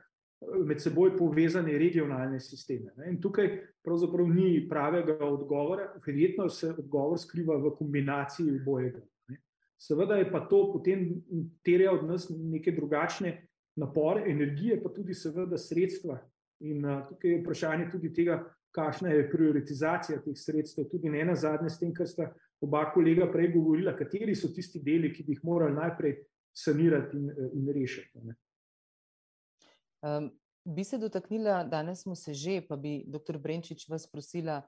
med 0.66 0.82
seboj 0.82 1.18
povezane 1.18 1.78
regionalne 1.78 2.40
sisteme, 2.40 2.92
ne, 2.98 3.10
in 3.12 3.22
tukaj 3.22 3.50
pravzaprav 3.84 4.28
ni 4.28 4.68
pravega 4.70 5.18
odgovora, 5.26 5.90
verjetno 6.06 6.50
se 6.50 6.74
odgovor 6.78 7.20
skriva 7.20 7.58
v 7.58 7.74
kombinaciji 7.76 8.60
obojega. 8.62 9.02
Seveda 9.80 10.16
je 10.20 10.32
pa 10.32 10.40
to 10.48 10.62
potem 10.74 11.22
terja 11.64 11.92
od 11.92 12.04
nas 12.08 12.28
neke 12.30 12.72
drugačne 12.72 13.48
napore, 13.80 14.24
energije, 14.28 14.82
pa 14.84 14.92
tudi 14.92 15.14
seveda 15.16 15.58
sredstva. 15.58 16.20
In 16.60 16.84
tukaj 17.10 17.32
je 17.32 17.42
vprašanje 17.42 17.90
tudi 17.92 18.12
tega, 18.14 18.42
kakšna 18.76 19.10
je 19.10 19.30
prioritizacija 19.32 20.22
teh 20.22 20.38
sredstev, 20.38 20.90
tudi 20.92 21.10
nenazadnje 21.10 21.70
s 21.70 21.80
tem, 21.80 21.94
kar 21.94 22.08
sta 22.08 22.30
oba 22.62 22.84
kolega 22.94 23.30
prej 23.32 23.54
govorila, 23.54 23.96
kateri 23.98 24.36
so 24.36 24.52
tisti 24.54 24.82
deli, 24.84 25.14
ki 25.14 25.24
bi 25.24 25.38
jih 25.38 25.46
morali 25.48 25.76
najprej 25.78 26.20
sanirati 26.56 27.18
in, 27.18 27.32
in 27.54 27.74
rešiti, 27.74 28.22
ne. 28.28 28.36
Bi 30.70 30.84
se 30.84 30.98
dotaknila, 30.98 31.64
danes 31.64 32.04
smo 32.04 32.16
se 32.16 32.34
že, 32.34 32.62
pa 32.68 32.76
bi, 32.76 33.04
doktor 33.08 33.38
Brenčič, 33.38 33.88
vas 33.90 34.06
prosila, 34.12 34.62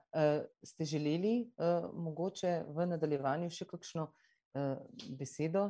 ste 0.64 0.86
želeli 0.86 1.52
mogoče 1.94 2.64
v 2.68 2.88
nadaljevanju 2.96 3.50
še 3.54 3.68
kakšno 3.70 4.08
besedo 5.20 5.70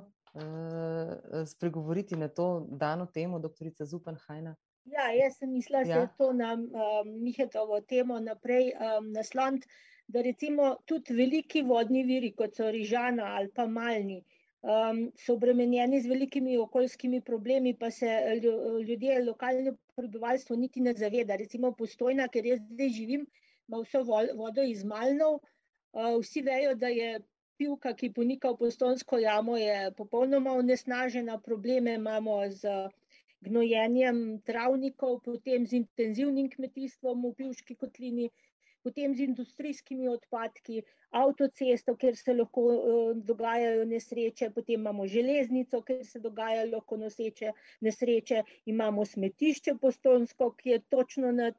spregovoriti 1.46 2.16
na 2.16 2.28
to 2.28 2.68
dano 2.70 3.06
temo, 3.06 3.40
doktorica 3.40 3.86
Zupan, 3.86 4.18
Hajna? 4.28 4.56
Ja, 4.90 5.12
jaz 5.14 5.38
sem 5.38 5.52
mislila 5.54 5.84
zdaj 5.86 6.08
to 6.18 6.32
na 6.34 6.56
Mihetovo 7.06 7.82
temo 7.82 8.20
naprej 8.20 8.72
nasloviti, 9.14 9.68
da 10.08 10.22
recimo 10.22 10.76
tudi 10.86 11.14
veliki 11.14 11.62
vodni 11.62 12.04
viri, 12.04 12.32
kot 12.36 12.56
so 12.56 12.72
Rižana 12.72 13.28
ali 13.38 13.52
pa 13.56 13.66
Malni, 13.68 14.18
so 15.24 15.36
obremenjeni 15.36 16.02
z 16.02 16.10
velikimi 16.10 16.58
okoljskimi 16.58 17.22
problemi, 17.22 17.74
pa 17.74 17.92
se 17.92 18.10
ljudje, 18.88 19.24
lokalno 19.24 19.76
prebivalstvo 19.96 20.56
niti 20.56 20.82
ne 20.82 20.94
zaveda, 20.94 21.36
recimo 21.36 21.72
Postojna, 21.72 22.28
kjer 22.28 22.46
jaz 22.46 22.60
zdaj 22.72 22.90
živim, 22.90 23.28
ima 23.68 23.84
vso 23.86 24.04
vodo 24.36 24.66
iz 24.74 24.84
Malnov, 24.84 25.40
vsi 26.20 26.42
vejo, 26.42 26.76
da 26.76 26.88
je 26.88 27.20
Pivka, 27.58 27.94
ki 27.94 28.12
ponika 28.14 28.52
v 28.52 28.58
Postojnsko 28.66 29.22
jamo, 29.22 29.58
je 29.58 29.92
popolnoma 29.98 30.54
onesnažena, 30.58 31.38
probleme 31.40 31.94
imamo 31.96 32.42
z 32.50 32.76
gnojenjem 33.42 34.42
travnikov, 34.46 35.20
potem 35.26 35.66
z 35.68 35.82
intenzivnim 35.82 36.50
kmetijstvom 36.50 37.26
v 37.26 37.34
Pivški 37.40 37.76
kotlini, 37.76 38.30
potem 38.86 39.16
z 39.16 39.28
industrijskimi 39.30 40.10
odpadki, 40.10 40.82
avtocesto, 41.12 41.96
kjer 42.02 42.16
se 42.18 42.34
lahko 42.34 42.64
uh, 42.74 43.10
dogajajo 43.30 43.84
nesreče, 43.90 44.50
potem 44.56 44.80
imamo 44.80 45.08
železnico, 45.08 45.82
kjer 45.86 46.06
se 46.08 46.22
dogajajo 46.24 46.70
lahko 46.72 46.98
noseče 47.02 47.52
nesreče, 47.88 48.44
imamo 48.74 49.06
smetišče 49.06 49.76
postonsko, 49.82 50.52
ki 50.58 50.76
je 50.76 50.80
točno 50.96 51.32
nad, 51.36 51.58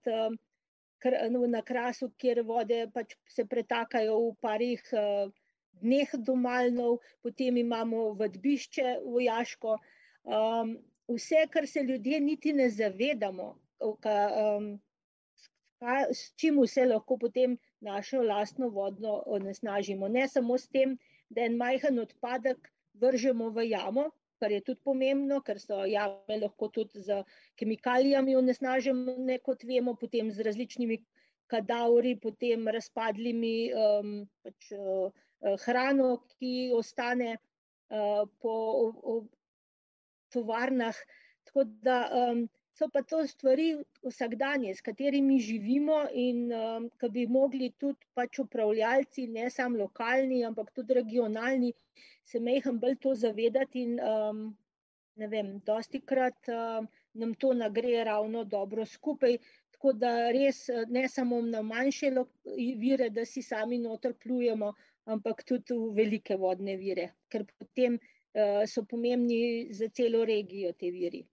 no, 1.30 1.46
na 1.46 1.62
krasu, 1.62 2.10
kjer 2.18 2.42
vode 2.48 2.86
pač 2.94 3.14
se 3.28 3.44
pretakajo 3.44 4.18
v 4.24 4.34
parih 4.40 4.82
uh, 4.96 5.30
dneh 5.82 6.14
do 6.26 6.36
Malnov, 6.36 6.98
potem 7.22 7.56
imamo 7.56 8.12
vadbišče 8.18 8.96
vojaško. 9.04 9.78
Um, 10.22 10.76
vse, 11.08 11.46
kar 11.50 11.66
se 11.66 11.82
ljudje 11.82 12.20
niti 12.20 12.52
ne 12.52 12.68
zavedamo, 12.70 13.48
ka, 14.00 14.16
um, 14.44 14.80
s 16.12 16.32
čim 16.36 16.60
vse 16.62 16.86
lahko 16.86 17.18
potem 17.18 17.56
našo 17.80 18.22
lastno 18.22 18.68
vodno 18.68 19.22
onesnažimo. 19.26 20.08
Ne 20.08 20.28
samo 20.28 20.58
s 20.58 20.68
tem, 20.68 20.98
da 21.28 21.42
en 21.42 21.56
majhen 21.56 21.98
odpadek 21.98 22.70
vržemo 22.94 23.50
v 23.50 23.66
jamo, 23.70 24.10
kar 24.38 24.52
je 24.52 24.60
tudi 24.66 24.80
pomembno, 24.84 25.40
ker 25.46 25.58
so 25.62 25.84
jame 25.86 26.38
lahko 26.42 26.68
tudi 26.68 27.02
z 27.06 27.22
kemikalijami 27.58 28.36
onesnažene, 28.36 29.38
kot 29.46 29.62
vemo, 29.64 29.94
potem 29.98 30.30
z 30.30 30.46
različnimi 30.46 30.98
kadavri, 31.52 32.16
potem 32.22 32.66
razpadlimi 32.68 33.56
um, 33.76 34.16
pač, 34.42 34.72
uh, 34.74 35.12
hrano, 35.66 36.16
ki 36.38 36.72
ostane 36.74 37.36
uh, 37.36 38.24
po 38.42 38.54
tovarnah. 40.32 40.98
Tako 41.48 41.64
da 41.86 41.98
um, 42.22 42.46
so 42.78 42.88
pa 42.88 43.02
to 43.02 43.20
stvari 43.26 43.68
vsakdanje, 44.02 44.74
s 44.74 44.80
katerimi 44.80 45.38
živimo 45.40 45.98
in 46.24 46.52
um, 46.52 46.88
ki 47.00 47.10
bi 47.16 47.26
mogli 47.26 47.70
tudi 47.78 48.08
pač 48.14 48.40
upravljalci, 48.44 49.26
ne 49.36 49.50
samo 49.50 49.78
lokalni, 49.84 50.42
ampak 50.48 50.72
tudi 50.78 50.96
regionalni, 51.00 51.72
se 52.24 52.40
mehem 52.40 52.78
bolj 52.80 52.96
to 53.04 53.14
zavedati 53.24 53.84
in 53.86 53.98
um, 54.00 54.44
ne 55.20 55.28
vem, 55.28 55.52
dosti 55.66 56.00
krat 56.00 56.48
um, 56.48 56.88
nam 57.12 57.34
to 57.34 57.52
nagre 57.52 58.04
ravno 58.04 58.44
dobro 58.44 58.86
skupaj, 58.86 59.36
tako 59.76 59.92
da 59.92 60.30
res 60.32 60.64
ne 60.88 61.08
samo 61.08 61.42
na 61.42 61.60
manjše 61.62 62.10
vire, 62.80 63.10
da 63.10 63.24
si 63.28 63.42
sami 63.42 63.78
noter 63.78 64.14
plujemo, 64.24 64.72
ampak 65.04 65.44
tudi 65.44 65.76
v 65.76 65.92
velike 65.98 66.36
vodne 66.40 66.76
vire, 66.80 67.10
ker 67.28 67.44
potem 67.58 67.98
so 68.66 68.84
pomembni 68.88 69.68
za 69.74 69.88
celo 69.88 70.24
regijo 70.24 70.72
te 70.72 70.90
viri. 70.90 71.26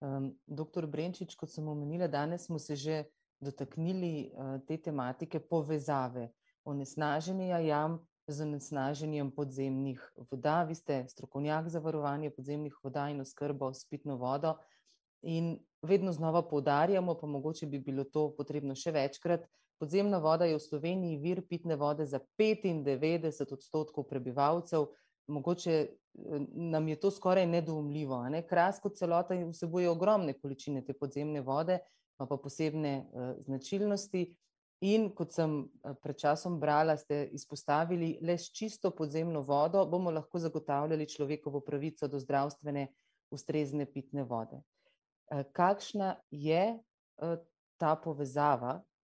Um, 0.00 0.30
doktor 0.46 0.86
Brenčič, 0.86 1.34
kot 1.36 1.50
sem 1.50 1.68
omenila, 1.68 2.08
danes 2.08 2.46
smo 2.46 2.58
se 2.58 2.76
že 2.76 3.04
dotaknili 3.40 4.32
uh, 4.32 4.56
te 4.68 4.76
tematike 4.76 5.40
povezave 5.40 6.30
onesnaženja 6.66 7.58
jam 7.58 7.98
z 8.26 8.42
onesnaženjem 8.42 9.30
podzemnih 9.30 10.00
voda. 10.30 10.62
Vi 10.62 10.74
ste 10.74 11.04
strokovnjak 11.08 11.68
za 11.68 11.78
varovanje 11.78 12.30
podzemnih 12.30 12.74
voda 12.82 13.08
in 13.08 13.20
oskrbo 13.20 13.72
s 13.74 13.86
pitno 13.88 14.16
vodo. 14.16 14.56
In 15.22 15.58
vedno 15.82 16.12
znova 16.12 16.42
poudarjamo, 16.42 17.14
pa 17.14 17.26
mogoče 17.26 17.66
bi 17.66 17.78
bilo 17.78 18.04
to 18.04 18.28
potrebno 18.36 18.74
še 18.74 18.90
večkrat. 18.90 19.46
Podzemna 19.78 20.18
voda 20.18 20.44
je 20.44 20.56
v 20.56 20.64
Sloveniji 20.64 21.20
vir 21.22 21.42
pitne 21.48 21.76
vode 21.76 22.06
za 22.06 22.20
95 22.38 23.52
odstotkov 23.52 24.08
prebivalcev, 24.08 24.88
mogoče 25.26 25.72
eh, 25.72 25.90
nam 26.52 26.88
je 26.88 27.00
to 27.00 27.10
skoraj 27.10 27.46
nedoumljivo. 27.46 28.28
Ne? 28.28 28.42
Kras 28.46 28.80
kot 28.80 28.96
celota 28.96 29.34
vsebuje 29.34 29.90
ogromne 29.90 30.32
količine 30.32 30.84
te 30.84 30.92
podzemne 30.92 31.40
vode, 31.40 31.78
ima 32.18 32.26
pa 32.26 32.36
posebne 32.36 32.98
uh, 33.12 33.34
značilnosti. 33.44 34.36
In 34.80 35.10
kot 35.16 35.32
sem 35.32 35.58
eh, 35.64 35.94
pred 36.02 36.18
časom 36.20 36.60
brala, 36.60 36.96
ste 36.96 37.24
izpostavili, 37.32 38.18
le 38.22 38.38
s 38.38 38.52
čisto 38.52 38.90
podzemno 38.90 39.40
vodo 39.40 39.86
bomo 39.86 40.10
lahko 40.10 40.38
zagotavljali 40.38 41.08
človekovo 41.08 41.60
pravico 41.60 42.08
do 42.08 42.20
zdravstvene, 42.20 42.86
ustrezne 43.30 43.86
pitne 43.86 44.22
vode. 44.24 44.60
Kakšna 45.52 46.12
je 46.30 46.78
ta 47.76 47.96
povezava, 47.96 48.76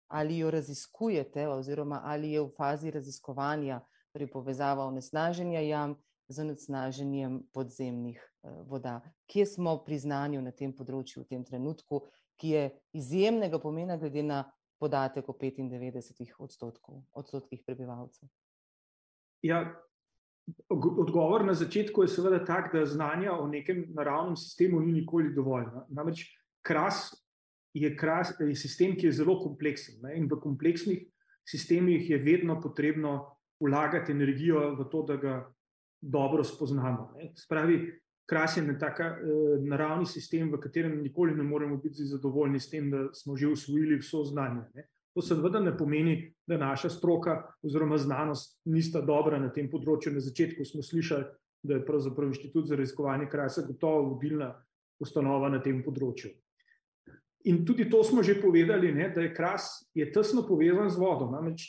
ali 0.08 0.38
jo 0.38 0.52
raziskujete, 0.52 1.48
oziroma 1.48 2.02
ali 2.06 2.32
je 2.32 2.42
v 2.42 2.50
fazi 2.58 2.92
raziskovanja? 2.92 3.82
Torej 4.14 4.30
povezava 4.32 4.86
onesnaženja 4.86 5.60
jam 5.66 5.96
z 6.28 6.44
onesnaženjem 6.44 7.40
podzemnih 7.54 8.20
eh, 8.20 8.50
voda. 8.68 9.02
Kje 9.28 9.46
smo 9.46 9.78
pri 9.86 10.00
znanju 10.00 10.42
na 10.42 10.52
tem 10.52 10.74
področju 10.76 11.24
v 11.24 11.30
tem 11.32 11.44
trenutku, 11.48 12.04
ki 12.38 12.54
je 12.54 12.64
izjemnega 12.94 13.60
pomena 13.60 13.98
glede 13.98 14.24
na 14.24 14.44
podatek 14.78 15.30
o 15.30 15.34
95 15.34 16.36
odstotkov, 16.40 17.02
odstotkih 17.18 17.64
prebivalcev? 17.66 18.30
Ja, 19.42 19.64
odgovor 20.70 21.46
na 21.46 21.54
začetku 21.54 22.04
je 22.04 22.12
seveda 22.12 22.44
tak, 22.46 22.70
da 22.74 22.86
znanja 22.86 23.34
o 23.40 23.48
nekem 23.48 23.88
naravnem 23.96 24.36
sistemu 24.38 24.80
ni 24.80 25.00
nikoli 25.02 25.34
dovolj. 25.34 25.66
Namreč 25.90 26.28
kras 26.62 27.10
je, 27.74 27.90
kras, 27.98 28.34
je 28.40 28.56
sistem, 28.56 28.96
ki 28.98 29.10
je 29.10 29.18
zelo 29.22 29.40
kompleksen 29.42 30.02
ne? 30.04 30.16
in 30.18 30.28
v 30.30 30.40
kompleksnih 30.42 31.06
sistemih 31.48 32.10
je 32.10 32.18
vedno 32.18 32.60
potrebno 32.62 33.37
vlagati 33.60 34.12
energijo 34.12 34.76
v 34.76 34.90
to, 34.92 35.04
da 35.08 35.16
ga 35.16 35.54
dobro 36.02 36.44
spoznamo. 36.44 37.14
Spravi, 37.36 37.80
kras 38.30 38.58
je 38.58 38.64
en 38.64 38.80
tak 38.80 39.00
eh, 39.00 39.16
naravni 39.60 40.06
sistem, 40.06 40.52
v 40.52 40.60
katerem 40.60 41.02
nikoli 41.02 41.36
ne 41.36 41.44
moremo 41.44 41.78
biti 41.78 42.06
zadovoljni 42.06 42.60
s 42.60 42.70
tem, 42.70 42.92
da 42.92 43.08
smo 43.14 43.36
že 43.36 43.48
usvojili 43.48 44.00
vso 44.00 44.24
znanje. 44.24 44.68
Ne. 44.76 44.88
To 45.18 45.22
seveda 45.22 45.60
ne 45.60 45.78
pomeni, 45.78 46.34
da 46.48 46.58
naša 46.58 46.90
stroka 46.90 47.42
oziroma 47.64 47.98
znanost 47.98 48.60
nista 48.66 49.02
dobra 49.02 49.40
na 49.40 49.50
tem 49.50 49.70
področju. 49.70 50.14
Na 50.14 50.22
začetku 50.22 50.66
smo 50.66 50.84
slišali, 50.84 51.26
da 51.64 51.80
je 51.80 51.86
pravzaprav 51.86 52.30
inštitut 52.30 52.68
za 52.70 52.76
raziskovanje 52.78 53.26
krasa 53.32 53.64
gotovo 53.66 54.12
vodilna 54.12 54.52
ustanova 55.02 55.50
na 55.50 55.58
tem 55.62 55.82
področju. 55.84 56.30
In 57.50 57.64
tudi 57.66 57.88
to 57.90 58.04
smo 58.04 58.22
že 58.24 58.38
povedali, 58.42 58.92
ne, 58.94 59.10
da 59.10 59.24
je 59.26 59.34
kras 59.34 59.90
je 59.96 60.06
tesno 60.12 60.44
povezan 60.46 60.90
z 60.90 61.00
vodo. 61.02 61.32
Namreč 61.32 61.66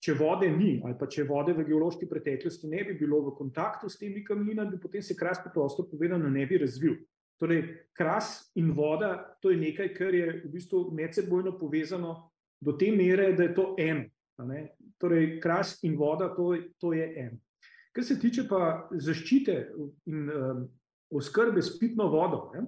če 0.00 0.14
vode 0.16 0.48
ni, 0.48 0.78
ali 0.84 0.96
pa 0.96 1.06
če 1.10 1.26
vode 1.28 1.52
v 1.52 1.66
geološki 1.68 2.08
preteklosti 2.08 2.68
ne 2.72 2.84
bi 2.88 2.96
bilo 2.98 3.20
v 3.26 3.34
kontaktu 3.36 3.90
s 3.90 4.00
temi 4.00 4.24
kamninami, 4.24 4.80
potem 4.80 5.02
se 5.04 5.16
kras 5.16 5.42
preprosto 5.44 5.84
povedano 5.90 6.30
ne 6.32 6.46
bi 6.48 6.60
razvil. 6.62 6.96
Torej, 7.40 7.62
kras 7.96 8.50
in 8.60 8.72
voda, 8.76 9.14
to 9.40 9.52
je 9.52 9.60
nekaj, 9.60 9.92
kar 9.96 10.14
je 10.14 10.40
v 10.42 10.50
bistvu 10.52 10.90
medsebojno 10.96 11.54
povezano 11.60 12.32
do 12.60 12.74
te 12.76 12.90
mere, 12.92 13.30
da 13.36 13.46
je 13.48 13.54
to 13.56 13.74
eno. 13.80 14.08
Torej, 15.00 15.38
kras 15.40 15.78
in 15.84 15.96
voda, 15.96 16.28
to, 16.36 16.52
to 16.80 16.92
je 16.96 17.06
eno. 17.20 17.40
Kar 17.96 18.04
se 18.04 18.18
tiče 18.20 18.44
pa 18.48 18.88
zaščite 18.92 19.56
in 20.08 20.28
um, 20.30 20.66
oskrbe 21.16 21.62
s 21.62 21.78
pitno 21.80 22.06
vodo, 22.12 22.50
ne? 22.54 22.64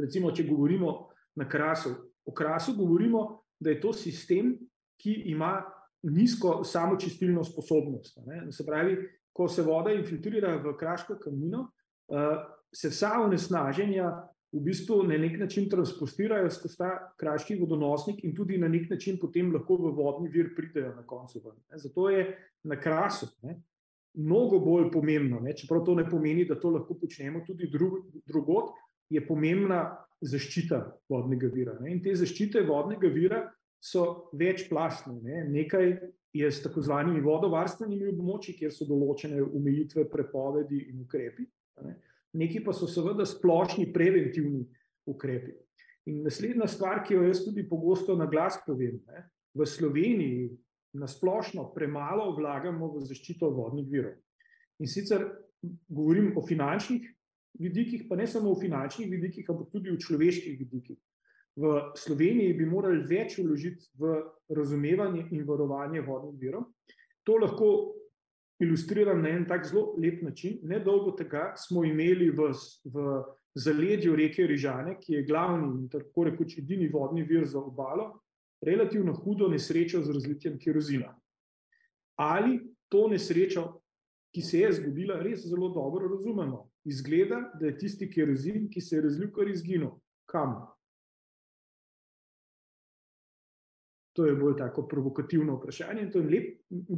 recimo, 0.00 0.32
če 0.32 0.46
govorimo 0.46 0.92
na 1.36 1.48
krasu, 1.48 1.94
o 2.24 2.32
krasu 2.34 2.76
govorimo, 2.76 3.42
da 3.60 3.70
je 3.70 3.80
to 3.80 3.92
sistem, 3.92 4.54
ki 5.00 5.14
ima 5.32 5.56
nizko 6.02 6.64
samočistilno 6.64 7.44
sposobnost. 7.44 8.18
Se 8.50 8.66
pravi, 8.66 8.96
ko 9.32 9.48
se 9.48 9.62
voda 9.62 9.92
infiltrira 9.92 10.56
v 10.56 10.76
kraško 10.78 11.16
kamnino, 11.22 11.68
eh, 12.10 12.44
se 12.72 12.88
vsa 12.88 13.12
onesnaženja 13.24 14.10
v 14.52 14.60
bistvu 14.60 15.02
na 15.02 15.16
nek 15.16 15.38
način 15.40 15.68
transportirajo 15.70 16.50
skozi 16.50 16.76
ta 16.76 16.90
kraški 17.16 17.56
vodonosnik 17.60 18.24
in 18.24 18.34
tudi 18.36 18.58
na 18.58 18.68
nek 18.68 18.90
način 18.90 19.18
potem 19.20 19.52
lahko 19.52 19.76
v 19.76 19.92
vodni 19.96 20.28
vir 20.28 20.54
pridejo 20.56 20.94
na 20.94 21.06
koncu. 21.06 21.40
Zato 21.74 22.10
je 22.10 22.26
na 22.64 22.80
krasu 22.80 23.26
ne, 23.42 23.62
mnogo 24.14 24.58
bolj 24.60 24.90
pomembno, 24.92 25.40
ne, 25.40 25.56
čeprav 25.56 25.84
to 25.84 25.94
ne 25.94 26.04
pomeni, 26.10 26.44
da 26.44 26.60
to 26.60 26.70
lahko 26.70 26.94
počnemo 27.00 27.40
tudi 27.46 27.70
drug, 27.72 28.04
drugot, 28.26 28.74
je 29.08 29.24
pomembna 29.26 29.96
zaščita 30.20 30.82
vodnega 31.08 31.48
vira. 31.52 31.78
Ne. 31.80 31.92
In 31.92 32.02
te 32.02 32.14
zaščite 32.16 32.62
vodnega 32.68 33.08
vira 33.08 33.42
so 33.82 34.30
večplastne. 34.32 35.18
Ne. 35.22 35.44
Nekaj 35.50 35.96
je 36.32 36.50
s 36.50 36.62
tako 36.62 36.80
imenovanimi 36.80 37.20
vodovarstvenimi 37.20 38.12
območji, 38.14 38.54
kjer 38.60 38.72
so 38.72 38.86
določene 38.88 39.42
omejitve, 39.42 40.06
prepovedi 40.10 40.86
in 40.92 41.02
ukrepi. 41.02 41.48
Ne. 41.82 41.98
Neki 42.38 42.62
pa 42.64 42.72
so 42.72 42.86
seveda 42.88 43.26
splošni 43.28 43.90
preventivni 43.92 44.62
ukrepi. 45.10 45.52
In 46.08 46.22
naslednja 46.24 46.66
stvar, 46.70 47.02
ki 47.04 47.18
jo 47.18 47.26
jaz 47.26 47.42
tudi 47.44 47.66
pogosto 47.68 48.16
na 48.16 48.26
glas 48.30 48.56
povem, 48.66 49.02
ne, 49.10 49.26
v 49.54 49.66
Sloveniji 49.68 50.48
na 50.98 51.06
splošno 51.06 51.68
premalo 51.74 52.30
vlagamo 52.36 52.88
v 52.94 53.02
zaščito 53.06 53.50
vodnih 53.52 53.86
virov. 53.90 54.16
In 54.80 54.88
sicer 54.88 55.26
govorim 55.88 56.32
o 56.36 56.42
finančnih 56.46 57.04
vidikih, 57.60 58.06
pa 58.08 58.16
ne 58.16 58.26
samo 58.26 58.50
o 58.50 58.58
finančnih 58.58 59.10
vidikih, 59.10 59.46
ampak 59.52 59.70
tudi 59.74 59.92
o 59.92 60.00
človeških 60.00 60.58
vidikih 60.58 60.98
v 61.56 61.72
Sloveniji 61.96 62.54
bi 62.56 62.66
morali 62.66 63.02
več 63.08 63.36
vložiti 63.38 63.90
v 64.00 64.14
razumevanje 64.56 65.26
in 65.30 65.44
varovanje 65.44 66.00
vodnih 66.00 66.38
virov. 66.40 66.64
To 67.28 67.36
lahko 67.36 67.68
ilustriram 68.62 69.22
na 69.22 69.34
en 69.36 69.44
tak 69.48 69.66
zelo 69.68 69.94
lep 69.98 70.22
način. 70.22 70.58
Nedolgo 70.62 71.12
tega 71.18 71.52
smo 71.56 71.84
imeli 71.84 72.30
v, 72.30 72.48
v 72.84 73.06
zaledju 73.54 74.16
reke 74.16 74.46
Rižane, 74.46 74.96
ki 75.00 75.18
je 75.18 75.26
glavni 75.28 75.68
in 75.82 75.88
tako 75.92 76.28
rekoč 76.30 76.56
edini 76.58 76.88
vodni 76.88 77.26
vir 77.28 77.46
za 77.46 77.60
obalo, 77.60 78.22
relativno 78.62 79.12
hudo 79.12 79.48
nesrečo 79.48 80.00
z 80.02 80.14
razlitjem 80.14 80.58
kerozina. 80.58 81.12
Ali 82.16 82.60
to 82.88 83.08
nesrečo, 83.08 83.80
ki 84.32 84.42
se 84.42 84.62
je 84.62 84.72
zgodila, 84.72 85.18
res 85.20 85.44
zelo 85.44 85.68
dobro 85.74 86.08
razumemo. 86.08 86.68
Izgleda, 86.84 87.50
da 87.60 87.66
je 87.66 87.78
tisti 87.78 88.08
kerozin, 88.10 88.68
ki 88.70 88.80
se 88.80 88.96
je 88.96 89.02
razlil, 89.02 89.30
kar 89.34 89.48
izginil. 89.50 89.90
Kam? 90.26 90.54
To 94.12 94.26
je 94.28 94.34
bolj 94.36 94.58
tako 94.58 94.84
provokativno 94.88 95.56
vprašanje 95.56 96.02
in 96.02 96.10
to 96.12 96.20
je 96.20 96.28
lep 96.28 96.48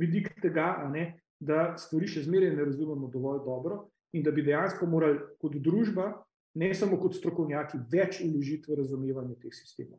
vidik 0.01 0.33
tega, 0.43 0.89
ne, 0.91 1.21
da 1.39 1.77
stvari 1.79 2.09
še 2.11 2.25
zmeraj 2.27 2.57
ne 2.57 2.65
razumemo 2.67 3.11
dovolj 3.13 3.45
dobro 3.45 3.85
in 4.15 4.23
da 4.23 4.33
bi 4.35 4.43
dejansko 4.47 4.87
morali 4.87 5.21
kot 5.43 5.55
družba, 5.63 6.09
ne 6.55 6.71
samo 6.75 6.99
kot 7.03 7.17
strokovnjaki, 7.19 7.81
več 7.91 8.21
uložiti 8.23 8.71
v 8.71 8.79
razumevanje 8.79 9.35
teh 9.43 9.55
sistemov. 9.55 9.99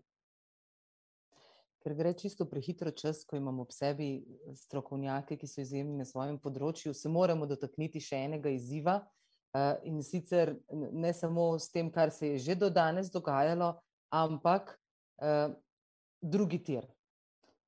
Ker 1.84 1.94
gre 1.94 2.16
čisto 2.18 2.48
prehitro 2.50 2.90
čas, 2.96 3.20
ko 3.28 3.38
imamo 3.38 3.62
ob 3.68 3.74
sebi 3.76 4.26
strokovnjake, 4.58 5.38
ki 5.38 5.48
so 5.48 5.62
izjemni 5.62 6.00
na 6.00 6.08
svojem 6.08 6.40
področju, 6.42 6.96
se 6.98 7.12
moramo 7.12 7.46
dotakniti 7.46 8.02
še 8.02 8.24
enega 8.26 8.50
izziva. 8.50 9.04
In 9.86 10.02
sicer 10.04 10.56
ne 10.74 11.14
samo 11.14 11.54
s 11.60 11.70
tem, 11.72 11.92
kar 11.94 12.10
se 12.12 12.34
je 12.34 12.40
že 12.48 12.56
do 12.60 12.72
danes 12.74 13.12
dogajalo, 13.14 13.76
ampak 14.10 14.74
drugi 16.24 16.64
tir. 16.64 16.90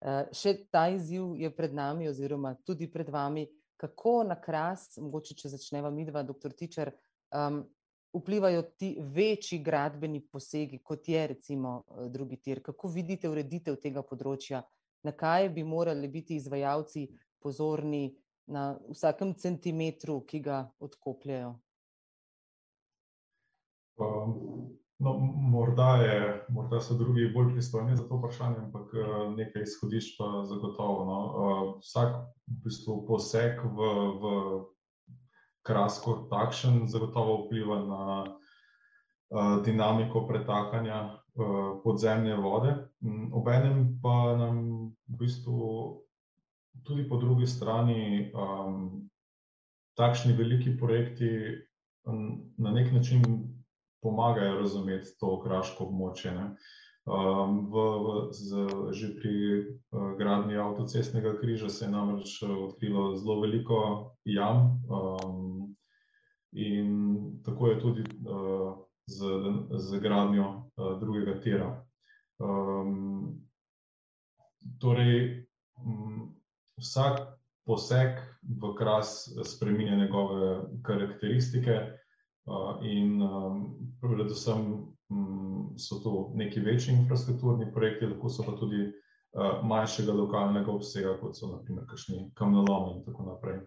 Še 0.02 0.54
ta 0.70 0.88
izziv 0.94 1.34
je 1.40 1.50
pred 1.56 1.74
nami, 1.74 2.10
oziroma 2.10 2.54
tudi 2.66 2.90
pred 2.92 3.10
vami, 3.10 3.48
kako 3.78 4.22
na 4.30 4.38
kras, 4.42 4.98
mogoče 5.02 5.36
če 5.38 5.50
začneva 5.54 5.90
midva, 5.94 6.24
doktor 6.26 6.54
Tičar, 6.54 6.92
vplivajo 8.14 8.62
ti 8.78 8.96
večji 9.02 9.60
gradbeni 9.66 10.22
posegi, 10.22 10.80
kot 10.84 11.10
je 11.10 11.28
recimo 11.34 11.84
drugi 12.10 12.38
tir. 12.38 12.62
Kako 12.66 12.90
vidite 12.94 13.30
ureditev 13.30 13.78
tega 13.82 14.04
področja, 14.06 14.64
na 15.04 15.14
kaj 15.14 15.50
bi 15.54 15.64
morali 15.64 16.10
biti 16.10 16.38
izvajalci 16.38 17.08
pozorni 17.42 18.10
na 18.54 18.72
vsakem 18.90 19.34
centimetru, 19.38 20.22
ki 20.26 20.42
ga 20.46 20.62
odkopljejo? 20.80 21.56
No, 25.00 25.14
morda 25.54 25.96
je, 26.02 26.46
morda 26.50 26.80
so 26.82 26.96
drugi 26.98 27.28
bolj 27.34 27.52
pristojni 27.54 27.96
za 27.98 28.08
to 28.08 28.18
vprašanje, 28.18 28.58
ampak 28.58 28.94
nekaj 29.38 29.62
izhodišč 29.62 30.16
pa 30.18 30.30
zagotovo, 30.50 31.06
no. 31.06 31.20
Vsak 31.84 32.16
v 32.48 32.58
bistvu 32.66 33.04
poseg 33.06 33.62
v, 33.62 33.92
v 34.22 34.34
Kras 35.68 36.00
kot 36.02 36.30
takšen 36.32 36.88
zagotovo 36.88 37.44
vpliva 37.46 37.78
na 37.86 38.02
dinamiko 39.66 40.24
pretakanja 40.28 41.20
podzemne 41.84 42.38
vode, 42.42 42.74
obenem 43.36 44.00
pa 44.02 44.34
nam 44.40 44.58
v 45.06 45.18
bistvu 45.20 45.68
tudi 46.88 47.04
po 47.10 47.20
drugi 47.22 47.48
strani 47.48 48.32
takšni 50.00 50.34
veliki 50.34 50.78
projekti 50.80 51.30
na 52.58 52.72
neki 52.72 52.96
način 52.96 53.22
pomagajo 54.02 54.60
razumeti 54.60 55.16
to 55.20 55.40
kraško 55.44 55.88
območje, 55.88 56.34
ne. 56.36 56.50
V, 57.08 57.72
v 57.72 58.08
z 58.36 58.68
že 58.92 59.08
pri 59.16 59.36
gradnji 60.20 60.58
avtocestnega 60.60 61.38
križa 61.40 61.70
se 61.72 61.86
je 61.86 61.92
namreč 61.92 62.34
odkrilo 62.44 63.16
zelo 63.16 63.40
veliko 63.42 63.78
jam, 64.28 64.76
in 66.52 66.90
tako 67.46 67.68
je 67.68 67.80
tudi 67.80 68.04
z, 69.08 69.20
z 69.72 70.00
gradnjo 70.04 70.68
drugega 71.00 71.40
tira. 71.40 71.70
Torej 74.84 75.48
vsak 76.78 77.24
poseg 77.68 78.20
v 78.44 78.74
Kras 78.76 79.30
spreminja 79.44 79.96
njegove 79.96 80.62
karakteristike, 80.84 81.80
in 82.82 83.20
predvsem 84.02 84.88
so 85.78 86.00
to 86.04 86.32
neki 86.36 86.60
večji 86.60 86.94
infrastrukturni 86.94 87.72
projekti, 87.74 88.06
lahko 88.06 88.30
so 88.30 88.44
pa 88.44 88.56
tudi 88.60 88.92
manjšega 89.64 90.14
lokalnega 90.14 90.72
obsega, 90.72 91.18
kot 91.22 91.38
so 91.38 91.52
na 91.52 91.60
primer 91.64 91.86
kakšni 91.90 92.32
kamnolomi 92.36 92.98
in 92.98 93.04
tako 93.06 93.28
naprej. 93.28 93.60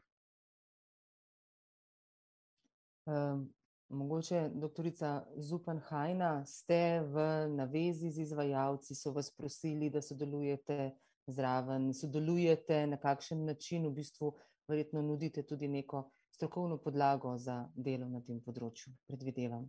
Mogoče 3.90 4.50
doktorica 4.54 5.24
Zupan, 5.36 5.80
Hajna, 5.88 6.44
ste 6.46 7.00
v 7.00 7.48
navezi 7.48 8.10
z 8.10 8.22
izvajalci, 8.22 8.94
so 8.94 9.12
vas 9.12 9.30
prosili, 9.34 9.90
da 9.90 10.02
sodelujete 10.02 10.92
zraven, 11.26 11.94
sodelujete, 11.94 12.86
na 12.86 12.96
kakšen 12.96 13.44
način 13.44 13.86
v 13.86 13.94
bistvu 13.98 14.32
verjetno 14.68 15.02
nudite 15.02 15.42
tudi 15.42 15.68
neko 15.68 16.10
strokovno 16.40 16.78
podlago 16.78 17.36
za 17.38 17.54
delo 17.76 18.06
na 18.08 18.22
tem 18.24 18.38
področju, 18.40 18.94
predvidevam? 19.10 19.66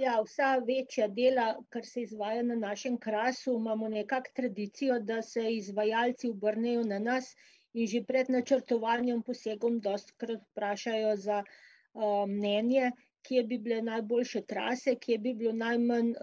Ja, 0.00 0.14
vsa 0.24 0.54
večja 0.64 1.08
dela, 1.12 1.50
kar 1.74 1.84
se 1.84 2.06
izvaja 2.06 2.44
na 2.48 2.56
našem 2.56 2.96
Krasu, 2.96 3.58
imamo 3.58 3.90
nekako 3.92 4.32
tradicijo, 4.38 4.96
da 5.04 5.18
se 5.22 5.44
izvajalci 5.52 6.30
obrnejo 6.32 6.86
na 6.88 7.02
nas 7.02 7.28
in 7.74 7.90
že 7.92 8.00
pred 8.08 8.30
načrtovanjem 8.32 9.20
posegov 9.26 9.76
dostikrat 9.84 10.40
vprašajo 10.46 11.12
za 11.26 11.42
mnenje, 12.32 12.92
kje 13.28 13.44
bi 13.50 13.58
bile 13.68 13.82
najboljše 13.90 14.46
trase, 14.48 14.96
kje 14.96 15.18
bi 15.18 15.34
bilo 15.34 15.52
najmanj 15.52 16.14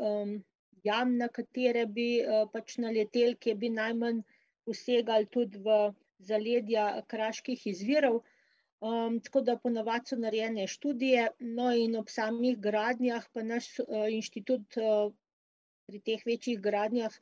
jam, 0.87 1.17
na 1.19 1.27
katere 1.27 1.85
bi 1.85 2.07
pač 2.53 2.79
naleteli, 2.81 3.37
kje 3.37 3.53
bi 3.61 3.69
najmanj 3.69 4.23
posegali 4.65 5.29
tudi 5.29 5.61
v 5.61 5.77
zaledja 6.31 7.03
kraških 7.11 7.67
izvirov. 7.75 8.23
Tako 9.23 9.41
da 9.41 9.57
ponavadi 9.57 10.11
so 10.11 10.17
narejene 10.21 10.67
študije, 10.67 11.27
no, 11.39 11.71
in 11.73 11.95
ob 11.97 12.09
samih 12.09 12.57
gradnjah 12.61 13.23
pa 13.33 13.43
naš 13.43 13.69
inštitut 14.11 14.77
pri 15.87 16.01
teh 16.05 16.25
večjih 16.25 16.59
gradnjah 16.61 17.15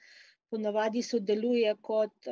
ponavadi 0.49 1.01
sodeluje 1.01 1.75
kot 1.81 2.27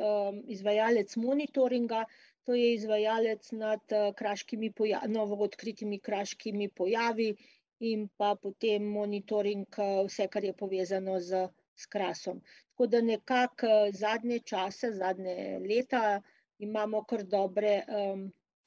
izvajalec 0.56 1.16
monitoringa, 1.16 2.04
to 2.44 2.54
je 2.54 2.74
izvajalec 2.74 3.48
nad 3.52 3.96
kraškimi 4.16 4.72
novoodkritimi 5.08 5.98
kraškimi 5.98 6.68
pojavi 6.68 7.32
in 7.80 8.08
pa 8.16 8.34
potem 8.42 8.84
monitoring 8.98 9.80
vse, 10.06 10.28
kar 10.28 10.44
je 10.44 10.52
povezano 10.52 11.18
s, 11.20 11.32
s 11.74 11.86
Krasom. 11.86 12.42
Tako 12.70 12.86
da 12.86 13.00
nekako 13.00 13.72
zadnje 13.92 14.38
čase, 14.38 14.92
zadnja 14.92 15.58
leta 15.58 16.22
imamo 16.58 17.04
kar 17.04 17.24
dobre 17.24 17.82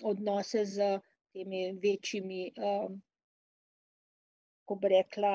odnose 0.04 0.66
s 0.66 0.78
temi 1.34 1.80
večjimi, 1.84 2.52
kako 4.66 4.76
bi 4.82 4.88
rekla, 4.90 5.34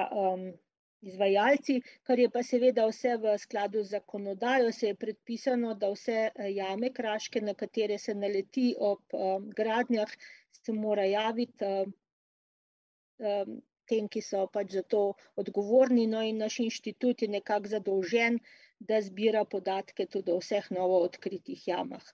izvajalci, 1.00 1.80
kar 2.02 2.18
je 2.18 2.28
pa 2.30 2.42
seveda 2.44 2.84
vse 2.88 3.16
v 3.16 3.36
skladu 3.38 3.82
z 3.82 3.96
zakonodajo, 3.96 4.72
saj 4.72 4.92
je 4.92 4.98
predpisano, 5.04 5.74
da 5.74 5.88
vse 5.92 6.30
jame 6.52 6.92
kraške, 6.92 7.40
na 7.40 7.54
katere 7.54 7.98
se 7.98 8.14
naleti 8.14 8.74
ob 8.78 9.16
gradnjah, 9.56 10.12
se 10.52 10.72
mora 10.76 11.04
javiti 11.08 11.64
tem, 13.90 14.08
ki 14.08 14.20
so 14.22 14.46
pač 14.52 14.76
za 14.76 14.82
to 14.82 15.14
odgovorni, 15.40 16.06
no, 16.06 16.20
in 16.22 16.38
naš 16.38 16.60
inštitut 16.66 17.22
je 17.22 17.28
nekako 17.28 17.72
zadolžen, 17.72 18.38
da 18.80 19.00
zbira 19.04 19.44
podatke 19.44 20.06
tudi 20.06 20.32
o 20.32 20.38
vseh 20.40 20.68
novoodkritih 20.72 21.66
jamah. 21.68 22.04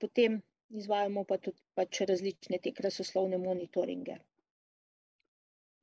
Potem 0.00 0.40
izvajamo 0.70 1.24
pa 1.28 1.38
tudi 1.42 1.60
pač 1.76 2.02
različne 2.08 2.60
te 2.62 2.72
krasoslovne 2.76 3.38
monitoringe. 3.38 4.18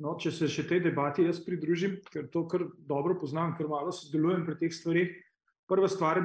No, 0.03 0.17
če 0.19 0.31
se 0.35 0.49
še 0.51 0.65
tej 0.67 0.81
debati 0.89 1.23
jaz 1.23 1.39
pridružim, 1.45 2.01
ker 2.11 2.27
to 2.31 2.43
kar 2.51 2.65
dobro 2.89 3.15
poznam, 3.19 3.53
ker 3.55 3.69
malo 3.71 3.93
sodelujem 3.95 4.43
pri 4.47 4.57
teh 4.59 4.75
stvareh. 4.75 5.13
Prva 5.71 5.87
stvar 5.89 6.19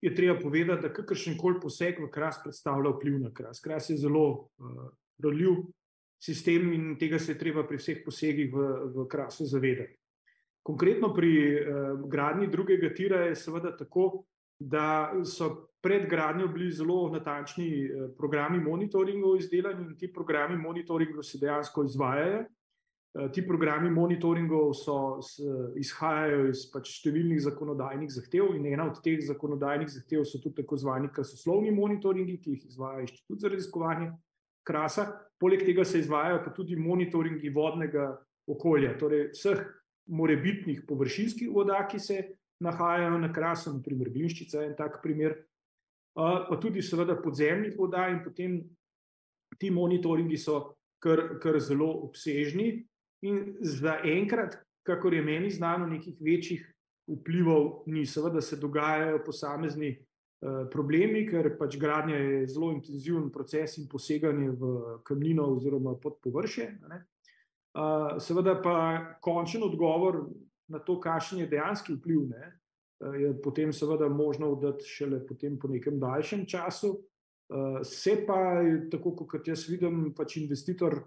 je 0.00 0.12
treba 0.14 0.38
povedati, 0.38 0.86
da 0.86 0.92
kakršenkoli 0.94 1.58
poseg 1.60 1.98
v 2.00 2.08
Kras 2.14 2.38
predstavlja 2.44 2.94
vpliv 2.94 3.18
na 3.24 3.32
Kras. 3.34 3.60
Kras 3.60 3.90
je 3.90 3.98
zelo 4.00 4.52
ranljiv 5.20 5.66
sistem 6.22 6.70
in 6.72 6.94
tega 7.00 7.18
se 7.18 7.34
je 7.34 7.40
treba 7.40 7.64
pri 7.66 7.80
vseh 7.80 8.04
posegih 8.04 8.52
v, 8.52 8.68
v 8.94 9.08
Krasu 9.10 9.48
zavedati. 9.48 9.96
Konkretno 10.62 11.10
pri 11.16 11.32
gradnji 12.12 12.46
drugega 12.52 12.92
tira 12.94 13.24
je 13.26 13.36
seveda 13.36 13.72
tako, 13.76 14.26
da 14.60 15.12
so 15.24 15.70
pred 15.80 16.08
gradnjo 16.08 16.48
bili 16.48 16.70
zelo 16.72 17.08
natančni 17.08 17.88
programi 18.18 18.60
monitoringov 18.60 19.36
izdelani 19.36 19.86
in 19.86 19.98
ti 19.98 20.12
programi 20.12 20.56
monitoringov 20.56 21.22
se 21.22 21.38
dejansko 21.40 21.84
izvajajo. 21.84 22.44
Ti 23.32 23.42
programi 23.46 23.90
monitoringov 23.90 24.74
so 24.78 25.18
izhajajo 25.80 26.44
iz 26.52 26.66
pač 26.70 26.92
številnih 27.00 27.40
zakonodajnih 27.42 28.12
zahtev 28.12 28.52
in 28.54 28.68
ena 28.70 28.86
od 28.86 29.00
teh 29.02 29.18
zakonodajnih 29.26 29.88
zahtev 29.90 30.22
so 30.28 30.38
tudi 30.38 30.60
tako 30.62 30.78
zvani 30.78 31.10
krasoslovni 31.10 31.72
monitoringi, 31.74 32.36
ki 32.38 32.54
jih 32.54 32.68
izvaja 32.68 33.00
Inštitut 33.02 33.40
za 33.40 33.50
raziskovanje 33.50 34.12
Krasa, 34.62 35.08
poleg 35.40 35.64
tega 35.66 35.84
se 35.84 36.04
izvajajo 36.04 36.44
pa 36.44 36.52
tudi 36.54 36.76
monitoringi 36.76 37.50
vodnega 37.50 38.12
okolja, 38.46 38.92
torej 39.00 39.30
vseh 39.32 39.64
morebitnih 40.06 40.84
površinskih 40.86 41.50
voda, 41.50 41.80
ki 41.88 41.98
se 41.98 42.20
nahajajo 42.60 43.18
na 43.18 43.32
krasu, 43.32 43.72
naprimer 43.72 44.10
Glinščica 44.12 44.60
je 44.60 44.70
en 44.70 44.76
tak 44.76 45.00
primer, 45.02 45.36
pa 46.14 46.58
tudi 46.60 46.82
seveda 46.82 47.16
podzemnih 47.22 47.78
voda 47.78 48.08
in 48.10 48.20
potem 48.24 48.60
ti 49.58 49.70
monitoringi 49.70 50.36
so 50.38 50.74
kar, 51.02 51.38
kar 51.40 51.58
zelo 51.60 51.88
obsežni 52.04 52.84
in 53.24 53.56
zaenkrat, 53.60 54.58
kakor 54.86 55.14
je 55.14 55.22
meni 55.22 55.50
znano, 55.50 55.86
nekih 55.86 56.16
večjih 56.20 56.62
vplivov 57.10 57.82
ni. 57.86 58.06
Seveda 58.06 58.40
se 58.40 58.56
dogajajo 58.56 59.22
posamezni 59.24 59.96
problemi, 60.72 61.26
ker 61.28 61.50
pač 61.58 61.76
gradnja 61.80 62.16
je 62.16 62.46
zelo 62.48 62.70
intenziven 62.72 63.28
proces 63.32 63.76
in 63.78 63.88
poseganje 63.88 64.50
v 64.56 64.70
kamnino 65.04 65.50
oziroma 65.52 65.94
pod 66.00 66.16
površje. 66.24 66.70
Seveda 68.20 68.56
pa 68.62 68.76
končen 69.20 69.62
odgovor 69.62 70.24
na 70.70 70.78
to, 70.78 70.98
kakšen 71.00 71.42
je 71.42 71.50
dejanski 71.50 71.94
vpliv, 71.98 72.26
ne, 72.30 72.50
je 73.20 73.30
potem 73.42 73.72
seveda 73.72 74.08
možno 74.08 74.52
oddati 74.52 74.84
šele 74.86 75.22
po 75.26 75.68
nekem 75.68 75.98
daljšem 76.00 76.46
času. 76.46 76.98
Se 77.84 78.14
pa, 78.26 78.60
tako 78.90 79.14
kot 79.26 79.48
jaz 79.48 79.64
vidim, 79.68 80.12
pač 80.14 80.36
investitor, 80.36 81.00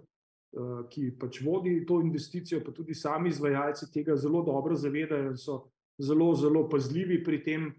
ki 0.90 1.06
pač 1.18 1.40
vodi 1.42 1.78
to 1.86 2.00
investicijo, 2.02 2.60
pa 2.64 2.74
tudi 2.74 2.94
sami 2.94 3.32
izvajalci 3.32 3.90
tega 3.94 4.16
zelo 4.16 4.42
dobro 4.46 4.76
zavedajo 4.76 5.32
in 5.32 5.38
so 5.40 5.64
zelo, 5.98 6.34
zelo 6.34 6.68
pazljivi 6.68 7.22
pri 7.24 7.40
tem, 7.42 7.72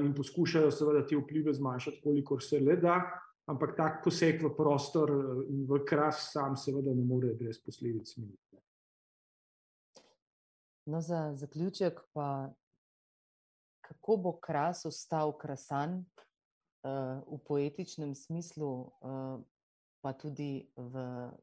in 0.00 0.12
poskušajo 0.16 0.70
seveda 0.72 1.06
te 1.06 1.16
vplive 1.16 1.52
zmanjšati, 1.52 2.00
kolikor 2.04 2.42
se 2.42 2.60
le 2.60 2.76
da, 2.80 3.00
ampak 3.48 3.76
tak 3.76 4.00
poseg 4.04 4.40
v 4.44 4.52
prostor 4.56 5.12
in 5.48 5.64
v 5.68 5.82
Kras 5.88 6.30
sam 6.32 6.56
seveda 6.56 6.94
ne 6.94 7.04
more 7.04 7.34
brez 7.36 7.60
posledic 7.64 8.16
miniti. 8.16 8.47
No, 10.88 11.00
za 11.00 11.34
zaključek 11.34 12.00
pa, 12.12 12.54
kako 13.80 14.16
bo 14.16 14.32
Kras 14.40 14.86
ostal 14.88 15.34
krasan, 15.38 16.04
v 17.26 17.38
poetičnem 17.46 18.14
smislu, 18.14 18.90
pa 20.00 20.12
tudi 20.12 20.70
v 20.76 20.94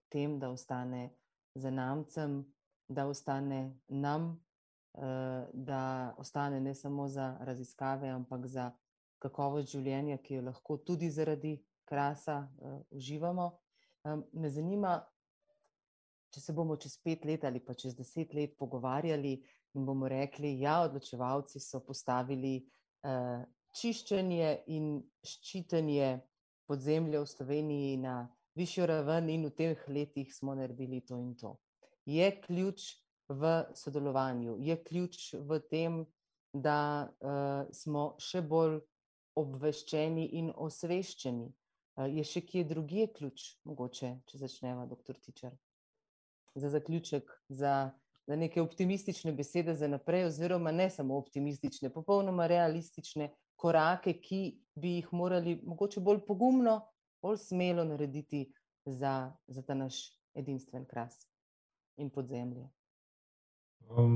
tem, 0.09 0.39
da 0.39 0.49
ostane 0.49 1.09
zanamcem, 1.55 2.41
da 2.87 3.05
ostane 3.07 3.77
nam, 3.87 4.41
da 5.53 6.15
ostane 6.17 6.61
ne 6.61 6.73
samo 6.75 7.07
za 7.07 7.37
raziskave, 7.41 8.09
ampak 8.09 8.47
za 8.47 8.71
kakovost 9.21 9.69
življenja, 9.69 10.17
ki 10.17 10.39
jo 10.39 10.41
lahko 10.41 10.77
tudi 10.77 11.09
zaradi 11.09 11.59
Krasa, 11.85 12.47
uživamo. 12.89 13.51
Me 14.33 14.49
zanima, 14.49 15.03
če 16.35 16.41
se 16.43 16.53
bomo 16.53 16.75
čez 16.75 16.97
pet 16.99 17.23
let 17.23 17.45
ali 17.47 17.61
pa 17.63 17.73
čez 17.79 17.93
deset 17.95 18.33
let 18.35 18.57
pogovarjali 18.59 19.37
in 19.75 19.85
bomo 19.87 20.09
rekli: 20.11 20.57
"Ja, 20.59 20.81
odločevalci 20.83 21.61
so 21.63 21.79
postavili, 21.79 22.57
čiščenje 23.79 24.49
in 24.75 24.89
ščitenje 25.23 26.09
podzemlja 26.67 27.21
v 27.23 27.29
Sloveniji 27.31 27.97
na 28.03 28.15
višjo 28.59 28.87
raven 28.91 29.29
in 29.29 29.47
v 29.47 29.53
teh 29.55 29.87
letih 29.87 30.33
smo 30.35 30.55
naredili 30.59 30.99
to 31.07 31.19
in 31.23 31.35
to." 31.39 31.55
Je 32.05 32.27
ključ 32.41 32.83
v 33.29 33.53
sodelovanju, 33.73 34.57
je 34.59 34.75
ključ 34.83 35.33
v 35.39 35.59
tem, 35.71 36.03
da, 36.53 37.07
smo 37.71 38.15
še 38.19 38.41
bolj 38.41 38.81
obveščeni 39.39 40.27
in 40.39 40.51
osveščeni? 40.51 41.47
Je 42.11 42.23
še 42.27 42.43
kje 42.43 42.65
drugje 42.67 43.07
ključ 43.15 43.47
mogoče, 43.63 44.17
če 44.27 44.43
začneva, 44.43 44.83
doktor 44.85 45.15
Tičar? 45.15 45.55
Za 46.55 46.69
zaključek, 46.69 47.31
za, 47.49 47.91
za 48.27 48.35
neke 48.35 48.61
optimistične 48.61 49.33
besede 49.33 49.75
za 49.75 49.87
naprej 49.87 50.25
oziroma 50.25 50.71
ne 50.71 50.89
samo 50.89 51.17
optimistične, 51.17 51.89
popolnoma 51.93 52.47
realistične 52.47 53.29
korake, 53.55 54.13
ki 54.21 54.41
bi 54.75 54.95
jih 54.99 55.13
morali 55.13 55.59
mogoče 55.65 55.99
bolj 55.99 56.21
pogumno, 56.27 56.79
bolj 57.21 57.37
smelo 57.37 57.83
narediti 57.83 58.45
za, 58.85 59.31
za 59.47 59.61
ta 59.61 59.73
naš 59.73 59.95
edinstveni 60.35 60.85
Kras 60.85 61.27
in 61.97 62.09
podzemlje. 62.09 62.69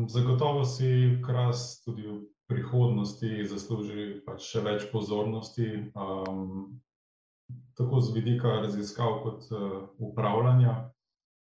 zagotovo 0.08 0.66
si 0.66 1.20
Kras 1.26 1.82
tudi 1.86 2.08
v 2.08 2.22
prihodnosti 2.48 3.46
zasluži 3.46 4.22
pač 4.26 4.44
še 4.52 4.62
več 4.66 4.88
pozornosti, 4.92 5.92
tako 7.78 8.02
z 8.02 8.14
vidika 8.14 8.60
raziskav 8.66 9.22
kot, 9.24 9.46
upravljanja. 9.98 10.92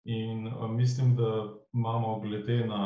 In, 0.04 0.50
mislim, 0.76 1.16
da 1.16 1.48
imamo 1.72 2.20
glede 2.20 2.66
na, 2.66 2.82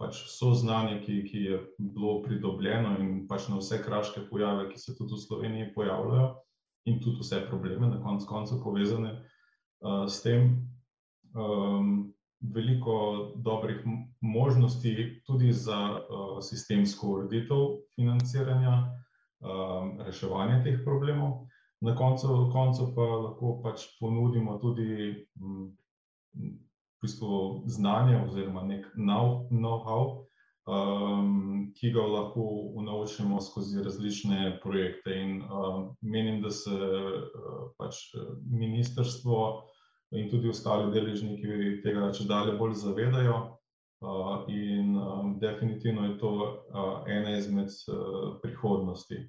pač 0.00 0.18
vse 0.26 0.54
znanje, 0.60 1.00
ki, 1.06 1.22
ki 1.28 1.42
je 1.44 1.60
bilo 1.78 2.18
pridobljeno, 2.22 2.98
in 3.00 3.26
pač 3.28 3.48
na 3.48 3.60
vse 3.60 3.80
kraške 3.84 4.26
pojave, 4.30 4.68
ki 4.72 4.80
se 4.80 4.96
tudi 4.98 5.16
v 5.16 5.24
Sloveniji 5.24 5.72
pojavljajo, 5.74 6.34
in 6.88 7.00
tudi 7.00 7.20
vse 7.20 7.44
probleme 7.48 7.88
na 7.88 8.00
koncu 8.04 8.28
koncev, 8.28 8.60
povezane, 8.64 9.14
s 10.08 10.20
tem, 10.22 10.52
veliko 12.40 12.96
dobrih 13.36 13.84
možnosti 14.20 15.22
tudi 15.26 15.52
za, 15.52 16.00
sistemsko 16.42 17.14
ureditev 17.16 17.80
financiranja, 17.96 18.76
reševanja 20.04 20.62
teh 20.64 20.80
problemov. 20.84 21.46
Na 21.80 21.94
koncu 21.96 22.50
koncev 22.52 22.90
pa 22.94 23.02
lahko 23.02 23.54
pač 23.64 23.86
ponudimo 24.00 24.58
tudi, 24.60 25.14
v 25.40 27.02
bistvu 27.02 27.62
znanje 27.72 28.18
oziroma 28.26 28.66
neki 28.68 28.90
know-how, 29.00 30.26
ki 31.78 31.92
ga 31.94 32.04
lahko 32.04 32.44
unovčimo 32.82 33.40
skozi 33.40 33.80
različne 33.82 34.58
projekte, 34.62 35.16
in, 35.22 35.40
menim, 36.02 36.42
da 36.42 36.50
se, 36.50 36.76
pač 37.80 38.02
ministrstvo 38.44 39.40
in 40.20 40.28
tudi 40.28 40.52
ostali 40.52 40.92
deležniki 40.92 41.80
tega 41.82 42.12
čedalje 42.12 42.58
bolj 42.60 42.76
zavedajo, 42.82 43.40
in, 44.52 44.94
definitivno 45.40 46.10
je 46.10 46.18
to, 46.18 46.36
ena 47.08 47.38
izmed, 47.38 47.72
prihodnosti. 48.44 49.24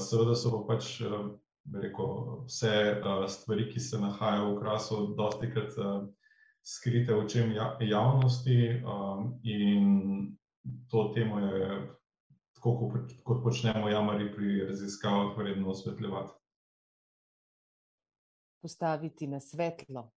seveda 0.00 0.34
so 0.34 0.50
pa 0.56 0.74
pač, 0.74 1.00
bi 1.02 1.49
rekel, 1.72 2.44
vse, 2.46 3.02
stvari, 3.28 3.68
ki 3.72 3.80
se 3.80 3.98
nahajajo 3.98 4.54
v 4.54 4.60
Krasu, 4.60 5.14
dostikrat, 5.16 5.72
skrite 6.62 7.14
očem 7.14 7.54
javnosti, 7.80 8.82
in 9.42 10.36
to 10.90 11.08
temo 11.14 11.38
je, 11.38 11.80
tako 12.54 12.90
kot 13.24 13.42
počnemo 13.42 13.88
jamarji 13.88 14.32
pri 14.34 14.64
raziskavah, 14.68 15.36
vredno 15.38 15.70
osvetljevati. 15.70 16.32
Postaviti 18.62 19.26
na 19.26 19.40
svetlo. 19.40 20.10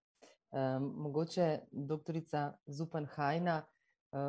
mogoče 0.79 1.59
doktorica 1.71 2.53
Zupan 2.65 3.05
Hajna, 3.05 3.63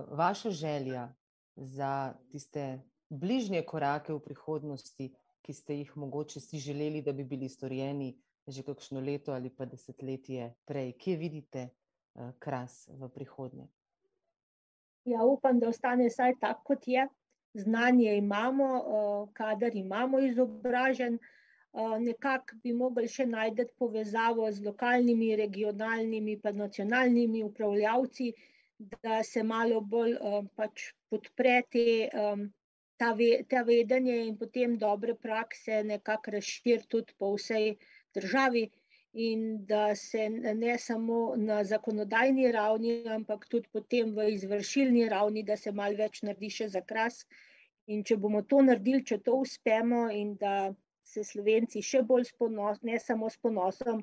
vaša 0.09 0.51
želja 0.51 1.15
za 1.57 2.15
tiste 2.31 2.83
bližnje 3.09 3.63
korake 3.63 4.13
v 4.13 4.21
prihodnosti, 4.21 5.15
ki 5.45 5.53
ste 5.53 5.77
jih 5.83 5.97
mogoče 6.01 6.41
si 6.41 6.59
želeli, 6.59 7.03
da 7.03 7.13
bi 7.13 7.25
bili 7.25 7.49
storjeni 7.49 8.15
že 8.47 8.63
kakšno 8.63 9.01
leto 9.01 9.33
ali 9.33 9.51
pa 9.51 9.65
desetletje 9.65 10.51
prej, 10.69 10.93
kje 11.01 11.17
vidite, 11.17 11.69
Kras 12.39 12.89
v 12.89 13.09
prihodnje? 13.09 13.67
Ja, 15.05 15.25
upam, 15.25 15.59
da 15.61 15.69
ostane 15.69 16.07
vsaj 16.09 16.37
tako, 16.41 16.63
kot 16.65 16.89
je. 16.89 17.09
Znanje 17.55 18.17
imamo, 18.17 18.69
kader 19.33 19.75
imamo 19.77 20.21
izobražen, 20.23 21.19
nekako 22.01 22.57
bi 22.63 22.73
mogli 22.73 23.09
še 23.11 23.27
najti 23.27 23.67
povezavo 23.79 24.47
z 24.53 24.63
lokalnimi, 24.63 25.35
regionalnimi 25.37 26.39
pa 26.43 26.53
nacionalnimi 26.53 27.43
upravljavci, 27.45 28.33
da 28.79 29.23
se 29.23 29.43
malo 29.43 29.81
bolj, 29.81 30.17
pač 30.55 30.93
podpre 31.11 31.63
te, 31.71 31.87
ta 32.97 33.17
ta 33.49 33.63
vedenje 33.63 34.17
in 34.27 34.37
potem 34.39 34.79
dobre 34.79 35.15
prakse 35.15 35.83
nekako 35.85 36.31
razširi 36.37 36.87
tudi 36.89 37.15
po 37.19 37.35
vsej 37.35 37.77
državi 38.15 38.71
in 39.15 39.67
da 39.67 39.95
se 39.95 40.29
ne 40.31 40.79
samo 40.79 41.35
na 41.37 41.65
zakonodajni 41.65 42.53
ravni, 42.53 42.95
ampak 43.09 43.47
tudi 43.49 43.69
potem 43.73 44.15
v 44.15 44.29
izvršilni 44.35 45.09
ravni, 45.09 45.43
da 45.43 45.57
se 45.57 45.73
malo 45.73 45.97
več 45.97 46.23
naredi 46.23 46.51
še 46.51 46.69
za 46.69 46.83
Kras. 46.83 47.21
In 47.87 48.03
če 48.03 48.17
bomo 48.17 48.43
to 48.43 48.63
naredili, 48.63 49.05
če 49.05 49.19
to 49.23 49.37
uspemo, 49.45 50.09
in 50.11 50.35
da 50.41 50.75
se 51.05 51.23
Slovenci 51.25 51.83
še 51.83 52.03
bolj 52.03 52.25
s 52.25 52.35
ne 52.83 52.99
samo 52.99 53.31
s 53.31 53.37
ponosom 53.37 54.03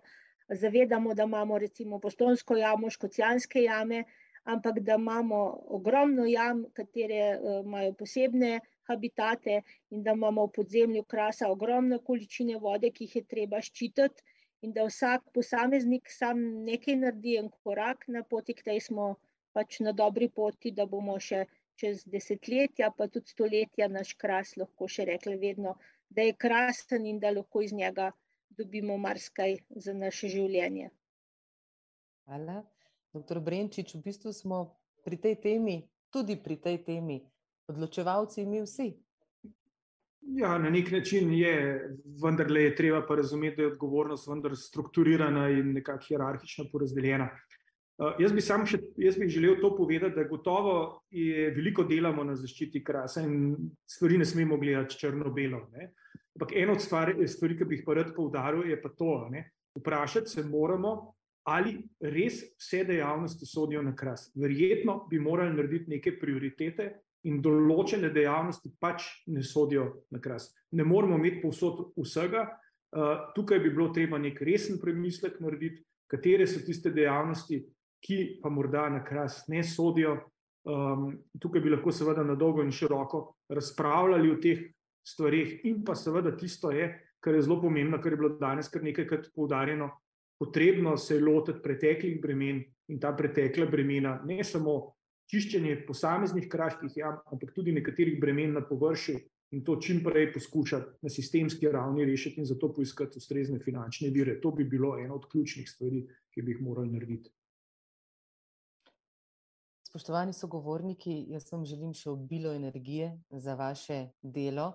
zavedamo, 0.49 1.13
da 1.13 1.23
imamo 1.23 1.57
recimo 1.57 1.99
Postojnsko 1.99 2.55
jamo, 2.55 2.89
Škocjanske 2.89 3.63
jame, 3.63 4.03
ampak 4.43 4.79
da 4.79 4.95
imamo 4.95 5.41
ogromno 5.67 6.25
jam, 6.25 6.65
katere, 6.73 7.39
imajo 7.65 7.93
posebne 7.93 8.59
habitate, 8.89 9.61
in 9.91 10.03
da 10.03 10.15
imamo 10.17 10.45
v 10.47 10.53
podzemlju 10.57 11.03
Krasa 11.03 11.49
ogromne 11.51 11.99
količine 12.09 12.57
vode, 12.57 12.91
ki 12.91 13.07
jih 13.07 13.15
je 13.19 13.23
treba 13.33 13.61
ščititi, 13.61 14.23
in 14.61 14.73
da 14.73 14.85
vsak 14.85 15.31
posameznik 15.33 16.09
sam 16.13 16.41
nekaj 16.65 16.97
naredi, 17.03 17.37
en 17.41 17.49
korak 17.63 18.07
na 18.07 18.23
poti 18.23 18.53
k 18.57 18.65
tej, 18.69 18.81
smo 18.89 19.15
pač 19.53 19.79
na 19.85 19.91
dobri 19.91 20.29
poti, 20.29 20.71
da 20.71 20.85
bomo 20.85 21.17
še 21.19 21.45
čez 21.81 22.03
desetletja, 22.13 22.91
pa 22.97 23.07
tudi 23.07 23.33
stoletja 23.33 23.87
naš 23.89 24.13
kras 24.21 24.55
lahko 24.59 24.87
še 24.87 25.07
rekli 25.09 25.37
vedno, 25.41 25.75
da 26.09 26.27
je 26.27 26.37
krasen 26.37 27.07
in 27.09 27.19
da 27.19 27.31
lahko 27.33 27.63
iz 27.65 27.73
njega 27.73 28.11
dobimo 28.57 28.97
marsikaj 28.97 29.57
za 29.85 29.93
naše 29.93 30.29
življenje. 30.29 30.91
Hvala. 32.27 32.61
Doktor 33.11 33.41
Brenčič, 33.43 33.95
v 33.95 34.05
bistvu 34.05 34.31
smo 34.31 34.57
pri 35.03 35.17
tej 35.19 35.35
temi, 35.43 35.81
tudi 36.15 36.37
pri 36.39 36.55
tej 36.63 36.77
temi, 36.85 37.17
odločevalci 37.71 38.45
mi 38.45 38.61
vsi. 38.61 38.91
Ja, 40.21 40.57
na 40.61 40.69
nek 40.69 40.91
način 40.91 41.33
je, 41.33 41.53
vendar 42.23 42.51
le 42.51 42.67
je 42.67 42.75
treba 42.75 43.01
pa 43.07 43.15
razumeti, 43.15 43.57
da 43.57 43.63
je 43.63 43.71
odgovornost 43.71 44.27
vendar 44.29 44.55
strukturirana 44.55 45.49
in 45.49 45.73
nekako 45.73 46.05
hierarhično 46.07 46.67
porazdeljena. 46.71 47.29
Uh, 48.01 48.13
jaz 48.21 48.33
bi 48.33 48.41
sam 48.41 48.63
še, 48.65 48.79
jaz 49.01 49.17
bi 49.19 49.29
želel 49.29 49.57
to 49.61 49.73
povedati, 49.77 50.15
da 50.15 50.27
gotovo 50.29 51.01
je 51.09 51.49
veliko 51.55 51.83
delamo 51.89 52.23
na 52.23 52.35
zaščiti 52.37 52.83
krasa 52.83 53.25
in 53.25 53.55
stvari 53.89 54.17
ne 54.21 54.25
smemo 54.25 54.57
gledati 54.61 54.97
črno-belo. 55.01 55.65
Ampak 56.37 56.53
ena 56.55 56.77
od 56.77 56.81
stvari, 56.81 57.27
stvari, 57.27 57.57
ki 57.57 57.67
bi 57.67 57.79
jih 57.79 57.83
pa 57.85 57.97
rad 57.97 58.13
poudaril, 58.15 58.69
je 58.69 58.77
pa 58.81 58.93
to, 58.97 59.27
ne? 59.33 59.49
vprašati 59.75 60.29
se 60.29 60.43
moramo, 60.43 61.13
ali 61.47 61.77
res 61.99 62.41
vse 62.59 62.83
dejavnosti 62.85 63.45
sodijo 63.45 63.81
na 63.81 63.95
kras. 63.95 64.29
Verjetno 64.35 65.05
bi 65.09 65.19
morali 65.19 65.55
narediti 65.55 65.89
neke 65.89 66.17
prioritete 66.19 66.89
in 67.27 67.41
določene 67.41 68.09
dejavnosti 68.13 68.71
pač 68.81 69.05
ne 69.27 69.43
sodijo 69.45 70.05
na 70.11 70.21
kras. 70.21 70.49
Ne 70.71 70.85
moramo 70.87 71.19
imeti 71.19 71.41
povsod 71.43 71.91
vsega. 71.99 72.47
Uh, 72.91 73.31
tukaj 73.35 73.61
bi 73.63 73.69
bilo 73.71 73.87
treba 73.95 74.19
nek 74.19 74.41
resen 74.43 74.79
premislek 74.81 75.39
narediti, 75.39 75.83
katere 76.11 76.47
so 76.47 76.59
tiste 76.65 76.91
dejavnosti, 76.91 77.61
ki 78.01 78.17
pa 78.41 78.49
morda 78.51 78.89
na 78.91 79.03
kras 79.05 79.45
ne 79.47 79.63
sodijo. 79.63 80.17
Um, 80.67 81.13
tukaj 81.41 81.61
bi 81.63 81.71
lahko 81.71 81.93
seveda 81.93 82.25
na 82.25 82.35
dolgo 82.37 82.61
in 82.65 82.73
široko 82.73 83.23
razpravljali 83.49 84.29
o 84.29 84.37
teh 84.41 84.65
stvarih, 85.07 85.61
in 85.65 85.81
pa 85.85 85.95
seveda 85.97 86.35
tisto 86.37 86.69
je, 86.73 86.89
kar 87.21 87.37
je 87.37 87.45
zelo 87.45 87.61
pomembno, 87.61 88.01
kar 88.01 88.13
je 88.13 88.19
bilo 88.19 88.35
danes 88.41 88.69
kar 88.69 88.83
nekajkrat 88.83 89.31
poudarjeno. 89.35 89.89
Potrebno 90.41 90.95
se 90.97 91.15
je 91.15 91.21
lotiti 91.21 91.61
preteklih 91.61 92.21
bremen 92.21 92.63
in 92.89 92.99
ta 92.99 93.13
pretekla 93.13 93.65
bremena, 93.69 94.19
ne 94.25 94.43
samo 94.43 94.93
čiščenje 95.31 95.85
posameznih 95.87 96.47
kraških 96.51 96.97
jam, 96.97 97.19
ampak 97.31 97.53
tudi 97.55 97.71
nekaterih 97.75 98.19
bremen 98.19 98.57
na 98.57 98.63
površju 98.67 99.19
in 99.55 99.63
to 99.67 99.75
čim 99.83 99.99
prej 100.03 100.31
poskušati 100.33 101.05
na 101.07 101.09
sistemski 101.09 101.71
ravni 101.71 102.05
rešiti 102.05 102.39
in 102.39 102.47
zato 102.47 102.71
poiskati 102.73 103.19
ustrezne 103.19 103.59
finančne 103.59 104.09
vire. 104.09 104.39
To 104.41 104.51
bi 104.51 104.63
bilo 104.63 104.97
ena 104.99 105.15
od 105.15 105.27
ključnih 105.31 105.69
stvari, 105.69 106.05
ki 106.31 106.41
bi 106.41 106.55
jih 106.55 106.61
morali 106.61 106.91
narediti. 106.91 107.31
Spoštovani 109.91 110.33
sogovorniki, 110.33 111.25
jaz 111.33 111.49
vam 111.51 111.65
želim 111.67 111.91
še 111.93 112.09
obilo 112.09 112.53
energije 112.55 113.11
za 113.29 113.57
vaše 113.59 114.05
delo. 114.23 114.69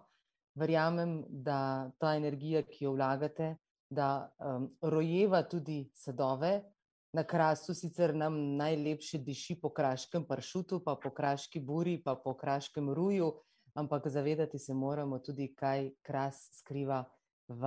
Verjamem, 0.57 1.23
da 1.29 1.91
ta 2.01 2.15
energija, 2.17 2.63
ki 2.69 2.85
jo 2.85 2.93
vlagate, 2.93 3.55
da 3.89 4.29
um, 4.41 4.69
rojeva 4.83 5.43
tudi 5.49 5.87
sadove, 5.95 6.61
Na 7.17 7.25
krasu 7.25 7.75
sicer 7.75 8.13
nam 8.15 8.35
najlepše 8.57 9.19
diši 9.25 9.55
po 9.61 9.71
kraškem 9.73 10.25
pršutu, 10.29 10.83
pa 10.85 10.99
po 11.01 11.09
kraški 11.11 11.63
buri, 11.65 11.95
pa 12.05 12.13
po 12.15 12.35
kraškem 12.37 12.91
ruju, 12.93 13.31
ampak 13.73 14.09
zavedati 14.13 14.59
se 14.59 14.75
moramo 14.75 15.19
tudi, 15.19 15.47
kaj 15.57 15.95
kras 16.05 16.43
skriva 16.59 16.99
v, 17.49 17.63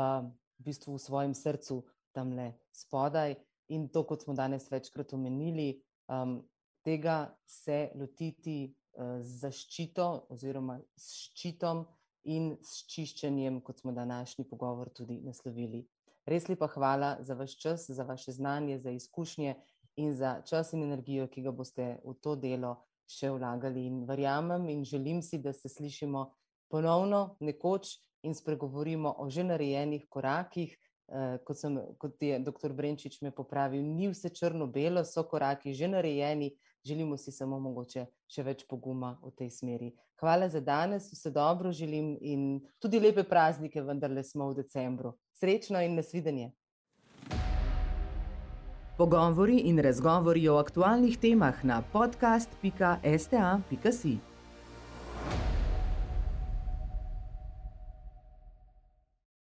v 0.59 0.67
bistvu 0.69 0.93
v 0.93 1.01
svojem 1.01 1.33
srcu, 1.33 1.79
tam 2.13 2.35
le 2.37 2.51
spodaj. 2.69 3.39
In 3.73 3.89
to, 3.89 4.03
kot 4.05 4.21
smo 4.21 4.37
danes 4.37 4.69
večkrat 4.69 5.17
omenili, 5.17 5.81
um, 6.13 6.43
tega 6.85 7.33
se 7.45 7.87
lotiti 7.97 8.59
uh, 8.69 9.17
z 9.17 9.47
zaščito 9.47 10.09
oziroma 10.29 10.77
s 10.93 11.23
ščitom 11.25 11.87
in 12.29 12.53
s 12.61 12.85
čiščenjem, 12.85 13.63
kot 13.65 13.81
smo 13.81 13.97
današnji 13.97 14.45
pogovor 14.45 14.93
tudi 14.93 15.23
naslovili. 15.25 15.87
Res 16.27 16.47
lepa 16.49 16.67
hvala 16.67 17.17
za 17.21 17.33
vaš 17.33 17.57
čas, 17.57 17.89
za 17.89 18.03
vaše 18.03 18.31
znanje, 18.31 18.79
za 18.79 18.91
izkušnje 18.91 19.55
in 19.95 20.13
za 20.13 20.41
čas 20.41 20.73
in 20.73 20.83
energijo, 20.83 21.27
ki 21.27 21.41
ga 21.41 21.51
boste 21.51 21.97
v 22.05 22.13
to 22.21 22.35
delo 22.35 22.75
še 23.09 23.31
vlagali. 23.33 23.85
In 23.87 24.03
verjamem 24.05 24.69
in 24.69 24.83
želim 24.85 25.21
si, 25.21 25.37
da 25.37 25.53
se 25.53 25.69
slišimo 25.69 26.29
ponovno 26.69 27.37
nekoč 27.39 27.97
in 28.23 28.35
spregovorimo 28.35 29.15
o 29.17 29.29
že 29.29 29.43
narejenih 29.43 30.05
korakih. 30.09 30.77
Eh, 31.09 31.37
kot, 31.43 31.57
sem, 31.57 31.77
kot 31.97 32.21
je 32.21 32.37
dr. 32.45 32.73
Brenčič 32.73 33.21
me 33.25 33.31
popravil, 33.33 33.81
ni 33.81 34.11
vse 34.11 34.29
črno-belo, 34.29 35.01
so 35.01 35.23
koraki 35.25 35.73
že 35.73 35.87
narejeni, 35.89 36.51
želimo 36.85 37.17
si 37.17 37.31
samo 37.33 37.57
mogoče 37.59 38.03
še 38.29 38.45
več 38.45 38.61
poguma 38.69 39.15
v 39.23 39.31
tej 39.33 39.49
smeri. 39.49 39.89
Hvala 40.21 40.51
za 40.53 40.61
danes, 40.61 41.09
vse 41.09 41.31
dobro 41.33 41.71
želim 41.73 42.13
in 42.21 42.59
tudi 42.77 42.99
lepe 43.01 43.23
praznike, 43.25 43.81
vendarle 43.81 44.21
smo 44.23 44.51
v 44.51 44.59
decembru. 44.61 45.15
Srečno 45.39 45.81
in 45.81 45.95
nasvidenje. 45.95 46.51
Pogovori 48.97 49.57
in 49.57 49.79
razgovori 49.79 50.49
o 50.49 50.57
aktualnih 50.57 51.17
temah 51.17 51.63
na 51.63 51.81
podcast.sta.si. 51.93 52.69